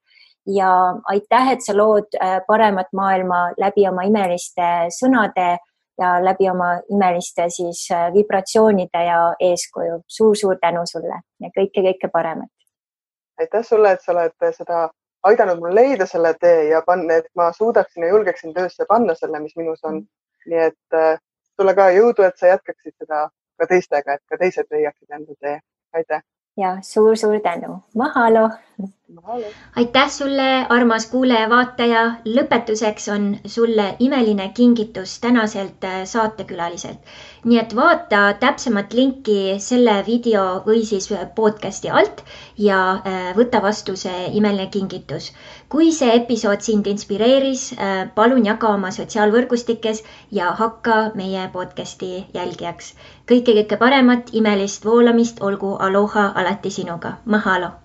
ja 0.47 0.72
aitäh, 1.14 1.53
et 1.53 1.64
sa 1.64 1.76
lood 1.78 2.18
äh, 2.20 2.41
paremat 2.47 2.91
maailma 2.93 3.45
läbi 3.57 3.88
oma 3.88 4.03
imeliste 4.09 4.89
sõnade 4.91 5.53
ja 6.01 6.09
läbi 6.26 6.49
oma 6.49 6.74
imeliste 6.91 7.47
siis 7.49 7.86
vibratsioonide 8.14 9.05
ja 9.07 9.22
eeskuju 9.39 10.01
suur,. 10.01 10.36
suur-suur 10.36 10.59
tänu 10.59 10.84
sulle 10.89 11.22
ja 11.39 11.53
kõike-kõike 11.55 12.11
paremat. 12.11 12.51
aitäh 13.39 13.64
sulle, 13.64 13.91
et 13.91 14.01
sa 14.01 14.11
oled 14.11 14.51
seda 14.51 14.89
aidanud 15.24 15.59
mul 15.59 15.76
leida 15.76 16.05
selle 16.09 16.34
tee 16.39 16.69
ja 16.69 16.82
panna, 16.86 17.19
et 17.21 17.30
ma 17.36 17.51
suudaksin 17.53 18.03
ja 18.03 18.09
julgeksin 18.09 18.53
töösse 18.53 18.86
panna 18.89 19.15
selle, 19.15 19.39
mis 19.39 19.55
minus 19.55 19.84
on. 19.84 20.03
nii 20.45 20.59
et 20.59 20.97
äh, 20.99 21.19
sulle 21.55 21.76
ka 21.76 21.88
jõudu, 21.95 22.26
et 22.28 22.38
sa 22.38 22.51
jätkaksid 22.51 22.93
seda 22.99 23.30
ka 23.59 23.67
teistega, 23.67 24.17
et 24.17 24.24
ka 24.28 24.38
teised 24.38 24.67
leiaksid 24.71 25.19
enda 25.19 25.36
tee. 25.39 25.59
aitäh 25.93 26.21
ja 26.57 26.78
suur-suur 26.82 27.39
tänu, 27.39 27.78
mahalo. 27.95 28.49
Aitäh 29.76 30.09
sulle, 30.09 30.66
armas 30.70 31.05
kuulaja-vaataja. 31.11 32.01
lõpetuseks 32.26 33.09
on 33.16 33.26
sulle 33.45 33.95
imeline 33.99 34.47
kingitus 34.53 35.20
tänaselt 35.20 35.84
äh, 35.84 36.03
saatekülaliselt. 36.05 36.97
nii 37.43 37.59
et 37.59 37.76
vaata 37.76 38.22
täpsemat 38.39 38.93
linki 38.93 39.36
selle 39.59 39.95
video 40.07 40.45
või 40.68 40.86
siis 40.86 41.09
podcast'i 41.36 41.89
alt 41.89 42.24
ja 42.57 42.80
äh, 42.91 43.36
võta 43.38 43.61
vastu 43.61 43.95
see 43.95 44.32
imeline 44.39 44.68
kingitus. 44.78 45.32
kui 45.70 45.91
see 45.91 46.16
episood 46.16 46.61
sind 46.61 46.88
inspireeris, 46.88 47.68
äh, 47.74 48.09
palun 48.16 48.45
jaga 48.45 48.74
oma 48.80 48.91
sotsiaalvõrgustikes 48.91 50.03
ja 50.32 50.51
hakka 50.64 51.11
meie 51.16 51.49
podcast'i 51.53 52.26
jälgijaks 52.34 52.93
kõike, 53.30 53.53
kõike 53.61 53.78
paremat, 53.78 54.34
imelist 54.34 54.86
voolamist, 54.86 55.41
olgu 55.41 55.78
aloha 55.80 56.32
alati 56.36 56.70
sinuga. 56.70 57.18
Mahalo 57.26 57.82